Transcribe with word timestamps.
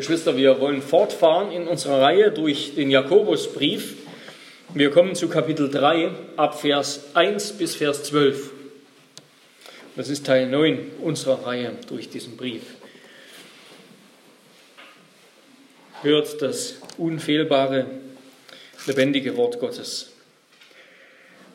Geschwister, 0.00 0.34
wir 0.34 0.58
wollen 0.60 0.80
fortfahren 0.80 1.52
in 1.52 1.68
unserer 1.68 2.00
Reihe 2.00 2.30
durch 2.30 2.74
den 2.74 2.90
Jakobusbrief. 2.90 3.96
Wir 4.72 4.90
kommen 4.90 5.14
zu 5.14 5.28
Kapitel 5.28 5.70
3 5.70 6.10
ab 6.38 6.58
Vers 6.58 7.02
1 7.12 7.58
bis 7.58 7.74
Vers 7.74 8.04
12. 8.04 8.50
Das 9.96 10.08
ist 10.08 10.24
Teil 10.24 10.48
9 10.48 10.92
unserer 11.02 11.46
Reihe 11.46 11.72
durch 11.86 12.08
diesen 12.08 12.38
Brief. 12.38 12.62
Hört 16.00 16.40
das 16.40 16.76
unfehlbare, 16.96 17.84
lebendige 18.86 19.36
Wort 19.36 19.60
Gottes. 19.60 20.12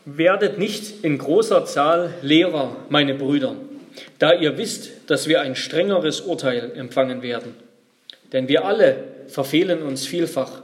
Werdet 0.05 0.59
nicht 0.59 1.03
in 1.03 1.17
großer 1.17 1.65
Zahl 1.65 2.13
Lehrer, 2.21 2.75
meine 2.89 3.15
Brüder, 3.15 3.55
da 4.19 4.33
ihr 4.33 4.59
wisst, 4.59 4.91
dass 5.07 5.27
wir 5.27 5.41
ein 5.41 5.55
strengeres 5.55 6.21
Urteil 6.21 6.73
empfangen 6.75 7.23
werden. 7.23 7.64
Denn 8.35 8.49
wir 8.49 8.65
alle 8.65 8.97
verfehlen 9.27 9.81
uns 9.81 10.05
vielfach. 10.05 10.61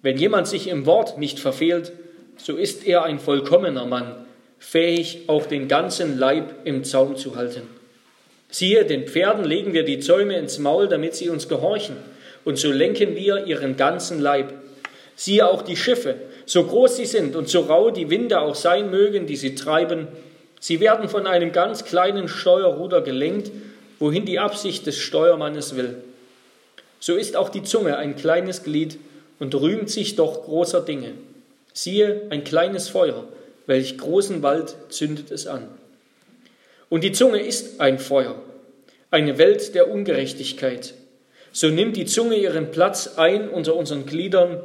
Wenn 0.00 0.16
jemand 0.16 0.48
sich 0.48 0.66
im 0.66 0.86
Wort 0.86 1.18
nicht 1.18 1.38
verfehlt, 1.38 1.92
so 2.38 2.56
ist 2.56 2.86
er 2.86 3.04
ein 3.04 3.18
vollkommener 3.18 3.84
Mann, 3.84 4.14
fähig, 4.58 5.24
auch 5.26 5.44
den 5.44 5.68
ganzen 5.68 6.18
Leib 6.18 6.54
im 6.64 6.84
Zaum 6.84 7.16
zu 7.16 7.36
halten. 7.36 7.68
Siehe, 8.48 8.86
den 8.86 9.06
Pferden 9.06 9.44
legen 9.44 9.74
wir 9.74 9.84
die 9.84 10.00
Zäume 10.00 10.38
ins 10.38 10.58
Maul, 10.58 10.88
damit 10.88 11.14
sie 11.14 11.28
uns 11.28 11.50
gehorchen, 11.50 11.96
und 12.46 12.56
so 12.56 12.72
lenken 12.72 13.14
wir 13.14 13.44
ihren 13.44 13.76
ganzen 13.76 14.18
Leib. 14.18 14.54
Siehe 15.16 15.46
auch 15.46 15.60
die 15.60 15.76
Schiffe, 15.76 16.14
so 16.46 16.64
groß 16.64 16.96
sie 16.96 17.04
sind 17.04 17.36
und 17.36 17.50
so 17.50 17.60
rau 17.60 17.90
die 17.90 18.08
Winde 18.08 18.40
auch 18.40 18.54
sein 18.54 18.90
mögen, 18.90 19.26
die 19.26 19.36
sie 19.36 19.54
treiben, 19.54 20.08
sie 20.60 20.80
werden 20.80 21.10
von 21.10 21.26
einem 21.26 21.52
ganz 21.52 21.84
kleinen 21.84 22.26
Steuerruder 22.26 23.02
gelenkt, 23.02 23.50
wohin 23.98 24.24
die 24.24 24.38
Absicht 24.38 24.86
des 24.86 24.96
Steuermannes 24.96 25.76
will. 25.76 25.96
So 27.00 27.16
ist 27.16 27.36
auch 27.36 27.48
die 27.48 27.62
Zunge 27.62 27.96
ein 27.96 28.16
kleines 28.16 28.62
Glied 28.62 28.98
und 29.38 29.54
rühmt 29.54 29.90
sich 29.90 30.16
doch 30.16 30.44
großer 30.44 30.80
Dinge. 30.80 31.12
Siehe, 31.72 32.22
ein 32.30 32.44
kleines 32.44 32.88
Feuer, 32.88 33.24
welch 33.66 33.98
großen 33.98 34.42
Wald 34.42 34.76
zündet 34.88 35.30
es 35.30 35.46
an. 35.46 35.68
Und 36.88 37.04
die 37.04 37.12
Zunge 37.12 37.40
ist 37.40 37.80
ein 37.80 37.98
Feuer, 37.98 38.40
eine 39.10 39.38
Welt 39.38 39.74
der 39.74 39.90
Ungerechtigkeit. 39.90 40.94
So 41.52 41.68
nimmt 41.68 41.96
die 41.96 42.06
Zunge 42.06 42.36
ihren 42.36 42.70
Platz 42.70 43.14
ein 43.16 43.48
unter 43.48 43.76
unseren 43.76 44.06
Gliedern, 44.06 44.62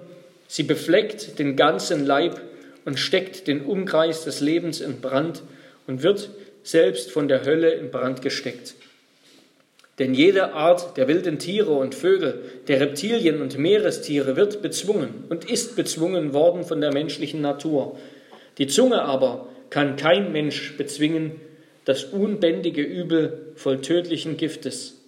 sie 0.48 0.64
befleckt 0.64 1.40
den 1.40 1.56
ganzen 1.56 2.06
Leib 2.06 2.40
und 2.86 3.00
steckt 3.00 3.48
den 3.48 3.66
Umkreis 3.66 4.24
des 4.24 4.40
Lebens 4.40 4.82
in 4.82 5.02
Brand 5.02 5.42
und 5.88 6.04
wird 6.04 6.30
selbst 6.64 7.12
von 7.12 7.28
der 7.28 7.46
Hölle 7.46 7.72
in 7.72 7.92
Brand 7.92 8.22
gesteckt. 8.22 8.76
Denn 10.02 10.16
jede 10.16 10.54
Art 10.54 10.98
der 10.98 11.08
wilden 11.08 11.38
Tiere 11.38 11.74
und 11.74 11.94
Vögel, 11.94 12.42
der 12.68 12.80
Reptilien 12.80 13.40
und 13.40 13.60
Meerestiere 13.60 14.36
wird 14.36 14.64
bezwungen 14.64 15.26
und 15.30 15.48
ist 15.48 15.76
bezwungen 15.76 16.34
worden 16.34 16.64
von 16.64 16.82
der 16.82 16.92
menschlichen 16.92 17.40
Natur. 17.40 17.96
Die 18.58 18.66
Zunge 18.66 19.04
aber 19.04 19.46
kann 19.70 19.98
kein 19.98 20.32
Mensch 20.32 20.76
bezwingen, 20.76 21.34
das 21.86 22.06
unbändige 22.06 22.82
Übel 22.82 23.54
voll 23.54 23.82
tödlichen 23.82 24.38
Giftes. 24.38 25.04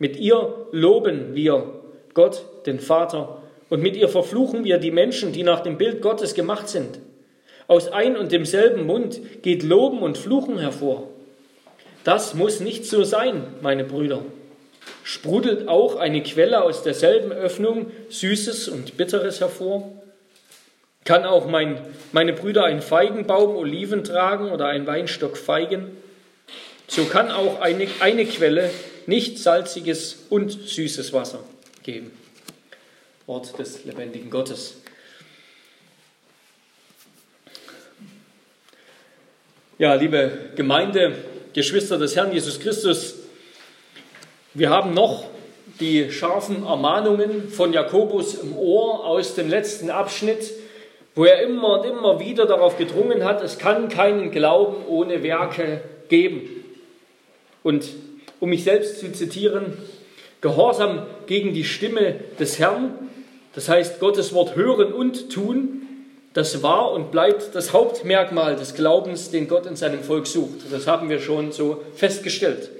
Mit 0.00 0.16
ihr 0.16 0.66
loben 0.72 1.36
wir 1.36 1.74
Gott, 2.12 2.44
den 2.66 2.80
Vater, 2.80 3.40
und 3.68 3.84
mit 3.84 3.96
ihr 3.96 4.08
verfluchen 4.08 4.64
wir 4.64 4.78
die 4.78 4.90
Menschen, 4.90 5.30
die 5.30 5.44
nach 5.44 5.60
dem 5.60 5.78
Bild 5.78 6.02
Gottes 6.02 6.34
gemacht 6.34 6.68
sind. 6.68 6.98
Aus 7.68 7.86
ein 7.92 8.16
und 8.16 8.32
demselben 8.32 8.84
Mund 8.84 9.20
geht 9.42 9.62
Loben 9.62 10.00
und 10.00 10.18
Fluchen 10.18 10.58
hervor. 10.58 11.08
Das 12.08 12.32
muss 12.32 12.60
nicht 12.60 12.86
so 12.86 13.04
sein, 13.04 13.44
meine 13.60 13.84
Brüder. 13.84 14.24
Sprudelt 15.04 15.68
auch 15.68 15.96
eine 15.96 16.22
Quelle 16.22 16.62
aus 16.62 16.82
derselben 16.82 17.32
Öffnung 17.32 17.92
Süßes 18.08 18.68
und 18.68 18.96
Bitteres 18.96 19.40
hervor? 19.42 19.92
Kann 21.04 21.26
auch 21.26 21.46
mein, 21.46 21.78
meine 22.12 22.32
Brüder 22.32 22.64
ein 22.64 22.80
Feigenbaum 22.80 23.54
Oliven 23.54 24.04
tragen 24.04 24.50
oder 24.50 24.68
ein 24.68 24.86
Weinstock 24.86 25.36
Feigen? 25.36 25.98
So 26.86 27.04
kann 27.04 27.30
auch 27.30 27.60
eine, 27.60 27.86
eine 28.00 28.24
Quelle 28.24 28.70
nicht 29.04 29.38
salziges 29.38 30.24
und 30.30 30.50
süßes 30.50 31.12
Wasser 31.12 31.40
geben. 31.82 32.10
Wort 33.26 33.58
des 33.58 33.84
lebendigen 33.84 34.30
Gottes. 34.30 34.78
Ja, 39.76 39.92
liebe 39.92 40.52
Gemeinde, 40.56 41.12
Geschwister 41.58 41.98
des 41.98 42.14
Herrn 42.14 42.32
Jesus 42.32 42.60
Christus, 42.60 43.16
wir 44.54 44.70
haben 44.70 44.94
noch 44.94 45.24
die 45.80 46.12
scharfen 46.12 46.64
Ermahnungen 46.64 47.48
von 47.48 47.72
Jakobus 47.72 48.34
im 48.34 48.56
Ohr 48.56 49.04
aus 49.04 49.34
dem 49.34 49.48
letzten 49.48 49.90
Abschnitt, 49.90 50.52
wo 51.16 51.24
er 51.24 51.42
immer 51.42 51.80
und 51.80 51.84
immer 51.84 52.20
wieder 52.20 52.46
darauf 52.46 52.78
gedrungen 52.78 53.24
hat, 53.24 53.42
es 53.42 53.58
kann 53.58 53.88
keinen 53.88 54.30
Glauben 54.30 54.86
ohne 54.86 55.24
Werke 55.24 55.80
geben. 56.08 56.42
Und 57.64 57.88
um 58.38 58.50
mich 58.50 58.62
selbst 58.62 59.00
zu 59.00 59.10
zitieren, 59.10 59.78
Gehorsam 60.40 61.06
gegen 61.26 61.54
die 61.54 61.64
Stimme 61.64 62.20
des 62.38 62.60
Herrn, 62.60 62.94
das 63.56 63.68
heißt 63.68 63.98
Gottes 63.98 64.32
Wort 64.32 64.54
hören 64.54 64.92
und 64.92 65.28
tun, 65.30 65.87
das 66.38 66.62
war 66.62 66.92
und 66.92 67.10
bleibt 67.10 67.56
das 67.56 67.72
Hauptmerkmal 67.72 68.54
des 68.54 68.74
Glaubens, 68.74 69.32
den 69.32 69.48
Gott 69.48 69.66
in 69.66 69.74
seinem 69.74 70.04
Volk 70.04 70.28
sucht. 70.28 70.70
Das 70.70 70.86
haben 70.86 71.10
wir 71.10 71.18
schon 71.18 71.50
so 71.50 71.82
festgestellt. 71.96 72.70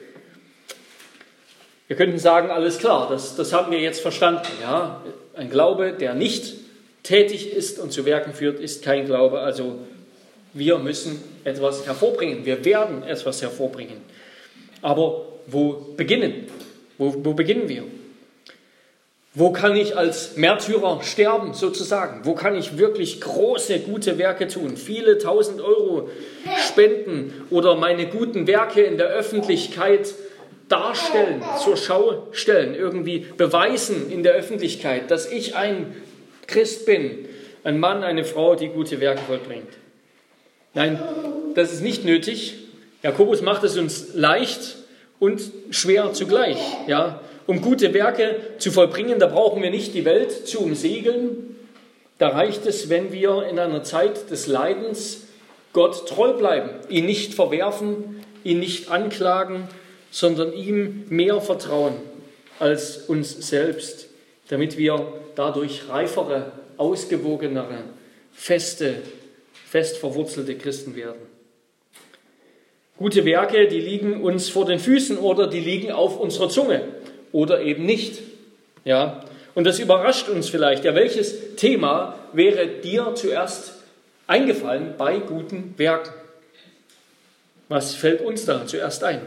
Wir 1.89 1.97
könnten 1.97 2.21
sagen, 2.21 2.51
alles 2.51 2.79
klar, 2.79 3.09
das, 3.11 3.35
das 3.35 3.53
haben 3.53 3.73
wir 3.73 3.81
jetzt 3.81 4.01
verstanden. 4.01 4.47
Ja? 4.63 5.03
Ein 5.35 5.51
Glaube, 5.51 5.93
der 5.93 6.15
nicht 6.15 6.55
tätig 7.03 7.53
ist 7.53 7.81
und 7.81 7.93
zu 7.93 8.05
Werken 8.05 8.33
führt, 8.33 8.61
ist 8.61 8.85
kein 8.85 9.07
Glaube. 9.07 9.41
Also 9.41 9.79
wir 10.53 10.79
müssen 10.79 11.21
etwas 11.43 11.85
hervorbringen. 11.85 12.47
Wir 12.47 12.65
werden 12.65 13.03
etwas 13.03 13.43
hervorbringen. 13.43 13.97
Aber 14.83 15.27
wo 15.49 15.95
beginnen? 15.97 16.47
Wo, 16.97 17.13
wo 17.25 17.33
beginnen 17.35 17.69
wir? 17.69 17.83
Wo 19.38 19.53
kann 19.53 19.76
ich 19.76 19.97
als 19.97 20.37
Märtyrer 20.37 21.00
sterben, 21.04 21.54
sozusagen? 21.54 22.22
Wo 22.25 22.34
kann 22.34 22.56
ich 22.56 22.76
wirklich 22.76 23.21
große, 23.21 23.78
gute 23.78 24.19
Werke 24.19 24.49
tun? 24.49 24.76
Viele 24.76 25.19
tausend 25.19 25.60
Euro 25.60 26.10
spenden 26.66 27.32
oder 27.48 27.77
meine 27.77 28.09
guten 28.09 28.48
Werke 28.48 28.82
in 28.82 28.98
der 28.98 29.06
Öffentlichkeit 29.06 30.12
darstellen, 30.69 31.41
zur 31.62 31.77
Schau 31.77 32.27
stellen, 32.32 32.75
irgendwie 32.75 33.27
beweisen 33.37 34.10
in 34.10 34.25
der 34.25 34.32
Öffentlichkeit, 34.32 35.09
dass 35.09 35.31
ich 35.31 35.54
ein 35.54 35.94
Christ 36.48 36.84
bin, 36.84 37.28
ein 37.62 37.78
Mann, 37.78 38.03
eine 38.03 38.25
Frau, 38.25 38.56
die 38.56 38.66
gute 38.66 39.00
Werke 39.00 39.22
vollbringt. 39.22 39.72
Nein, 40.75 41.00
das 41.54 41.72
ist 41.72 41.82
nicht 41.82 42.04
nötig. 42.04 42.54
Jakobus 43.04 43.41
macht 43.43 43.62
es 43.62 43.78
uns 43.78 44.15
leicht 44.15 44.78
und 45.21 45.41
schwer 45.71 46.12
zugleich. 46.12 46.59
Ja, 46.88 47.21
um 47.48 47.62
gute 47.62 47.94
Werke 47.94 48.36
zu 48.59 48.70
vollbringen, 48.70 49.19
da 49.19 49.26
brauchen 49.26 49.62
wir 49.62 49.70
nicht 49.70 49.94
die 49.94 50.04
Welt 50.04 50.47
zu 50.47 50.60
umsegeln. 50.60 51.56
Da 52.19 52.28
reicht 52.28 52.66
es, 52.66 52.91
wenn 52.91 53.10
wir 53.10 53.48
in 53.48 53.59
einer 53.59 53.82
Zeit 53.82 54.31
des 54.31 54.47
Leidens 54.47 55.22
Gott 55.72 56.06
treu 56.06 56.34
bleiben, 56.34 56.69
ihn 56.91 57.06
nicht 57.06 57.32
verwerfen, 57.32 58.22
ihn 58.44 58.59
nicht 58.59 58.91
anklagen, 58.91 59.66
sondern 60.10 60.53
ihm 60.53 61.06
mehr 61.09 61.41
vertrauen 61.41 61.94
als 62.59 62.98
uns 62.98 63.48
selbst, 63.48 64.10
damit 64.48 64.76
wir 64.76 65.10
dadurch 65.34 65.88
reifere, 65.88 66.53
ausgewogenere, 66.76 67.78
feste, 68.30 68.97
fest 69.54 69.97
verwurzelte 69.97 70.54
Christen 70.56 70.94
werden. 70.97 71.22
Gute 72.98 73.25
Werke, 73.25 73.69
die 73.69 73.80
liegen 73.80 74.22
uns 74.22 74.50
vor 74.50 74.66
den 74.66 74.80
Füßen 74.80 75.16
oder 75.16 75.47
die 75.47 75.60
liegen 75.60 75.92
auf 75.92 76.20
unserer 76.20 76.50
Zunge 76.50 76.82
oder 77.33 77.61
eben 77.61 77.84
nicht. 77.84 78.21
Ja? 78.84 79.21
Und 79.55 79.65
das 79.65 79.78
überrascht 79.80 80.28
uns 80.28 80.48
vielleicht. 80.48 80.84
Ja, 80.84 80.95
welches 80.95 81.57
Thema 81.57 82.16
wäre 82.33 82.66
dir 82.69 83.15
zuerst 83.15 83.72
eingefallen 84.27 84.95
bei 84.97 85.19
guten 85.19 85.75
Werken? 85.77 86.13
Was 87.69 87.95
fällt 87.95 88.21
uns 88.21 88.45
da 88.45 88.66
zuerst 88.66 89.03
ein? 89.04 89.21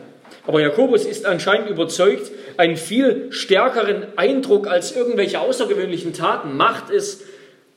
Aber 0.48 0.62
Jakobus 0.62 1.06
ist 1.06 1.26
anscheinend 1.26 1.70
überzeugt, 1.70 2.32
einen 2.58 2.78
viel 2.78 3.28
stärkeren 3.32 4.06
Eindruck 4.18 4.68
als 4.68 4.96
irgendwelche 4.96 5.40
außergewöhnlichen 5.40 6.14
Taten 6.14 6.56
macht 6.56 6.90
es, 6.90 7.24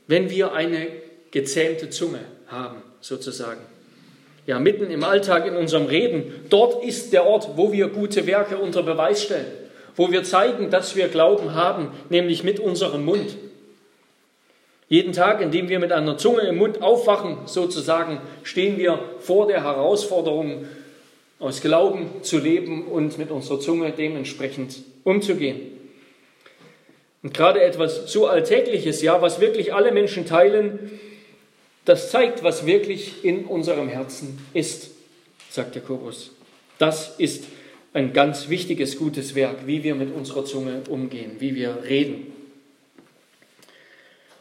wenn 0.06 0.30
wir 0.30 0.52
eine 0.52 0.86
gezähmte 1.32 1.90
Zunge 1.90 2.20
haben, 2.46 2.82
sozusagen. 3.00 3.60
Ja, 4.46 4.60
mitten 4.60 4.90
im 4.90 5.02
Alltag 5.02 5.46
in 5.46 5.56
unserem 5.56 5.86
Reden, 5.86 6.32
dort 6.50 6.84
ist 6.84 7.12
der 7.12 7.26
Ort, 7.26 7.56
wo 7.56 7.72
wir 7.72 7.88
gute 7.88 8.26
Werke 8.26 8.58
unter 8.58 8.82
Beweis 8.82 9.24
stellen 9.24 9.63
wo 9.96 10.10
wir 10.10 10.24
zeigen, 10.24 10.70
dass 10.70 10.96
wir 10.96 11.08
Glauben 11.08 11.54
haben, 11.54 11.88
nämlich 12.08 12.42
mit 12.42 12.60
unserem 12.60 13.04
Mund. 13.04 13.36
Jeden 14.88 15.12
Tag, 15.12 15.40
indem 15.40 15.68
wir 15.68 15.78
mit 15.78 15.92
einer 15.92 16.18
Zunge 16.18 16.42
im 16.42 16.56
Mund 16.56 16.82
aufwachen, 16.82 17.38
sozusagen, 17.46 18.20
stehen 18.42 18.76
wir 18.76 18.98
vor 19.20 19.46
der 19.46 19.62
Herausforderung, 19.62 20.66
aus 21.40 21.60
Glauben 21.60 22.22
zu 22.22 22.38
leben 22.38 22.86
und 22.86 23.18
mit 23.18 23.30
unserer 23.30 23.60
Zunge 23.60 23.92
dementsprechend 23.92 24.82
umzugehen. 25.02 25.72
Und 27.22 27.34
gerade 27.34 27.62
etwas 27.62 28.12
so 28.12 28.26
Alltägliches, 28.26 29.02
ja, 29.02 29.20
was 29.20 29.40
wirklich 29.40 29.74
alle 29.74 29.92
Menschen 29.92 30.26
teilen, 30.26 30.98
das 31.84 32.10
zeigt, 32.10 32.42
was 32.42 32.66
wirklich 32.66 33.24
in 33.24 33.44
unserem 33.44 33.88
Herzen 33.88 34.38
ist, 34.54 34.90
sagt 35.50 35.74
Jakobus. 35.74 36.32
Das 36.78 37.16
ist 37.18 37.44
ein 37.94 38.12
ganz 38.12 38.48
wichtiges, 38.48 38.98
gutes 38.98 39.34
Werk, 39.34 39.66
wie 39.66 39.82
wir 39.82 39.94
mit 39.94 40.14
unserer 40.14 40.44
Zunge 40.44 40.82
umgehen, 40.90 41.36
wie 41.38 41.54
wir 41.54 41.78
reden. 41.88 42.32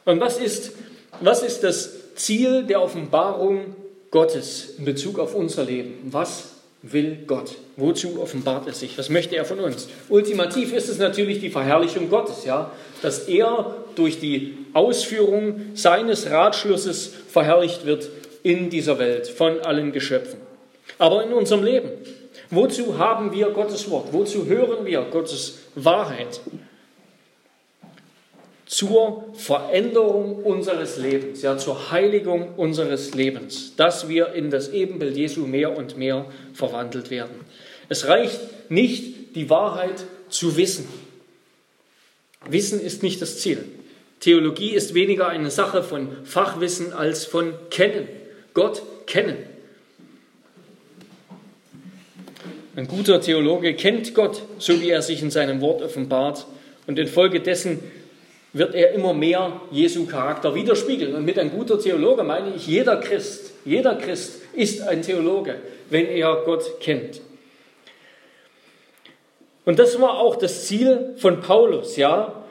Und 0.05 0.19
was 0.19 0.37
ist, 0.37 0.73
was 1.21 1.43
ist 1.43 1.63
das 1.63 2.15
Ziel 2.15 2.63
der 2.63 2.81
Offenbarung 2.81 3.75
Gottes 4.11 4.75
in 4.77 4.85
Bezug 4.85 5.19
auf 5.19 5.35
unser 5.35 5.63
Leben? 5.63 5.99
Was 6.05 6.55
will 6.81 7.19
Gott? 7.27 7.55
Wozu 7.77 8.21
offenbart 8.21 8.67
er 8.67 8.73
sich? 8.73 8.97
Was 8.97 9.09
möchte 9.09 9.35
er 9.35 9.45
von 9.45 9.59
uns? 9.59 9.87
Ultimativ 10.09 10.73
ist 10.73 10.89
es 10.89 10.97
natürlich 10.97 11.39
die 11.39 11.49
Verherrlichung 11.49 12.09
Gottes, 12.09 12.45
ja, 12.45 12.71
dass 13.01 13.27
er 13.27 13.75
durch 13.95 14.19
die 14.19 14.57
Ausführung 14.73 15.61
seines 15.75 16.29
Ratschlusses 16.29 17.13
verherrlicht 17.29 17.85
wird 17.85 18.09
in 18.41 18.69
dieser 18.69 18.99
Welt 18.99 19.27
von 19.27 19.61
allen 19.61 19.91
Geschöpfen. 19.91 20.39
Aber 20.97 21.23
in 21.23 21.31
unserem 21.33 21.63
Leben, 21.63 21.89
wozu 22.55 22.97
haben 22.97 23.31
wir 23.31 23.49
Gottes 23.49 23.89
Wort? 23.89 24.11
Wozu 24.11 24.45
hören 24.45 24.85
wir 24.85 25.01
Gottes 25.03 25.59
Wahrheit? 25.75 26.41
Zur 28.65 29.25
Veränderung 29.35 30.43
unseres 30.43 30.97
Lebens, 30.97 31.41
ja, 31.41 31.57
zur 31.57 31.91
Heiligung 31.91 32.55
unseres 32.55 33.13
Lebens, 33.13 33.75
dass 33.75 34.07
wir 34.09 34.33
in 34.33 34.49
das 34.49 34.69
Ebenbild 34.69 35.15
Jesu 35.15 35.41
mehr 35.41 35.77
und 35.77 35.97
mehr 35.97 36.25
verwandelt 36.53 37.11
werden. 37.11 37.41
Es 37.89 38.07
reicht 38.07 38.39
nicht, 38.69 39.35
die 39.35 39.49
Wahrheit 39.49 40.05
zu 40.29 40.57
wissen. 40.57 40.87
Wissen 42.49 42.81
ist 42.81 43.03
nicht 43.03 43.21
das 43.21 43.39
Ziel. 43.39 43.63
Theologie 44.19 44.71
ist 44.71 44.93
weniger 44.93 45.27
eine 45.27 45.51
Sache 45.51 45.83
von 45.83 46.09
Fachwissen 46.23 46.93
als 46.93 47.25
von 47.25 47.53
Kennen. 47.69 48.07
Gott 48.53 48.81
kennen. 49.05 49.37
Ein 52.75 52.87
guter 52.87 53.21
Theologe 53.21 53.75
kennt 53.75 54.15
Gott, 54.15 54.41
so 54.57 54.81
wie 54.81 54.89
er 54.89 55.03
sich 55.03 55.21
in 55.21 55.29
seinem 55.29 55.61
Wort 55.61 55.83
offenbart, 55.83 56.47
und 56.87 56.97
infolgedessen 56.97 57.79
wird 58.51 58.73
er 58.73 58.93
immer 58.93 59.13
mehr 59.13 59.61
Jesu 59.71 60.05
Charakter 60.05 60.55
widerspiegeln. 60.55 61.15
Und 61.15 61.23
mit 61.23 61.37
ein 61.37 61.51
guter 61.51 61.79
Theologe 61.79 62.23
meine 62.23 62.55
ich, 62.55 62.67
jeder 62.67 62.97
Christ, 62.97 63.53
jeder 63.63 63.95
Christ 63.95 64.41
ist 64.53 64.81
ein 64.81 65.03
Theologe, 65.03 65.55
wenn 65.89 66.07
er 66.07 66.41
Gott 66.45 66.79
kennt. 66.79 67.21
Und 69.65 69.77
das 69.77 70.01
war 70.01 70.17
auch 70.19 70.35
das 70.35 70.65
Ziel 70.65 71.13
von 71.17 71.41
Paulus, 71.41 71.95
ja. 71.95 72.43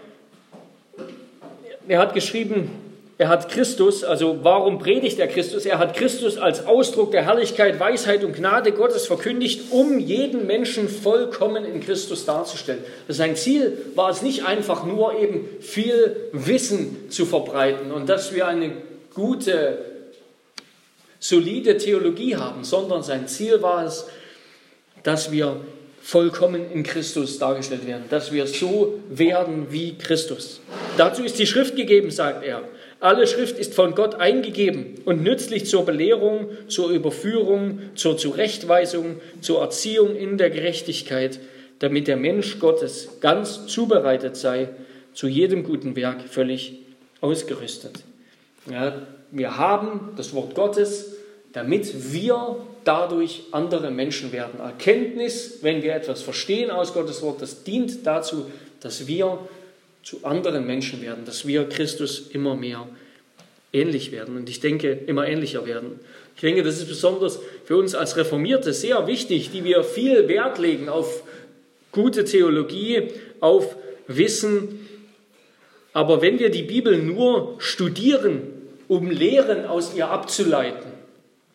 Er 1.88 1.98
hat 1.98 2.14
geschrieben, 2.14 2.70
er 3.18 3.28
hat 3.28 3.50
Christus, 3.50 4.04
also 4.04 4.38
warum 4.42 4.78
predigt 4.78 5.18
er 5.18 5.28
Christus? 5.28 5.66
Er 5.66 5.78
hat 5.78 5.94
Christus 5.94 6.38
als 6.38 6.66
Ausdruck 6.66 7.12
der 7.12 7.24
Herrlichkeit, 7.24 7.78
Weisheit 7.78 8.24
und 8.24 8.34
Gnade 8.34 8.72
Gottes 8.72 9.06
verkündigt, 9.06 9.70
um 9.70 9.98
jeden 9.98 10.46
Menschen 10.46 10.88
vollkommen 10.88 11.64
in 11.64 11.80
Christus 11.80 12.24
darzustellen. 12.24 12.82
Sein 13.08 13.36
Ziel 13.36 13.76
war 13.94 14.10
es 14.10 14.22
nicht 14.22 14.44
einfach 14.44 14.84
nur 14.86 15.18
eben 15.20 15.46
viel 15.60 16.16
Wissen 16.32 17.10
zu 17.10 17.26
verbreiten 17.26 17.92
und 17.92 18.08
dass 18.08 18.34
wir 18.34 18.46
eine 18.48 18.72
gute, 19.14 19.78
solide 21.20 21.76
Theologie 21.76 22.36
haben, 22.36 22.64
sondern 22.64 23.02
sein 23.02 23.28
Ziel 23.28 23.62
war 23.62 23.84
es, 23.84 24.06
dass 25.02 25.30
wir 25.30 25.60
vollkommen 26.02 26.70
in 26.72 26.82
Christus 26.82 27.38
dargestellt 27.38 27.86
werden, 27.86 28.04
dass 28.10 28.32
wir 28.32 28.46
so 28.46 29.00
werden 29.08 29.68
wie 29.70 29.96
Christus. 29.96 30.60
Dazu 30.96 31.22
ist 31.22 31.38
die 31.38 31.46
Schrift 31.46 31.76
gegeben, 31.76 32.10
sagt 32.10 32.44
er. 32.44 32.62
Alle 33.02 33.26
Schrift 33.26 33.58
ist 33.58 33.74
von 33.74 33.96
Gott 33.96 34.14
eingegeben 34.14 34.94
und 35.04 35.24
nützlich 35.24 35.66
zur 35.66 35.84
Belehrung, 35.84 36.46
zur 36.68 36.90
Überführung, 36.90 37.80
zur 37.96 38.16
Zurechtweisung, 38.16 39.20
zur 39.40 39.60
Erziehung 39.60 40.14
in 40.14 40.38
der 40.38 40.50
Gerechtigkeit, 40.50 41.40
damit 41.80 42.06
der 42.06 42.16
Mensch 42.16 42.60
Gottes 42.60 43.18
ganz 43.20 43.66
zubereitet 43.66 44.36
sei, 44.36 44.68
zu 45.14 45.26
jedem 45.26 45.64
guten 45.64 45.96
Werk 45.96 46.22
völlig 46.28 46.78
ausgerüstet. 47.20 48.04
Ja, 48.70 49.02
wir 49.32 49.58
haben 49.58 50.12
das 50.16 50.32
Wort 50.32 50.54
Gottes, 50.54 51.16
damit 51.52 52.12
wir 52.12 52.56
dadurch 52.84 53.42
andere 53.50 53.90
Menschen 53.90 54.30
werden. 54.30 54.60
Erkenntnis, 54.60 55.58
wenn 55.62 55.82
wir 55.82 55.96
etwas 55.96 56.22
verstehen 56.22 56.70
aus 56.70 56.94
Gottes 56.94 57.20
Wort, 57.20 57.42
das 57.42 57.64
dient 57.64 58.06
dazu, 58.06 58.46
dass 58.78 59.08
wir 59.08 59.40
zu 60.02 60.24
anderen 60.24 60.66
Menschen 60.66 61.02
werden, 61.02 61.24
dass 61.24 61.46
wir 61.46 61.68
Christus 61.68 62.28
immer 62.30 62.56
mehr 62.56 62.88
ähnlich 63.72 64.12
werden 64.12 64.36
und 64.36 64.48
ich 64.48 64.60
denke, 64.60 64.92
immer 64.92 65.26
ähnlicher 65.26 65.64
werden. 65.66 66.00
Ich 66.34 66.40
denke, 66.40 66.62
das 66.62 66.78
ist 66.78 66.88
besonders 66.88 67.38
für 67.64 67.76
uns 67.76 67.94
als 67.94 68.16
Reformierte 68.16 68.72
sehr 68.72 69.06
wichtig, 69.06 69.50
die 69.50 69.64
wir 69.64 69.84
viel 69.84 70.28
Wert 70.28 70.58
legen 70.58 70.88
auf 70.88 71.22
gute 71.92 72.24
Theologie, 72.24 73.08
auf 73.40 73.76
Wissen. 74.06 74.88
Aber 75.92 76.22
wenn 76.22 76.38
wir 76.38 76.50
die 76.50 76.62
Bibel 76.62 76.98
nur 76.98 77.56
studieren, 77.58 78.42
um 78.88 79.10
Lehren 79.10 79.66
aus 79.66 79.94
ihr 79.94 80.08
abzuleiten, 80.08 80.90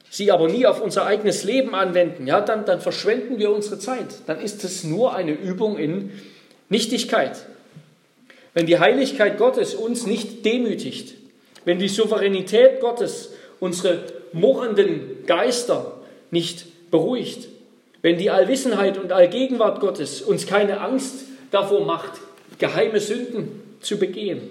sie 0.09 0.31
aber 0.31 0.47
nie 0.47 0.65
auf 0.65 0.81
unser 0.81 1.05
eigenes 1.05 1.43
Leben 1.43 1.75
anwenden, 1.75 2.27
ja, 2.27 2.41
dann, 2.41 2.65
dann 2.65 2.81
verschwenden 2.81 3.39
wir 3.39 3.51
unsere 3.51 3.77
Zeit. 3.77 4.07
Dann 4.27 4.39
ist 4.39 4.63
es 4.63 4.83
nur 4.83 5.15
eine 5.15 5.33
Übung 5.33 5.77
in 5.77 6.11
Nichtigkeit. 6.69 7.45
Wenn 8.57 8.65
die 8.65 8.79
Heiligkeit 8.79 9.37
Gottes 9.37 9.75
uns 9.75 10.07
nicht 10.07 10.43
demütigt, 10.43 11.13
wenn 11.63 11.77
die 11.77 11.87
Souveränität 11.87 12.79
Gottes 12.79 13.31
unsere 13.59 13.99
murrenden 14.33 15.23
Geister 15.27 15.99
nicht 16.31 16.65
beruhigt, 16.89 17.49
wenn 18.01 18.17
die 18.17 18.31
Allwissenheit 18.31 18.97
und 18.97 19.11
Allgegenwart 19.11 19.79
Gottes 19.79 20.23
uns 20.23 20.47
keine 20.47 20.81
Angst 20.81 21.25
davor 21.51 21.85
macht, 21.85 22.13
geheime 22.57 22.99
Sünden 22.99 23.61
zu 23.79 23.99
begehen, 23.99 24.41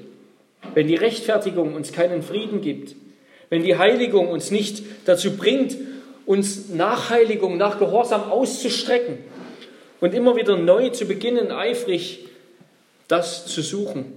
wenn 0.72 0.86
die 0.86 0.94
Rechtfertigung 0.94 1.74
uns 1.74 1.90
keinen 1.90 2.22
Frieden 2.22 2.60
gibt, 2.60 2.94
wenn 3.50 3.64
die 3.64 3.76
Heiligung 3.76 4.28
uns 4.28 4.52
nicht 4.52 4.84
dazu 5.06 5.36
bringt, 5.36 5.76
uns 6.26 6.68
nach 6.68 7.10
Heiligung, 7.10 7.56
nach 7.56 7.80
Gehorsam 7.80 8.30
auszustrecken 8.30 9.18
und 10.00 10.14
immer 10.14 10.36
wieder 10.36 10.56
neu 10.56 10.90
zu 10.90 11.06
beginnen, 11.06 11.50
eifrig 11.50 12.25
das 13.08 13.46
zu 13.46 13.62
suchen. 13.62 14.12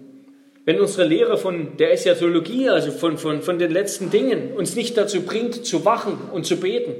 Wenn 0.65 0.79
unsere 0.79 1.07
Lehre 1.07 1.37
von 1.37 1.77
der 1.77 1.93
Eschatologie, 1.93 2.69
also 2.69 2.91
von, 2.91 3.17
von, 3.17 3.41
von 3.41 3.57
den 3.57 3.71
letzten 3.71 4.11
Dingen, 4.11 4.53
uns 4.53 4.75
nicht 4.75 4.97
dazu 4.97 5.21
bringt, 5.21 5.65
zu 5.65 5.85
wachen 5.85 6.17
und 6.31 6.45
zu 6.45 6.57
beten. 6.57 6.93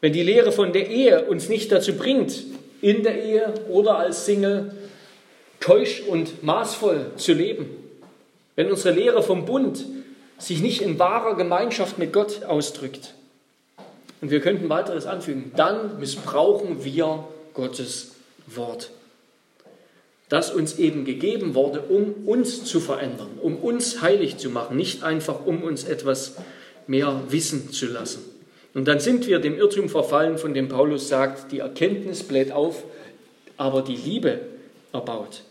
Wenn 0.00 0.12
die 0.12 0.22
Lehre 0.22 0.50
von 0.50 0.72
der 0.72 0.88
Ehe 0.88 1.26
uns 1.26 1.48
nicht 1.48 1.70
dazu 1.70 1.94
bringt, 1.94 2.44
in 2.80 3.02
der 3.02 3.22
Ehe 3.22 3.54
oder 3.68 3.98
als 3.98 4.24
Single 4.24 4.74
keusch 5.60 6.02
und 6.02 6.42
maßvoll 6.42 7.12
zu 7.16 7.34
leben. 7.34 7.68
Wenn 8.56 8.70
unsere 8.70 8.94
Lehre 8.94 9.22
vom 9.22 9.44
Bund 9.44 9.84
sich 10.38 10.60
nicht 10.62 10.80
in 10.80 10.98
wahrer 10.98 11.36
Gemeinschaft 11.36 11.98
mit 11.98 12.12
Gott 12.12 12.44
ausdrückt. 12.44 13.14
Und 14.20 14.30
wir 14.30 14.40
könnten 14.40 14.68
weiteres 14.68 15.06
anfügen. 15.06 15.52
Dann 15.56 15.98
missbrauchen 15.98 16.84
wir 16.84 17.28
Gottes 17.54 18.12
Wort, 18.46 18.90
das 20.30 20.50
uns 20.50 20.78
eben 20.78 21.04
gegeben 21.04 21.54
wurde, 21.54 21.82
um 21.82 22.26
uns 22.26 22.64
zu 22.64 22.80
verändern, 22.80 23.28
um 23.42 23.56
uns 23.56 24.00
heilig 24.00 24.38
zu 24.38 24.48
machen, 24.48 24.76
nicht 24.76 25.02
einfach 25.02 25.44
um 25.44 25.62
uns 25.62 25.84
etwas 25.84 26.36
mehr 26.86 27.22
wissen 27.28 27.72
zu 27.72 27.86
lassen. 27.86 28.22
Und 28.72 28.86
dann 28.86 29.00
sind 29.00 29.26
wir 29.26 29.40
dem 29.40 29.58
Irrtum 29.58 29.88
verfallen, 29.88 30.38
von 30.38 30.54
dem 30.54 30.68
Paulus 30.68 31.08
sagt, 31.08 31.50
die 31.50 31.58
Erkenntnis 31.58 32.22
bläht 32.22 32.52
auf, 32.52 32.84
aber 33.56 33.82
die 33.82 33.96
Liebe 33.96 34.40
erbaut. 34.92 35.42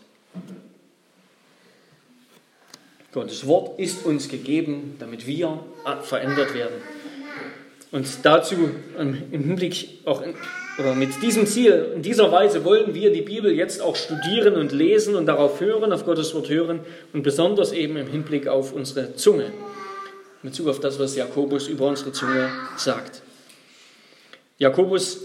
Gottes 3.12 3.46
Wort 3.46 3.78
ist 3.78 4.06
uns 4.06 4.28
gegeben, 4.28 4.96
damit 4.98 5.26
wir 5.26 5.62
verändert 6.02 6.54
werden. 6.54 6.76
Und 7.92 8.06
dazu 8.22 8.54
im 8.98 9.14
Hinblick 9.30 9.98
auch 10.06 10.22
mit 10.94 11.22
diesem 11.22 11.46
Ziel, 11.46 11.92
in 11.94 12.02
dieser 12.02 12.32
Weise 12.32 12.64
wollen 12.64 12.94
wir 12.94 13.12
die 13.12 13.22
Bibel 13.22 13.52
jetzt 13.52 13.82
auch 13.82 13.96
studieren 13.96 14.54
und 14.54 14.72
lesen 14.72 15.14
und 15.14 15.26
darauf 15.26 15.60
hören, 15.60 15.92
auf 15.92 16.04
Gottes 16.04 16.34
Wort 16.34 16.48
hören 16.48 16.80
und 17.12 17.22
besonders 17.22 17.72
eben 17.72 17.96
im 17.96 18.06
Hinblick 18.06 18.48
auf 18.48 18.72
unsere 18.72 19.14
Zunge, 19.14 19.44
in 20.42 20.50
Bezug 20.50 20.68
auf 20.68 20.80
das, 20.80 20.98
was 20.98 21.16
Jakobus 21.16 21.68
über 21.68 21.86
unsere 21.86 22.12
Zunge 22.12 22.48
sagt. 22.76 23.22
Jakobus 24.58 25.22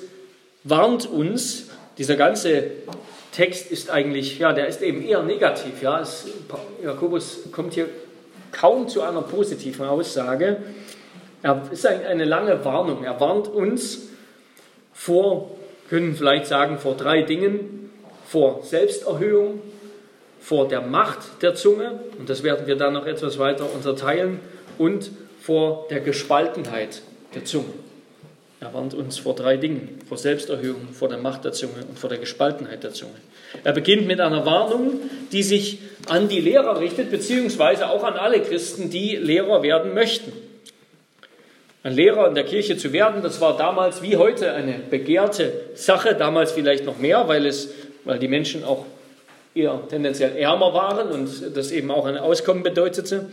warnt 0.64 1.10
uns, 1.10 1.70
dieser 1.98 2.16
ganze 2.16 2.72
Text 3.32 3.72
ist 3.72 3.90
eigentlich, 3.90 4.40
ja, 4.40 4.54
der 4.54 4.68
ist 4.68 4.82
eben 4.82 5.06
eher 5.06 5.22
negativ. 5.22 5.82
Ja. 5.82 6.00
Es, 6.00 6.26
Jakobus 6.84 7.40
kommt 7.52 7.74
hier 7.74 7.88
kaum 8.52 8.88
zu 8.88 9.02
einer 9.02 9.22
positiven 9.22 9.86
Aussage. 9.86 10.58
Er 11.42 11.62
ist 11.72 11.86
eine 11.86 12.26
lange 12.26 12.64
Warnung. 12.64 13.04
Er 13.04 13.20
warnt 13.20 13.48
uns 13.50 14.10
vor, 14.96 15.52
können 15.90 16.16
vielleicht 16.16 16.48
sagen, 16.48 16.80
vor 16.80 16.96
drei 16.96 17.22
Dingen. 17.22 17.92
Vor 18.28 18.64
Selbsterhöhung, 18.64 19.62
vor 20.42 20.68
der 20.68 20.82
Macht 20.82 21.44
der 21.44 21.54
Zunge, 21.54 22.00
und 22.18 22.28
das 22.28 22.42
werden 22.42 22.66
wir 22.66 22.75
dann 22.75 22.94
noch 22.94 23.06
etwas 23.06 23.38
weiter 23.38 23.72
unterteilen, 23.72 24.40
und 24.80 25.12
vor 25.40 25.86
der 25.92 26.00
Gespaltenheit 26.00 27.04
der 27.36 27.46
Zunge. 27.46 27.74
Er 28.60 28.74
warnt 28.74 28.96
uns 28.96 29.20
vor 29.20 29.36
drei 29.36 29.58
Dingen, 29.58 30.00
vor 30.10 30.18
Selbsterhöhung, 30.18 30.88
vor 30.92 31.08
der 31.08 31.20
Macht 31.20 31.46
der 31.46 31.52
Zunge 31.52 31.86
und 31.88 32.00
vor 32.00 32.10
der 32.10 32.18
Gespaltenheit 32.18 32.84
der 32.84 32.94
Zunge. 32.94 33.14
Er 33.64 33.74
beginnt 33.74 34.08
mit 34.08 34.20
einer 34.20 34.44
Warnung, 34.46 35.02
die 35.32 35.44
sich 35.44 35.80
an 36.08 36.28
die 36.30 36.42
Lehrer 36.42 36.80
richtet, 36.80 37.12
beziehungsweise 37.12 37.90
auch 37.90 38.04
an 38.04 38.16
alle 38.16 38.42
Christen, 38.42 38.90
die 38.90 39.16
Lehrer 39.18 39.62
werden 39.62 39.94
möchten. 39.94 40.34
Ein 41.86 41.94
Lehrer 41.94 42.27
in 42.27 42.34
der 42.34 42.46
Kirche 42.46 42.77
zu 42.77 42.94
werden, 42.94 43.22
das 43.22 43.39
war 43.42 43.58
damals 43.58 44.01
wie 44.01 44.18
heute 44.18 44.54
eine 44.54 44.80
begehrte 44.89 45.54
Sache, 45.75 46.15
damals 46.15 46.51
vielleicht 46.51 46.84
noch 46.84 46.98
mehr, 46.98 47.27
weil, 47.27 47.46
es, 47.46 47.70
weil 48.06 48.18
die 48.18 48.27
Menschen 48.27 48.63
auch 48.63 48.88
eher 49.54 49.80
tendenziell 49.88 50.36
ärmer 50.36 50.74
waren 50.74 51.10
und 51.10 51.56
das 51.56 51.72
eben 51.72 51.92
auch 51.92 52.08
ein 52.08 52.18
Auskommen 52.18 52.63
bedeutete. 52.63 53.30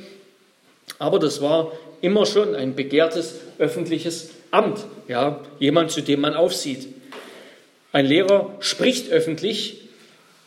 Aber 0.98 1.18
das 1.18 1.40
war 1.40 1.72
immer 2.02 2.26
schon 2.26 2.54
ein 2.54 2.74
begehrtes 2.74 3.36
öffentliches 3.56 4.32
Amt, 4.50 4.84
ja, 5.08 5.40
jemand, 5.58 5.90
zu 5.90 6.02
dem 6.02 6.20
man 6.20 6.34
aufsieht. 6.34 6.88
Ein 7.90 8.04
Lehrer 8.04 8.54
spricht 8.60 9.10
öffentlich, 9.10 9.88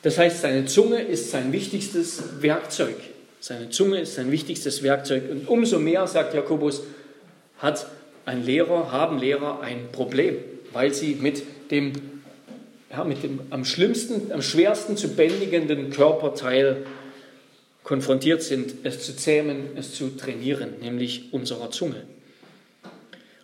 das 0.04 0.20
heißt, 0.20 0.42
seine 0.42 0.66
Zunge 0.66 1.02
ist 1.02 1.32
sein 1.32 1.52
wichtigstes 1.52 2.22
Werkzeug. 2.44 2.98
Seine 3.40 3.72
Zunge 3.72 4.02
ist 4.02 4.14
sein 4.14 4.32
wichtigstes 4.32 4.84
Werkzeug. 4.84 5.24
Und 5.32 5.48
umso 5.48 5.80
mehr, 5.80 6.06
sagt 6.06 6.36
Jakobus, 6.36 6.84
hat 7.58 7.88
ein 8.26 8.44
Lehrer, 8.44 8.92
haben 8.92 9.20
Lehrer 9.20 9.62
ein 9.62 9.90
Problem, 9.92 10.38
weil 10.74 10.94
sie 10.94 11.16
mit 11.16 11.44
dem, 11.72 11.94
ja, 12.92 13.04
mit 13.04 13.24
dem 13.24 13.40
am 13.50 13.66
schlimmsten, 13.66 14.32
am 14.32 14.42
schwersten 14.42 14.98
zu 14.98 15.16
bändigenden 15.16 15.90
Körperteil 15.92 16.86
konfrontiert 17.84 18.42
sind, 18.42 18.74
es 18.84 19.06
zu 19.06 19.16
zähmen, 19.16 19.70
es 19.76 19.94
zu 19.94 20.18
trainieren, 20.18 20.74
nämlich 20.82 21.32
unserer 21.32 21.70
Zunge. 21.72 22.04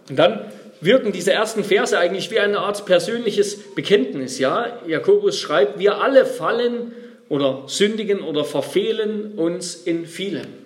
Und 0.10 0.18
dann 0.18 0.52
wirken 0.82 1.12
diese 1.12 1.32
ersten 1.32 1.64
Verse 1.64 1.98
eigentlich 1.98 2.32
wie 2.32 2.40
eine 2.40 2.60
Art 2.60 2.86
persönliches 2.86 3.76
Bekenntnis. 3.76 4.40
Ja? 4.40 4.80
Jakobus 4.88 5.40
schreibt, 5.40 5.80
wir 5.80 6.02
alle 6.02 6.26
fallen 6.26 6.94
oder 7.30 7.64
sündigen 7.68 8.22
oder 8.22 8.44
verfehlen 8.44 9.34
uns 9.36 9.76
in 9.76 10.06
vielem. 10.08 10.61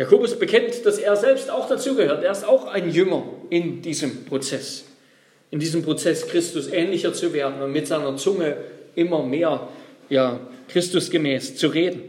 Jakobus 0.00 0.38
bekennt, 0.38 0.86
dass 0.86 0.96
er 0.96 1.14
selbst 1.14 1.50
auch 1.50 1.68
dazugehört. 1.68 2.24
Er 2.24 2.32
ist 2.32 2.48
auch 2.48 2.66
ein 2.68 2.90
Jünger 2.90 3.22
in 3.50 3.82
diesem 3.82 4.24
Prozess. 4.24 4.86
In 5.50 5.60
diesem 5.60 5.82
Prozess 5.82 6.26
Christus 6.26 6.68
ähnlicher 6.68 7.12
zu 7.12 7.34
werden 7.34 7.60
und 7.60 7.70
mit 7.70 7.86
seiner 7.86 8.16
Zunge 8.16 8.56
immer 8.94 9.22
mehr 9.22 9.68
ja, 10.08 10.40
Christusgemäß 10.68 11.56
zu 11.56 11.66
reden. 11.66 12.00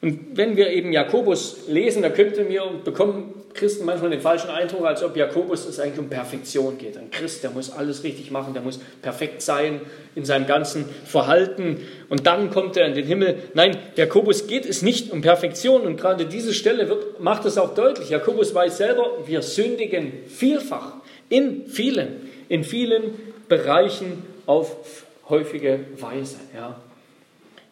Und 0.00 0.36
wenn 0.36 0.56
wir 0.56 0.70
eben 0.70 0.92
Jakobus 0.92 1.66
lesen, 1.66 2.02
da 2.02 2.10
könnten 2.10 2.48
wir 2.48 2.62
bekommen 2.84 3.34
Christen 3.54 3.84
manchmal 3.84 4.10
den 4.10 4.20
falschen 4.20 4.50
Eindruck, 4.50 4.86
als 4.86 5.02
ob 5.02 5.16
Jakobus 5.16 5.66
es 5.66 5.80
eigentlich 5.80 5.98
um 5.98 6.08
Perfektion 6.08 6.78
geht. 6.78 6.96
Ein 6.96 7.10
Christ, 7.10 7.42
der 7.42 7.50
muss 7.50 7.72
alles 7.72 8.04
richtig 8.04 8.30
machen, 8.30 8.54
der 8.54 8.62
muss 8.62 8.78
perfekt 9.02 9.42
sein 9.42 9.80
in 10.14 10.24
seinem 10.24 10.46
ganzen 10.46 10.84
Verhalten 11.04 11.78
und 12.08 12.28
dann 12.28 12.50
kommt 12.50 12.76
er 12.76 12.86
in 12.86 12.94
den 12.94 13.06
Himmel. 13.06 13.36
Nein, 13.54 13.76
Jakobus 13.96 14.46
geht 14.46 14.64
es 14.64 14.82
nicht 14.82 15.10
um 15.10 15.22
Perfektion 15.22 15.82
und 15.82 15.96
gerade 15.96 16.26
diese 16.26 16.54
Stelle 16.54 16.88
wird, 16.88 17.18
macht 17.20 17.44
es 17.46 17.58
auch 17.58 17.74
deutlich. 17.74 18.10
Jakobus 18.10 18.54
weiß 18.54 18.76
selber, 18.76 19.10
wir 19.26 19.42
sündigen 19.42 20.12
vielfach, 20.28 20.92
in 21.28 21.66
vielen, 21.66 22.28
in 22.48 22.62
vielen 22.62 23.34
Bereichen 23.48 24.22
auf 24.46 25.04
häufige 25.28 25.80
Weise. 25.98 26.36
Ja. 26.54 26.80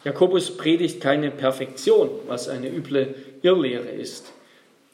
Jakobus 0.07 0.57
predigt 0.57 1.01
keine 1.01 1.33
Perfektion, 1.33 2.09
was 2.29 2.49
eine 2.49 2.69
üble 2.69 3.17
Irrlehre 3.43 3.89
ist. 3.89 4.27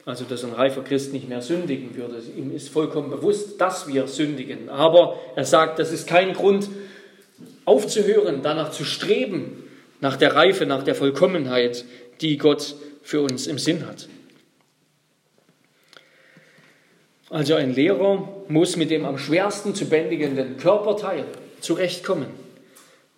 Also, 0.06 0.24
dass 0.24 0.42
ein 0.42 0.54
reifer 0.54 0.82
Christ 0.82 1.12
nicht 1.12 1.28
mehr 1.28 1.42
sündigen 1.42 1.94
würde. 1.94 2.22
Ihm 2.34 2.50
ist 2.50 2.70
vollkommen 2.70 3.10
bewusst, 3.10 3.60
dass 3.60 3.86
wir 3.86 4.06
sündigen. 4.08 4.70
Aber 4.70 5.20
er 5.36 5.44
sagt, 5.44 5.78
das 5.78 5.92
ist 5.92 6.08
kein 6.08 6.32
Grund 6.32 6.70
aufzuhören, 7.66 8.40
danach 8.42 8.70
zu 8.70 8.86
streben, 8.86 9.64
nach 10.00 10.16
der 10.16 10.34
Reife, 10.34 10.64
nach 10.64 10.82
der 10.82 10.94
Vollkommenheit, 10.94 11.84
die 12.22 12.38
Gott 12.38 12.74
für 13.02 13.20
uns 13.20 13.46
im 13.46 13.58
Sinn 13.58 13.86
hat. 13.86 14.08
Also 17.28 17.54
ein 17.54 17.74
Lehrer 17.74 18.44
muss 18.48 18.76
mit 18.76 18.90
dem 18.90 19.04
am 19.04 19.18
schwersten 19.18 19.74
zu 19.74 19.84
bändigenden 19.84 20.56
Körperteil 20.56 21.26
zurechtkommen, 21.60 22.28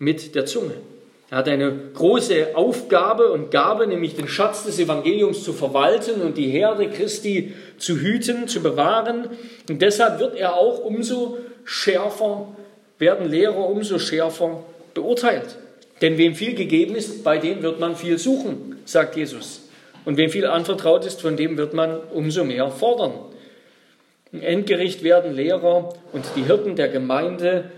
mit 0.01 0.35
der 0.35 0.45
Zunge. 0.47 0.75
Er 1.31 1.39
hat 1.39 1.49
eine 1.49 1.73
große 1.95 2.55
Aufgabe 2.55 3.33
und 3.33 3.51
Gabe, 3.51 3.87
nämlich 3.87 4.15
den 4.15 4.29
Schatz 4.29 4.65
des 4.65 4.79
Evangeliums 4.79 5.43
zu 5.43 5.53
verwalten 5.53 6.21
und 6.21 6.37
die 6.37 6.49
Herde 6.49 6.89
Christi 6.89 7.55
zu 7.79 7.99
hüten, 7.99 8.47
zu 8.47 8.63
bewahren. 8.63 9.29
Und 9.69 9.81
deshalb 9.81 10.21
wird 10.21 10.37
er 10.37 10.55
auch 10.55 10.79
umso 10.85 11.39
schärfer, 11.65 12.49
werden 12.99 13.31
Lehrer 13.31 13.69
umso 13.69 13.99
schärfer 13.99 14.63
beurteilt. 14.93 15.57
Denn 16.03 16.19
wem 16.19 16.35
viel 16.35 16.55
gegeben 16.55 16.95
ist, 16.95 17.25
bei 17.25 17.39
dem 17.39 17.63
wird 17.63 17.81
man 17.81 17.97
viel 17.97 18.19
suchen, 18.19 18.77
sagt 18.85 19.17
Jesus. 19.17 19.63
Und 20.05 20.19
wem 20.19 20.29
viel 20.29 20.47
anvertraut 20.47 21.07
ist, 21.07 21.23
von 21.23 21.37
dem 21.37 21.57
wird 21.57 21.73
man 21.73 21.99
umso 22.13 22.45
mehr 22.45 22.71
fordern. 22.71 23.13
Im 24.31 24.43
Endgericht 24.43 25.03
werden 25.03 25.35
Lehrer 25.35 25.95
und 26.13 26.25
die 26.37 26.43
Hirten 26.43 26.77
der 26.77 26.89
Gemeinde 26.89 27.71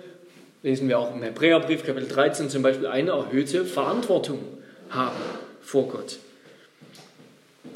lesen 0.67 0.89
wir 0.89 0.99
auch 0.99 1.15
im 1.15 1.23
Hebräerbrief 1.23 1.85
Kapitel 1.85 2.09
13 2.09 2.51
zum 2.51 2.61
Beispiel, 2.61 2.89
eine 2.89 3.13
erhöhte 3.13 3.65
Verantwortung 3.65 4.41
haben 4.91 5.15
vor 5.61 5.87
Gott. 5.87 6.19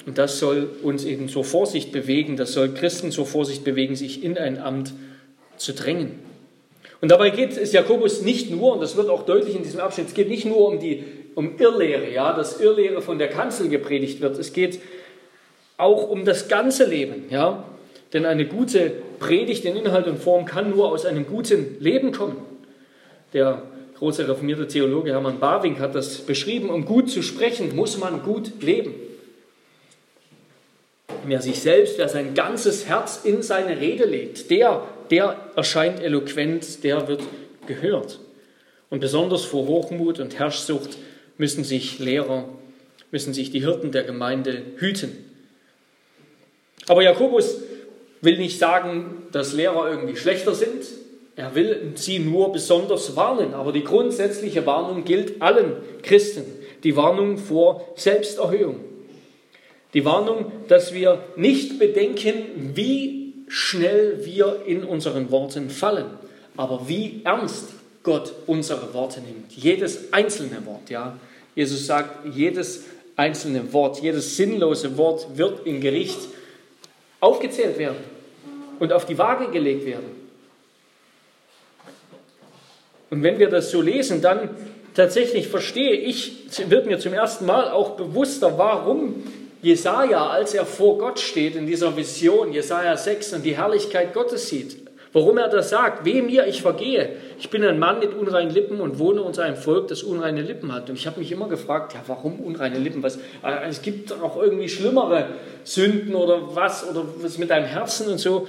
Und 0.06 0.18
das 0.18 0.40
soll 0.40 0.68
uns 0.82 1.04
eben 1.04 1.28
zur 1.28 1.44
Vorsicht 1.44 1.92
bewegen, 1.92 2.36
das 2.36 2.52
soll 2.52 2.74
Christen 2.74 3.12
zur 3.12 3.26
Vorsicht 3.26 3.62
bewegen, 3.62 3.94
sich 3.94 4.24
in 4.24 4.36
ein 4.36 4.58
Amt 4.58 4.92
zu 5.56 5.72
drängen. 5.72 6.18
Und 7.00 7.12
dabei 7.12 7.30
geht 7.30 7.56
es 7.56 7.72
Jakobus 7.72 8.22
nicht 8.22 8.50
nur, 8.50 8.72
und 8.72 8.80
das 8.80 8.96
wird 8.96 9.08
auch 9.08 9.24
deutlich 9.24 9.54
in 9.54 9.62
diesem 9.62 9.78
Abschnitt, 9.78 10.08
es 10.08 10.14
geht 10.14 10.28
nicht 10.28 10.44
nur 10.44 10.66
um 10.66 10.80
die 10.80 11.04
um 11.36 11.60
Irrlehre, 11.60 12.10
ja, 12.12 12.32
dass 12.32 12.60
Irrlehre 12.60 13.02
von 13.02 13.20
der 13.20 13.28
Kanzel 13.28 13.68
gepredigt 13.68 14.20
wird. 14.20 14.36
Es 14.36 14.52
geht 14.52 14.80
auch 15.76 16.10
um 16.10 16.24
das 16.24 16.48
ganze 16.48 16.86
Leben, 16.86 17.26
ja. 17.30 17.62
Denn 18.12 18.26
eine 18.26 18.46
gute 18.46 18.92
Predigt 19.20 19.64
in 19.64 19.76
Inhalt 19.76 20.08
und 20.08 20.18
Form 20.18 20.44
kann 20.44 20.70
nur 20.70 20.90
aus 20.90 21.06
einem 21.06 21.24
guten 21.24 21.76
Leben 21.78 22.10
kommen. 22.10 22.50
Der 23.32 23.62
große 23.98 24.26
reformierte 24.28 24.66
Theologe 24.66 25.12
Hermann 25.12 25.38
Barwink 25.38 25.78
hat 25.78 25.94
das 25.94 26.18
beschrieben. 26.18 26.70
Um 26.70 26.84
gut 26.84 27.10
zu 27.10 27.22
sprechen, 27.22 27.76
muss 27.76 27.98
man 27.98 28.22
gut 28.22 28.62
leben. 28.62 28.94
Wer 31.26 31.42
sich 31.42 31.60
selbst, 31.60 31.98
wer 31.98 32.08
sein 32.08 32.34
ganzes 32.34 32.86
Herz 32.86 33.20
in 33.24 33.42
seine 33.42 33.78
Rede 33.78 34.04
legt, 34.04 34.50
der, 34.50 34.86
der 35.10 35.36
erscheint 35.54 36.00
eloquent, 36.00 36.82
der 36.82 37.08
wird 37.08 37.22
gehört. 37.66 38.20
Und 38.88 39.00
besonders 39.00 39.44
vor 39.44 39.66
Hochmut 39.66 40.18
und 40.18 40.38
Herrschsucht 40.38 40.96
müssen 41.36 41.62
sich 41.62 41.98
Lehrer, 41.98 42.48
müssen 43.10 43.34
sich 43.34 43.50
die 43.50 43.60
Hirten 43.60 43.92
der 43.92 44.04
Gemeinde 44.04 44.62
hüten. 44.76 45.12
Aber 46.88 47.02
Jakobus 47.02 47.58
will 48.20 48.38
nicht 48.38 48.58
sagen, 48.58 49.26
dass 49.32 49.52
Lehrer 49.52 49.88
irgendwie 49.90 50.16
schlechter 50.16 50.54
sind. 50.54 50.84
Er 51.40 51.54
will 51.54 51.92
sie 51.94 52.18
nur 52.18 52.52
besonders 52.52 53.16
warnen, 53.16 53.54
aber 53.54 53.72
die 53.72 53.82
grundsätzliche 53.82 54.66
Warnung 54.66 55.04
gilt 55.04 55.40
allen 55.40 55.72
Christen. 56.02 56.44
Die 56.84 56.96
Warnung 56.96 57.38
vor 57.38 57.88
Selbsterhöhung. 57.96 58.76
Die 59.94 60.04
Warnung, 60.04 60.52
dass 60.68 60.92
wir 60.92 61.24
nicht 61.36 61.78
bedenken, 61.78 62.72
wie 62.74 63.32
schnell 63.48 64.20
wir 64.22 64.64
in 64.66 64.84
unseren 64.84 65.30
Worten 65.30 65.70
fallen, 65.70 66.10
aber 66.58 66.86
wie 66.88 67.22
ernst 67.24 67.70
Gott 68.02 68.34
unsere 68.46 68.92
Worte 68.92 69.22
nimmt. 69.22 69.50
Jedes 69.52 70.12
einzelne 70.12 70.66
Wort, 70.66 70.90
ja. 70.90 71.18
Jesus 71.54 71.86
sagt, 71.86 72.34
jedes 72.34 72.84
einzelne 73.16 73.72
Wort, 73.72 74.02
jedes 74.02 74.36
sinnlose 74.36 74.98
Wort 74.98 75.38
wird 75.38 75.66
im 75.66 75.80
Gericht 75.80 76.18
aufgezählt 77.18 77.78
werden 77.78 78.04
und 78.78 78.92
auf 78.92 79.06
die 79.06 79.16
Waage 79.16 79.50
gelegt 79.50 79.86
werden. 79.86 80.19
Und 83.10 83.22
wenn 83.22 83.38
wir 83.38 83.48
das 83.48 83.70
so 83.70 83.82
lesen, 83.82 84.22
dann 84.22 84.50
tatsächlich 84.94 85.48
verstehe 85.48 85.92
ich, 85.92 86.46
wird 86.68 86.86
mir 86.86 86.98
zum 86.98 87.12
ersten 87.12 87.46
Mal 87.46 87.70
auch 87.70 87.90
bewusster, 87.90 88.56
warum 88.56 89.24
Jesaja, 89.62 90.28
als 90.28 90.54
er 90.54 90.64
vor 90.64 90.98
Gott 90.98 91.18
steht 91.18 91.54
in 91.54 91.66
dieser 91.66 91.96
Vision, 91.96 92.52
Jesaja 92.52 92.96
6 92.96 93.34
und 93.34 93.44
die 93.44 93.56
Herrlichkeit 93.56 94.14
Gottes 94.14 94.48
sieht, 94.48 94.76
warum 95.12 95.36
er 95.38 95.48
das 95.48 95.70
sagt, 95.70 96.04
weh 96.04 96.22
mir, 96.22 96.46
ich 96.46 96.62
vergehe. 96.62 97.10
Ich 97.38 97.50
bin 97.50 97.64
ein 97.64 97.78
Mann 97.78 97.98
mit 97.98 98.14
unreinen 98.14 98.54
Lippen 98.54 98.80
und 98.80 98.98
wohne 98.98 99.22
unter 99.22 99.42
einem 99.42 99.56
Volk, 99.56 99.88
das 99.88 100.02
unreine 100.02 100.40
Lippen 100.40 100.72
hat. 100.72 100.88
Und 100.88 100.96
ich 100.96 101.06
habe 101.06 101.18
mich 101.18 101.30
immer 101.30 101.48
gefragt, 101.48 101.94
ja, 101.94 102.00
warum 102.06 102.40
unreine 102.40 102.78
Lippen? 102.78 103.02
Was, 103.02 103.16
äh, 103.16 103.68
es 103.68 103.82
gibt 103.82 104.12
auch 104.12 104.40
irgendwie 104.40 104.68
schlimmere 104.68 105.26
Sünden 105.64 106.14
oder 106.14 106.54
was, 106.54 106.88
oder 106.88 107.04
was 107.18 107.38
mit 107.38 107.50
deinem 107.50 107.66
Herzen 107.66 108.08
und 108.08 108.18
so. 108.18 108.46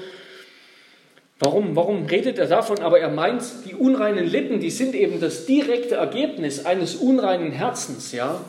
Warum, 1.44 1.76
warum 1.76 2.06
redet 2.06 2.38
er 2.38 2.46
davon? 2.46 2.80
Aber 2.82 3.00
er 3.00 3.10
meint, 3.10 3.42
die 3.66 3.74
unreinen 3.74 4.28
Lippen, 4.28 4.60
die 4.60 4.70
sind 4.70 4.94
eben 4.94 5.20
das 5.20 5.48
direkte 5.48 5.96
Ergebnis 5.96 6.66
eines 6.68 6.96
unreinen 6.96 7.52
Herzens, 7.52 8.12
ja. 8.12 8.46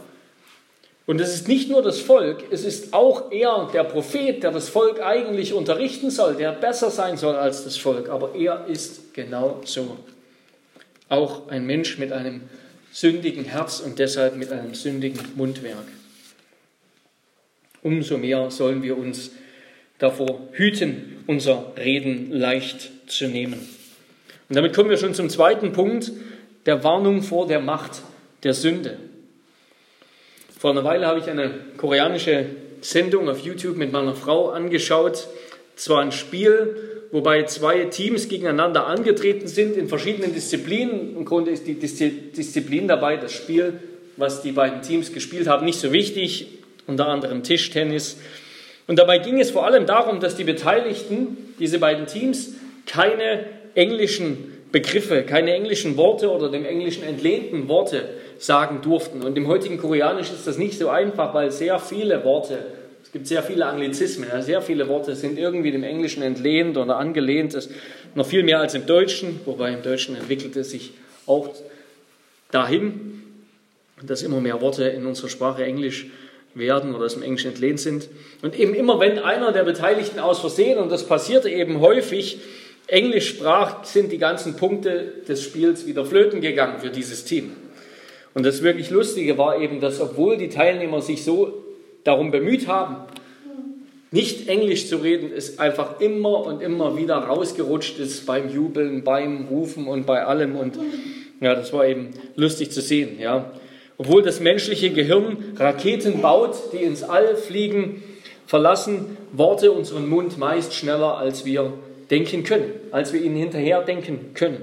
Und 1.07 1.19
es 1.19 1.35
ist 1.35 1.49
nicht 1.49 1.71
nur 1.71 1.83
das 1.83 2.01
Volk, 2.01 2.45
es 2.51 2.65
ist 2.65 2.93
auch 2.93 3.33
er, 3.33 3.71
der 3.73 3.85
Prophet, 3.85 4.43
der 4.43 4.51
das 4.51 4.69
Volk 4.69 5.01
eigentlich 5.01 5.55
unterrichten 5.55 6.11
soll, 6.11 6.35
der 6.35 6.53
besser 6.53 6.91
sein 6.91 7.17
soll 7.17 7.35
als 7.35 7.65
das 7.65 7.79
Volk. 7.79 8.11
Aber 8.11 8.35
er 8.35 8.67
ist 8.67 9.15
genau 9.15 9.63
so. 9.65 9.97
Auch 11.09 11.49
ein 11.49 11.65
Mensch 11.65 11.97
mit 11.97 12.13
einem 12.13 12.43
sündigen 12.93 13.47
Herz 13.47 13.81
und 13.81 13.99
deshalb 13.99 14.37
mit 14.37 14.53
einem 14.53 14.75
sündigen 14.75 15.19
Mundwerk. 15.35 15.87
Umso 17.83 18.19
mehr 18.19 18.51
sollen 18.51 18.83
wir 18.83 18.99
uns 18.99 19.31
davor 20.02 20.40
hüten, 20.52 21.23
unser 21.28 21.73
Reden 21.78 22.32
leicht 22.32 22.90
zu 23.06 23.28
nehmen. 23.28 23.61
Und 24.49 24.56
damit 24.56 24.75
kommen 24.75 24.90
wir 24.90 24.97
schon 24.97 25.14
zum 25.14 25.30
zweiten 25.30 25.73
Punkt, 25.73 26.11
der 26.66 26.82
Warnung 26.82 27.23
vor 27.23 27.47
der 27.47 27.61
Macht 27.61 28.02
der 28.42 28.52
Sünde. 28.52 28.99
Vor 30.59 30.73
einer 30.73 30.85
Weile 30.85 31.06
habe 31.06 31.21
ich 31.21 31.28
eine 31.28 31.52
koreanische 31.76 32.47
Sendung 32.80 33.28
auf 33.28 33.38
YouTube 33.40 33.76
mit 33.76 33.92
meiner 33.92 34.14
Frau 34.14 34.50
angeschaut. 34.50 35.28
Es 35.76 35.88
war 35.88 36.02
ein 36.02 36.12
Spiel, 36.12 36.76
wobei 37.12 37.44
zwei 37.44 37.85
Teams 37.85 38.28
gegeneinander 38.28 38.87
angetreten 38.87 39.47
sind 39.47 39.76
in 39.76 39.88
verschiedenen 39.88 40.35
Disziplinen. 40.35 41.16
Im 41.16 41.25
Grunde 41.25 41.52
ist 41.52 41.66
die 41.66 41.75
Disziplin 41.75 42.88
dabei, 42.88 43.16
das 43.16 43.32
Spiel, 43.32 43.75
was 44.16 44.42
die 44.42 44.52
beiden 44.52 44.82
Teams 44.82 45.12
gespielt 45.12 45.47
haben, 45.47 45.64
nicht 45.64 45.78
so 45.78 45.92
wichtig, 45.92 46.49
unter 46.88 47.06
anderem 47.06 47.44
Tischtennis. 47.44 48.18
Und 48.87 48.99
dabei 48.99 49.19
ging 49.19 49.41
es 49.41 49.51
vor 49.51 49.67
allem 49.67 49.87
darum, 49.87 50.21
dass 50.21 50.37
die 50.37 50.45
Beteiligten, 50.45 51.55
diese 51.59 51.79
beiden 51.79 52.07
Teams, 52.07 52.55
keine 52.87 53.45
englischen 53.75 54.53
Begriffe, 54.73 55.23
keine 55.23 55.53
englischen 55.53 55.97
Worte 55.97 56.31
oder 56.31 56.51
dem 56.51 56.65
Englischen 56.65 57.05
entlehnten 57.05 57.69
Worte 57.69 58.09
sagen 58.39 58.81
durften. 58.83 59.23
Und 59.23 59.37
im 59.37 59.47
heutigen 59.47 59.79
Koreanisch 59.79 60.31
ist 60.31 60.47
das 60.47 60.59
nicht 60.59 60.79
so 60.79 60.89
einfach, 60.89 61.33
weil 61.35 61.53
sehr 61.53 61.79
viele 61.79 62.25
Worte, 62.25 62.59
es 63.05 63.12
gibt 63.12 63.27
sehr 63.27 63.43
viele 63.43 63.67
Anglizismen, 63.67 64.29
sehr 64.43 64.62
viele 64.62 64.89
Worte 64.89 65.15
sind 65.15 65.39
irgendwie 65.39 65.71
dem 65.71 65.85
Englischen 65.85 66.23
entlehnt 66.23 66.77
oder 66.77 66.97
angelehnt, 66.97 67.55
das 67.55 67.69
noch 68.15 68.27
viel 68.27 68.43
mehr 68.43 68.61
als 68.61 68.75
im 68.75 68.87
Deutschen, 68.87 69.41
wobei 69.45 69.73
im 69.73 69.83
Deutschen 69.83 70.17
entwickelt 70.17 70.57
es 70.57 70.71
sich 70.71 70.93
auch 71.27 71.51
dahin, 72.51 73.23
dass 74.03 74.23
immer 74.23 74.41
mehr 74.41 74.61
Worte 74.61 74.85
in 74.85 75.07
unserer 75.07 75.29
Sprache 75.29 75.65
Englisch 75.65 76.07
werden 76.54 76.94
oder 76.94 77.06
aus 77.06 77.14
dem 77.14 77.23
Englischen 77.23 77.52
entlehnt 77.52 77.80
sind. 77.80 78.09
Und 78.42 78.59
eben 78.59 78.75
immer, 78.75 79.00
wenn 79.00 79.18
einer 79.18 79.52
der 79.52 79.64
Beteiligten 79.64 80.18
aus 80.18 80.40
Versehen, 80.40 80.78
und 80.78 80.90
das 80.90 81.06
passierte 81.06 81.49
eben 81.49 81.80
häufig, 81.80 82.38
Englisch 82.87 83.28
sprach, 83.28 83.85
sind 83.85 84.12
die 84.12 84.18
ganzen 84.18 84.56
Punkte 84.56 85.12
des 85.26 85.42
Spiels 85.42 85.87
wieder 85.87 86.04
flöten 86.04 86.40
gegangen 86.40 86.80
für 86.80 86.90
dieses 86.90 87.25
Team. 87.25 87.52
Und 88.35 88.44
das 88.44 88.62
wirklich 88.62 88.90
Lustige 88.90 89.38
war 89.38 89.61
eben, 89.61 89.80
dass 89.80 90.00
obwohl 90.00 90.37
die 90.37 90.49
Teilnehmer 90.49 91.02
sich 91.02 91.25
so 91.25 91.64
darum 92.04 92.30
bemüht 92.30 92.66
haben, 92.66 92.97
nicht 94.11 94.49
Englisch 94.49 94.88
zu 94.88 94.97
reden, 94.97 95.30
es 95.35 95.59
einfach 95.59 96.00
immer 96.00 96.44
und 96.44 96.61
immer 96.61 96.99
wieder 96.99 97.16
rausgerutscht 97.16 97.99
ist 97.99 98.26
beim 98.26 98.50
Jubeln, 98.50 99.04
beim 99.04 99.47
Rufen 99.47 99.87
und 99.87 100.04
bei 100.04 100.25
allem. 100.25 100.54
Und 100.54 100.78
ja, 101.40 101.54
das 101.54 101.73
war 101.73 101.87
eben 101.87 102.11
lustig 102.37 102.71
zu 102.71 102.82
sehen. 102.82 103.18
Ja. 103.18 103.52
Obwohl 104.02 104.23
das 104.23 104.40
menschliche 104.40 104.90
Gehirn 104.90 105.54
Raketen 105.56 106.23
baut, 106.23 106.56
die 106.73 106.78
ins 106.78 107.04
All 107.04 107.37
fliegen, 107.37 108.02
verlassen 108.49 109.16
Worte 109.30 109.71
unseren 109.71 110.09
Mund 110.09 110.38
meist 110.38 110.75
schneller, 110.75 111.18
als 111.18 111.44
wir 111.44 111.73
denken 112.11 112.42
können, 112.42 112.73
als 112.90 113.12
wir 113.12 113.23
ihnen 113.23 113.37
hinterher 113.37 113.80
denken 113.82 114.35
können. 114.35 114.61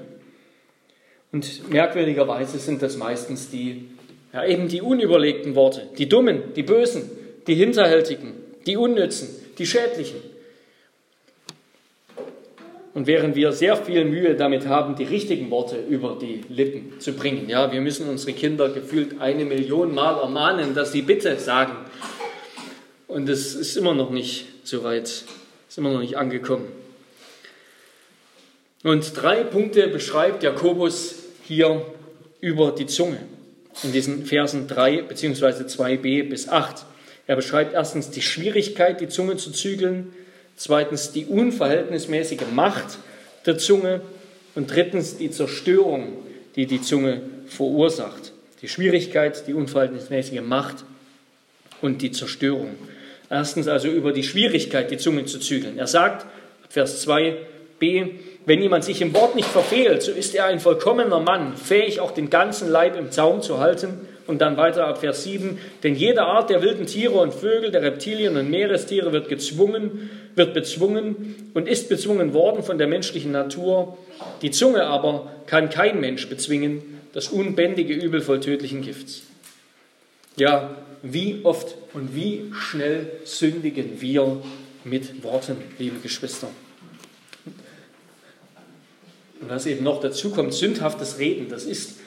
Und 1.31 1.69
merkwürdigerweise 1.69 2.59
sind 2.59 2.81
das 2.81 2.97
meistens 2.97 3.49
die, 3.49 3.85
ja, 4.33 4.45
eben 4.45 4.67
die 4.67 4.81
unüberlegten 4.81 5.55
Worte, 5.55 5.83
die 5.97 6.09
dummen, 6.09 6.53
die 6.57 6.63
bösen, 6.63 7.09
die 7.47 7.55
hinterhältigen, 7.55 8.33
die 8.65 8.75
unnützen, 8.75 9.29
die 9.57 9.65
schädlichen. 9.65 10.19
Und 12.99 13.07
während 13.07 13.37
wir 13.37 13.53
sehr 13.53 13.77
viel 13.77 14.03
Mühe 14.03 14.35
damit 14.35 14.67
haben, 14.67 14.97
die 14.97 15.05
richtigen 15.05 15.49
Worte 15.51 15.77
über 15.77 16.17
die 16.21 16.41
Lippen 16.49 16.99
zu 16.99 17.13
bringen, 17.13 17.47
ja, 17.47 17.71
wir 17.71 17.79
müssen 17.79 18.09
unsere 18.09 18.33
Kinder 18.33 18.67
gefühlt 18.67 19.21
eine 19.21 19.45
Million 19.45 19.95
Mal 19.95 20.19
ermahnen, 20.19 20.75
dass 20.75 20.91
sie 20.91 21.01
bitte 21.01 21.39
sagen. 21.39 21.77
Und 23.07 23.29
es 23.29 23.55
ist 23.55 23.77
immer 23.77 23.93
noch 23.93 24.09
nicht 24.09 24.47
so 24.65 24.83
weit, 24.83 25.03
ist 25.03 25.77
immer 25.77 25.93
noch 25.93 26.01
nicht 26.01 26.17
angekommen. 26.17 26.67
Und 28.83 29.13
drei 29.15 29.45
Punkte 29.45 29.87
beschreibt 29.87 30.43
Jakobus 30.43 31.23
hier 31.43 31.85
über 32.41 32.73
die 32.73 32.85
Zunge 32.85 33.19
in 33.81 33.93
diesen 33.93 34.25
Versen 34.25 34.67
3 34.67 35.03
bzw. 35.03 35.63
2b 35.63 36.27
bis 36.27 36.49
8. 36.49 36.83
Er 37.27 37.37
beschreibt 37.37 37.73
erstens 37.73 38.09
die 38.09 38.21
Schwierigkeit, 38.21 38.99
die 38.99 39.07
Zunge 39.07 39.37
zu 39.37 39.53
zügeln, 39.53 40.11
zweitens 40.59 41.11
die 41.11 41.25
unverhältnismäßige 41.25 42.51
Macht 42.53 42.99
der 43.45 43.57
Zunge 43.57 44.01
und 44.55 44.69
drittens 44.69 45.17
die 45.17 45.31
Zerstörung, 45.31 46.17
die 46.55 46.65
die 46.65 46.81
Zunge 46.81 47.21
verursacht. 47.47 48.33
Die 48.61 48.67
Schwierigkeit, 48.67 49.47
die 49.47 49.53
unverhältnismäßige 49.53 50.41
Macht 50.41 50.83
und 51.81 52.01
die 52.01 52.11
Zerstörung. 52.11 52.75
Erstens 53.29 53.69
also 53.69 53.87
über 53.87 54.11
die 54.11 54.23
Schwierigkeit, 54.23 54.91
die 54.91 54.97
Zunge 54.97 55.25
zu 55.25 55.39
zügeln. 55.39 55.77
Er 55.77 55.87
sagt, 55.87 56.25
Vers 56.67 57.07
2b, 57.07 58.09
wenn 58.45 58.61
jemand 58.61 58.83
sich 58.83 59.01
im 59.01 59.13
Wort 59.13 59.35
nicht 59.35 59.47
verfehlt, 59.47 60.03
so 60.03 60.11
ist 60.11 60.35
er 60.35 60.45
ein 60.45 60.59
vollkommener 60.59 61.21
Mann, 61.21 61.55
fähig 61.55 62.01
auch 62.01 62.11
den 62.11 62.29
ganzen 62.29 62.69
Leib 62.69 62.97
im 62.97 63.11
Zaum 63.11 63.41
zu 63.41 63.59
halten. 63.59 64.07
Und 64.27 64.41
dann 64.41 64.57
weiter 64.57 64.85
ab 64.85 64.99
Vers 64.99 65.23
7, 65.23 65.57
denn 65.81 65.95
jede 65.95 66.21
Art 66.21 66.51
der 66.51 66.61
wilden 66.61 66.85
Tiere 66.85 67.15
und 67.15 67.33
Vögel, 67.33 67.71
der 67.71 67.81
Reptilien 67.81 68.37
und 68.37 68.51
Meerestiere 68.51 69.11
wird 69.11 69.27
gezwungen, 69.27 70.11
wird 70.39 70.55
bezwungen 70.55 71.51
und 71.53 71.67
ist 71.67 71.89
bezwungen 71.89 72.33
worden 72.33 72.63
von 72.63 72.79
der 72.79 72.87
menschlichen 72.87 73.31
Natur. 73.31 73.99
Die 74.41 74.49
Zunge 74.49 74.85
aber 74.85 75.31
kann 75.45 75.69
kein 75.69 75.99
Mensch 75.99 76.27
bezwingen, 76.27 76.81
das 77.13 77.27
unbändige 77.27 77.93
Übel 77.93 78.21
voll 78.21 78.39
tödlichen 78.39 78.81
Gifts. 78.81 79.21
Ja, 80.37 80.75
wie 81.03 81.41
oft 81.43 81.75
und 81.93 82.15
wie 82.15 82.51
schnell 82.53 83.11
sündigen 83.25 84.01
wir 84.01 84.41
mit 84.83 85.23
Worten, 85.23 85.57
liebe 85.77 85.99
Geschwister. 85.99 86.47
Und 89.41 89.49
was 89.49 89.65
eben 89.65 89.83
noch 89.83 90.01
dazu 90.01 90.31
kommt, 90.31 90.53
sündhaftes 90.53 91.19
Reden, 91.19 91.49
das 91.49 91.65
ist 91.65 91.99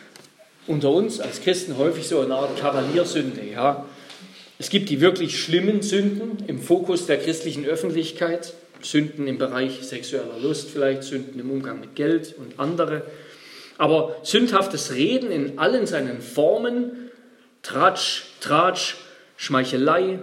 unter 0.66 0.90
uns 0.90 1.20
als 1.20 1.42
Christen 1.42 1.76
häufig 1.76 2.06
so 2.06 2.20
eine 2.20 2.34
Art 2.34 2.58
Kavaliersünde. 2.58 3.42
Ja? 3.44 3.86
Es 4.62 4.70
gibt 4.70 4.90
die 4.90 5.00
wirklich 5.00 5.42
schlimmen 5.42 5.82
Sünden 5.82 6.44
im 6.46 6.60
Fokus 6.60 7.06
der 7.06 7.18
christlichen 7.18 7.66
Öffentlichkeit, 7.66 8.54
Sünden 8.80 9.26
im 9.26 9.36
Bereich 9.36 9.82
sexueller 9.82 10.38
Lust 10.40 10.70
vielleicht, 10.70 11.02
Sünden 11.02 11.40
im 11.40 11.50
Umgang 11.50 11.80
mit 11.80 11.96
Geld 11.96 12.36
und 12.38 12.60
andere. 12.60 13.02
Aber 13.76 14.14
sündhaftes 14.22 14.94
Reden 14.94 15.32
in 15.32 15.58
allen 15.58 15.88
seinen 15.88 16.20
Formen, 16.20 17.10
Tratsch, 17.64 18.22
Tratsch, 18.40 18.98
Schmeichelei, 19.36 20.20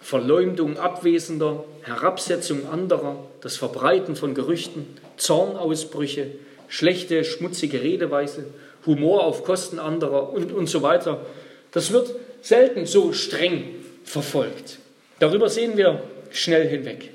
Verleumdung 0.00 0.76
Abwesender, 0.76 1.64
Herabsetzung 1.82 2.68
anderer, 2.70 3.26
das 3.40 3.56
Verbreiten 3.56 4.14
von 4.14 4.34
Gerüchten, 4.34 4.86
Zornausbrüche, 5.16 6.30
schlechte, 6.68 7.24
schmutzige 7.24 7.82
Redeweise, 7.82 8.44
Humor 8.86 9.24
auf 9.24 9.42
Kosten 9.42 9.80
anderer 9.80 10.32
und, 10.32 10.52
und 10.52 10.68
so 10.68 10.82
weiter. 10.82 11.26
Das 11.72 11.90
wird 11.90 12.14
selten 12.40 12.86
so 12.86 13.12
streng 13.12 13.79
verfolgt. 14.04 14.78
Darüber 15.18 15.48
sehen 15.48 15.76
wir 15.76 16.02
schnell 16.30 16.68
hinweg. 16.68 17.10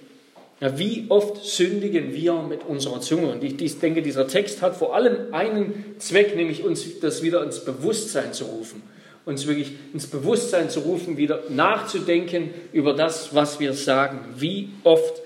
Ja, 0.61 0.77
wie 0.79 1.05
oft 1.09 1.43
sündigen 1.43 2.13
wir 2.13 2.33
mit 2.41 2.63
unserer 2.63 3.01
Zunge? 3.01 3.27
Und 3.27 3.43
ich, 3.43 3.61
ich 3.61 3.79
denke, 3.79 4.01
dieser 4.01 4.27
Text 4.27 4.61
hat 4.61 4.75
vor 4.75 4.95
allem 4.95 5.33
einen 5.33 5.95
Zweck, 5.99 6.35
nämlich 6.35 6.63
uns 6.63 6.99
das 6.99 7.21
wieder 7.23 7.43
ins 7.43 7.65
Bewusstsein 7.65 8.31
zu 8.33 8.45
rufen. 8.45 8.81
Uns 9.25 9.47
wirklich 9.47 9.71
ins 9.93 10.07
Bewusstsein 10.07 10.69
zu 10.69 10.81
rufen, 10.81 11.17
wieder 11.17 11.43
nachzudenken 11.49 12.51
über 12.71 12.93
das, 12.93 13.35
was 13.35 13.59
wir 13.59 13.73
sagen. 13.73 14.19
Wie 14.37 14.69
oft 14.83 15.21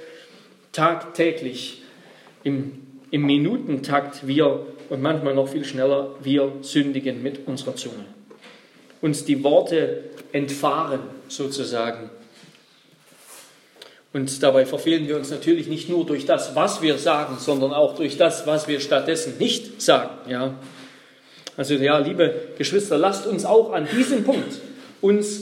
tagtäglich 0.72 1.84
im 2.43 2.89
im 3.12 3.26
Minutentakt 3.26 4.28
wir 4.28 4.65
und 4.89 5.02
manchmal 5.02 5.36
noch 5.36 5.50
viel 5.50 5.65
schneller 5.65 6.15
wir 6.22 6.52
sündigen 6.62 7.24
mit 7.24 7.48
unserer 7.48 7.76
Zunge. 7.76 8.06
Uns 9.02 9.26
die 9.26 9.43
Worte 9.43 10.04
entfahren 10.32 11.00
sozusagen. 11.32 12.10
Und 14.12 14.42
dabei 14.42 14.65
verfehlen 14.65 15.08
wir 15.08 15.18
uns 15.18 15.30
natürlich 15.30 15.68
nicht 15.68 15.88
nur 15.88 16.06
durch 16.06 16.26
das, 16.26 16.56
was 16.56 16.82
wir 16.82 16.98
sagen, 16.98 17.38
sondern 17.38 17.74
auch 17.74 17.96
durch 17.96 18.18
das, 18.18 18.48
was 18.48 18.68
wir 18.68 18.80
stattdessen 18.80 19.38
nicht 19.38 19.82
sagen. 19.82 20.10
Ja? 20.28 20.56
Also 21.58 21.76
ja, 21.76 22.00
liebe 22.00 22.34
Geschwister, 22.58 22.98
lasst 22.98 23.28
uns 23.28 23.46
auch 23.46 23.72
an 23.72 23.88
diesem 23.96 24.24
Punkt 24.24 24.60
uns 25.02 25.42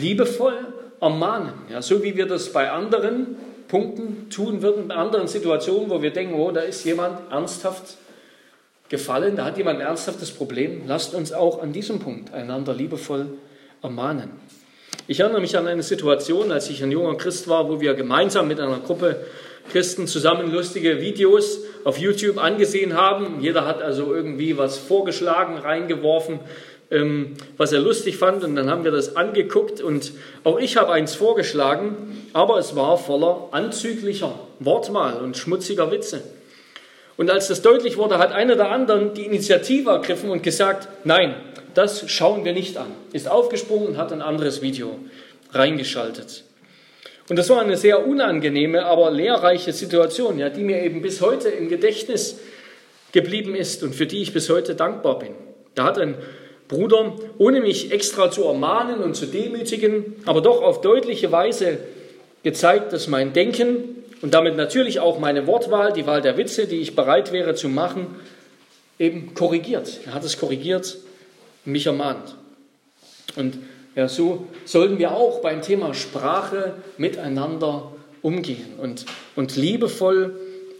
liebevoll 0.00 0.66
ermahnen. 1.00 1.52
Ja, 1.70 1.80
so 1.80 2.02
wie 2.02 2.16
wir 2.16 2.26
das 2.26 2.52
bei 2.52 2.70
anderen 2.70 3.36
Punkten 3.68 4.30
tun 4.30 4.62
würden, 4.62 4.88
bei 4.88 4.94
anderen 4.94 5.28
Situationen, 5.28 5.90
wo 5.90 6.02
wir 6.02 6.10
denken, 6.10 6.34
oh, 6.34 6.50
da 6.50 6.62
ist 6.62 6.84
jemand 6.84 7.30
ernsthaft 7.30 7.98
gefallen, 8.88 9.36
da 9.36 9.44
hat 9.44 9.58
jemand 9.58 9.80
ein 9.80 9.86
ernsthaftes 9.86 10.30
Problem, 10.30 10.82
lasst 10.86 11.14
uns 11.14 11.32
auch 11.32 11.62
an 11.62 11.72
diesem 11.72 12.00
Punkt 12.00 12.32
einander 12.32 12.74
liebevoll 12.74 13.26
ermahnen. 13.82 14.30
Ich 15.10 15.20
erinnere 15.20 15.40
mich 15.40 15.56
an 15.56 15.66
eine 15.66 15.82
Situation, 15.82 16.52
als 16.52 16.68
ich 16.68 16.82
ein 16.82 16.92
junger 16.92 17.16
Christ 17.16 17.48
war, 17.48 17.70
wo 17.70 17.80
wir 17.80 17.94
gemeinsam 17.94 18.46
mit 18.46 18.60
einer 18.60 18.78
Gruppe 18.80 19.16
Christen 19.72 20.06
zusammen 20.06 20.52
lustige 20.52 21.00
Videos 21.00 21.60
auf 21.84 21.96
YouTube 21.96 22.36
angesehen 22.36 22.94
haben. 22.94 23.40
Jeder 23.40 23.64
hat 23.64 23.80
also 23.80 24.14
irgendwie 24.14 24.58
was 24.58 24.76
vorgeschlagen, 24.76 25.56
reingeworfen, 25.56 26.40
ähm, 26.90 27.38
was 27.56 27.72
er 27.72 27.80
lustig 27.80 28.18
fand. 28.18 28.44
Und 28.44 28.54
dann 28.54 28.68
haben 28.68 28.84
wir 28.84 28.90
das 28.90 29.16
angeguckt 29.16 29.80
und 29.80 30.12
auch 30.44 30.58
ich 30.58 30.76
habe 30.76 30.92
eins 30.92 31.14
vorgeschlagen, 31.14 32.28
aber 32.34 32.58
es 32.58 32.76
war 32.76 32.98
voller 32.98 33.48
anzüglicher 33.52 34.38
Wortwahl 34.58 35.22
und 35.22 35.38
schmutziger 35.38 35.90
Witze. 35.90 36.22
Und 37.16 37.30
als 37.30 37.48
das 37.48 37.62
deutlich 37.62 37.96
wurde, 37.96 38.18
hat 38.18 38.32
einer 38.32 38.56
der 38.56 38.70
anderen 38.70 39.14
die 39.14 39.24
Initiative 39.24 39.88
ergriffen 39.88 40.28
und 40.28 40.42
gesagt, 40.42 40.86
nein, 41.04 41.34
das 41.78 42.10
schauen 42.10 42.44
wir 42.44 42.52
nicht 42.52 42.76
an. 42.76 42.90
Ist 43.12 43.28
aufgesprungen 43.28 43.86
und 43.86 43.96
hat 43.98 44.12
ein 44.12 44.20
anderes 44.20 44.62
Video 44.62 44.98
reingeschaltet. 45.52 46.42
Und 47.28 47.36
das 47.36 47.48
war 47.50 47.60
eine 47.60 47.76
sehr 47.76 48.04
unangenehme, 48.04 48.84
aber 48.84 49.12
lehrreiche 49.12 49.72
Situation, 49.72 50.40
ja, 50.40 50.48
die 50.48 50.64
mir 50.64 50.82
eben 50.82 51.02
bis 51.02 51.20
heute 51.20 51.48
im 51.50 51.68
Gedächtnis 51.68 52.40
geblieben 53.12 53.54
ist 53.54 53.84
und 53.84 53.94
für 53.94 54.06
die 54.06 54.22
ich 54.22 54.32
bis 54.32 54.50
heute 54.50 54.74
dankbar 54.74 55.20
bin. 55.20 55.34
Da 55.76 55.84
hat 55.84 55.98
ein 55.98 56.16
Bruder, 56.66 57.14
ohne 57.38 57.60
mich 57.60 57.92
extra 57.92 58.28
zu 58.28 58.42
ermahnen 58.42 58.98
und 58.98 59.14
zu 59.14 59.26
demütigen, 59.26 60.16
aber 60.26 60.40
doch 60.40 60.60
auf 60.62 60.80
deutliche 60.80 61.30
Weise 61.30 61.78
gezeigt, 62.42 62.92
dass 62.92 63.06
mein 63.06 63.32
Denken 63.32 64.02
und 64.20 64.34
damit 64.34 64.56
natürlich 64.56 64.98
auch 64.98 65.20
meine 65.20 65.46
Wortwahl, 65.46 65.92
die 65.92 66.06
Wahl 66.06 66.22
der 66.22 66.36
Witze, 66.36 66.66
die 66.66 66.80
ich 66.80 66.96
bereit 66.96 67.30
wäre 67.30 67.54
zu 67.54 67.68
machen, 67.68 68.16
eben 68.98 69.32
korrigiert. 69.34 70.00
Er 70.06 70.14
hat 70.14 70.24
es 70.24 70.38
korrigiert, 70.38 70.98
mich 71.64 71.86
ermahnt. 71.86 72.36
Und 73.36 73.58
ja, 73.94 74.08
so 74.08 74.46
sollten 74.64 74.98
wir 74.98 75.12
auch 75.12 75.40
beim 75.40 75.62
Thema 75.62 75.94
Sprache 75.94 76.74
miteinander 76.98 77.92
umgehen 78.22 78.74
und, 78.78 79.06
und 79.36 79.56
liebevoll 79.56 80.34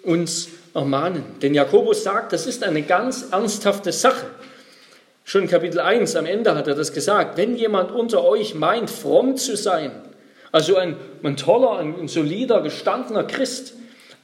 uns 0.04 0.48
ermahnen. 0.74 1.24
Denn 1.42 1.54
Jakobus 1.54 2.04
sagt, 2.04 2.32
das 2.32 2.46
ist 2.46 2.62
eine 2.62 2.82
ganz 2.82 3.28
ernsthafte 3.30 3.92
Sache. 3.92 4.26
Schon 5.24 5.46
Kapitel 5.46 5.80
1 5.80 6.16
am 6.16 6.26
Ende 6.26 6.54
hat 6.54 6.68
er 6.68 6.74
das 6.74 6.92
gesagt. 6.92 7.36
Wenn 7.36 7.56
jemand 7.56 7.90
unter 7.92 8.24
euch 8.24 8.54
meint, 8.54 8.88
fromm 8.88 9.36
zu 9.36 9.56
sein, 9.56 9.90
also 10.52 10.76
ein, 10.76 10.96
ein 11.22 11.36
toller, 11.36 11.78
ein 11.78 12.08
solider, 12.08 12.62
gestandener 12.62 13.24
Christ, 13.24 13.74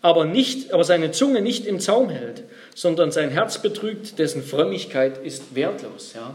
aber, 0.00 0.24
nicht, 0.24 0.72
aber 0.72 0.84
seine 0.84 1.10
Zunge 1.10 1.42
nicht 1.42 1.66
im 1.66 1.80
Zaum 1.80 2.10
hält, 2.10 2.44
sondern 2.74 3.12
sein 3.12 3.30
Herz 3.30 3.62
betrügt, 3.62 4.18
dessen 4.18 4.42
Frömmigkeit 4.42 5.24
ist 5.24 5.54
wertlos. 5.54 6.12
Ja? 6.14 6.34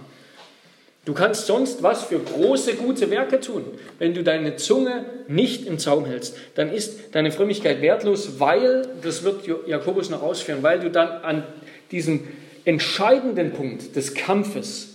Du 1.05 1.13
kannst 1.13 1.47
sonst 1.47 1.83
was 1.83 2.03
für 2.03 2.19
große, 2.19 2.75
gute 2.75 3.09
Werke 3.09 3.39
tun. 3.39 3.65
Wenn 3.97 4.13
du 4.13 4.23
deine 4.23 4.55
Zunge 4.55 5.05
nicht 5.27 5.65
im 5.65 5.79
Zaum 5.79 6.05
hältst, 6.05 6.37
dann 6.55 6.71
ist 6.71 7.13
deine 7.13 7.31
Frömmigkeit 7.31 7.81
wertlos, 7.81 8.39
weil, 8.39 8.87
das 9.01 9.23
wird 9.23 9.47
Jakobus 9.67 10.09
noch 10.09 10.21
ausführen, 10.21 10.63
weil 10.63 10.79
du 10.79 10.89
dann 10.89 11.09
an 11.23 11.43
diesem 11.91 12.27
entscheidenden 12.65 13.51
Punkt 13.51 13.95
des 13.95 14.13
Kampfes 14.13 14.89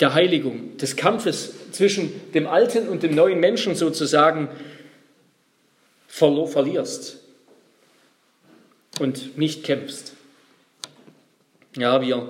der 0.00 0.14
Heiligung, 0.14 0.76
des 0.78 0.96
Kampfes 0.96 1.52
zwischen 1.70 2.32
dem 2.32 2.48
alten 2.48 2.88
und 2.88 3.04
dem 3.04 3.14
neuen 3.14 3.38
Menschen 3.38 3.76
sozusagen 3.76 4.48
verlierst 6.08 7.21
und 9.02 9.36
nicht 9.36 9.64
kämpfst. 9.64 10.14
Ja, 11.76 12.00
wir, 12.00 12.28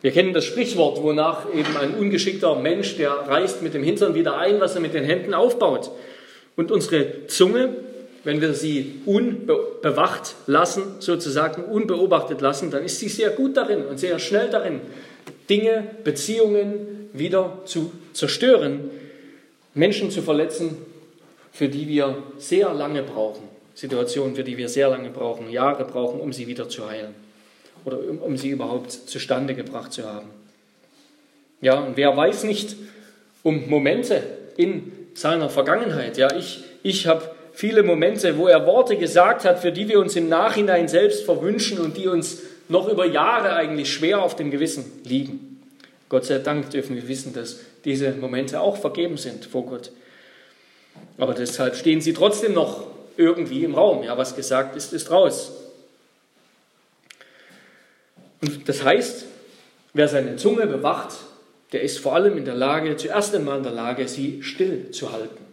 wir 0.00 0.10
kennen 0.10 0.32
das 0.32 0.44
Sprichwort, 0.44 1.02
wonach 1.02 1.52
eben 1.52 1.76
ein 1.76 1.94
ungeschickter 1.94 2.56
Mensch, 2.56 2.96
der 2.96 3.10
reißt 3.10 3.62
mit 3.62 3.74
dem 3.74 3.82
Hintern 3.82 4.14
wieder 4.14 4.38
ein, 4.38 4.60
was 4.60 4.74
er 4.74 4.80
mit 4.80 4.94
den 4.94 5.04
Händen 5.04 5.34
aufbaut. 5.34 5.90
Und 6.56 6.70
unsere 6.70 7.26
Zunge, 7.26 7.74
wenn 8.24 8.40
wir 8.40 8.54
sie 8.54 9.00
unbewacht 9.06 10.34
lassen, 10.46 11.00
sozusagen 11.00 11.64
unbeobachtet 11.64 12.40
lassen, 12.40 12.70
dann 12.70 12.84
ist 12.84 13.00
sie 13.00 13.08
sehr 13.08 13.30
gut 13.30 13.56
darin 13.56 13.84
und 13.86 13.98
sehr 13.98 14.18
schnell 14.18 14.48
darin, 14.50 14.80
Dinge, 15.48 15.84
Beziehungen, 16.04 17.10
wieder 17.12 17.58
zu 17.66 17.92
zerstören, 18.12 18.90
Menschen 19.74 20.10
zu 20.10 20.22
verletzen, 20.22 20.76
für 21.52 21.68
die 21.68 21.88
wir 21.88 22.22
sehr 22.38 22.72
lange 22.72 23.02
brauchen, 23.02 23.42
Situationen, 23.74 24.34
für 24.36 24.44
die 24.44 24.56
wir 24.56 24.68
sehr 24.68 24.88
lange 24.88 25.10
brauchen, 25.10 25.50
Jahre 25.50 25.84
brauchen, 25.84 26.20
um 26.20 26.32
sie 26.32 26.46
wieder 26.46 26.68
zu 26.68 26.88
heilen 26.88 27.14
oder 27.84 27.98
um, 27.98 28.18
um 28.18 28.36
sie 28.36 28.50
überhaupt 28.50 28.92
zustande 28.92 29.54
gebracht 29.54 29.92
zu 29.92 30.04
haben. 30.04 30.28
Ja, 31.60 31.80
und 31.80 31.96
wer 31.96 32.16
weiß 32.16 32.44
nicht 32.44 32.76
um 33.42 33.68
Momente 33.68 34.22
in 34.56 34.92
seiner 35.14 35.48
Vergangenheit? 35.48 36.18
Ja, 36.18 36.34
ich, 36.34 36.64
ich 36.82 37.06
habe 37.06 37.30
viele 37.52 37.82
Momente, 37.82 38.36
wo 38.36 38.48
er 38.48 38.66
Worte 38.66 38.96
gesagt 38.96 39.44
hat, 39.44 39.60
für 39.60 39.72
die 39.72 39.88
wir 39.88 40.00
uns 40.00 40.16
im 40.16 40.28
Nachhinein 40.28 40.88
selbst 40.88 41.24
verwünschen 41.24 41.78
und 41.78 41.96
die 41.96 42.08
uns 42.08 42.42
noch 42.68 42.88
über 42.88 43.06
Jahre 43.06 43.52
eigentlich 43.54 43.92
schwer 43.92 44.22
auf 44.22 44.36
dem 44.36 44.50
Gewissen 44.50 44.84
liegen. 45.04 45.60
Gott 46.08 46.24
sei 46.24 46.38
Dank 46.38 46.70
dürfen 46.70 46.96
wir 46.96 47.08
wissen, 47.08 47.32
dass 47.32 47.60
diese 47.84 48.12
Momente 48.12 48.60
auch 48.60 48.76
vergeben 48.76 49.16
sind 49.16 49.44
vor 49.46 49.66
Gott. 49.66 49.92
Aber 51.16 51.34
deshalb 51.34 51.76
stehen 51.76 52.00
sie 52.00 52.12
trotzdem 52.12 52.54
noch 52.54 52.86
irgendwie 53.16 53.64
im 53.64 53.74
Raum. 53.74 54.02
Ja, 54.02 54.16
was 54.16 54.36
gesagt 54.36 54.76
ist, 54.76 54.92
ist 54.92 55.10
raus. 55.10 55.52
Und 58.40 58.68
das 58.68 58.84
heißt, 58.84 59.26
wer 59.94 60.08
seine 60.08 60.36
Zunge 60.36 60.66
bewacht, 60.66 61.14
der 61.72 61.82
ist 61.82 61.98
vor 61.98 62.14
allem 62.14 62.36
in 62.36 62.44
der 62.44 62.54
Lage, 62.54 62.96
zuerst 62.96 63.34
einmal 63.34 63.58
in 63.58 63.62
der 63.62 63.72
Lage, 63.72 64.06
sie 64.08 64.42
still 64.42 64.90
zu 64.90 65.12
halten, 65.12 65.44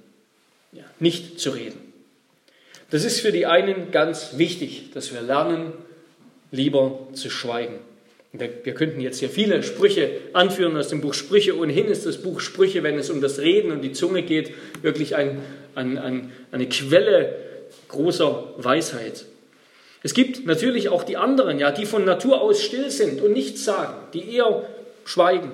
ja, 0.71 0.83
nicht 0.99 1.39
zu 1.39 1.51
reden. 1.51 1.79
Das 2.89 3.05
ist 3.05 3.21
für 3.21 3.31
die 3.31 3.45
einen 3.45 3.91
ganz 3.91 4.37
wichtig, 4.37 4.91
dass 4.93 5.13
wir 5.13 5.21
lernen, 5.21 5.71
lieber 6.51 7.07
zu 7.13 7.29
schweigen. 7.29 7.79
Wir 8.31 8.73
könnten 8.75 9.01
jetzt 9.01 9.19
hier 9.19 9.29
viele 9.29 9.63
Sprüche 9.63 10.11
anführen 10.33 10.77
aus 10.77 10.89
dem 10.89 11.01
Buch 11.01 11.15
Sprüche. 11.15 11.57
Ohnehin 11.57 11.85
ist 11.87 12.05
das 12.05 12.17
Buch 12.17 12.39
Sprüche, 12.41 12.83
wenn 12.83 12.97
es 12.97 13.09
um 13.09 13.21
das 13.21 13.39
Reden 13.39 13.71
und 13.71 13.81
die 13.81 13.91
Zunge 13.91 14.21
geht, 14.21 14.51
wirklich 14.83 15.15
ein, 15.15 15.41
ein, 15.73 15.97
ein, 15.97 16.31
eine 16.51 16.69
Quelle 16.69 17.35
großer 17.87 18.53
Weisheit. 18.57 19.25
Es 20.01 20.13
gibt 20.13 20.45
natürlich 20.45 20.89
auch 20.89 21.03
die 21.03 21.17
anderen, 21.17 21.59
ja, 21.59 21.71
die 21.71 21.85
von 21.85 22.05
Natur 22.05 22.41
aus 22.41 22.61
still 22.61 22.89
sind 22.89 23.21
und 23.21 23.33
nichts 23.33 23.65
sagen, 23.65 23.95
die 24.13 24.33
eher 24.35 24.63
schweigen. 25.05 25.51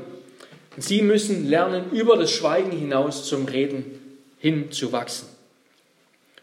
Sie 0.78 1.02
müssen 1.02 1.50
lernen, 1.50 1.92
über 1.92 2.18
das 2.18 2.32
Schweigen 2.32 2.72
hinaus 2.72 3.26
zum 3.26 3.46
Reden 3.46 4.20
hinzuwachsen. 4.40 5.30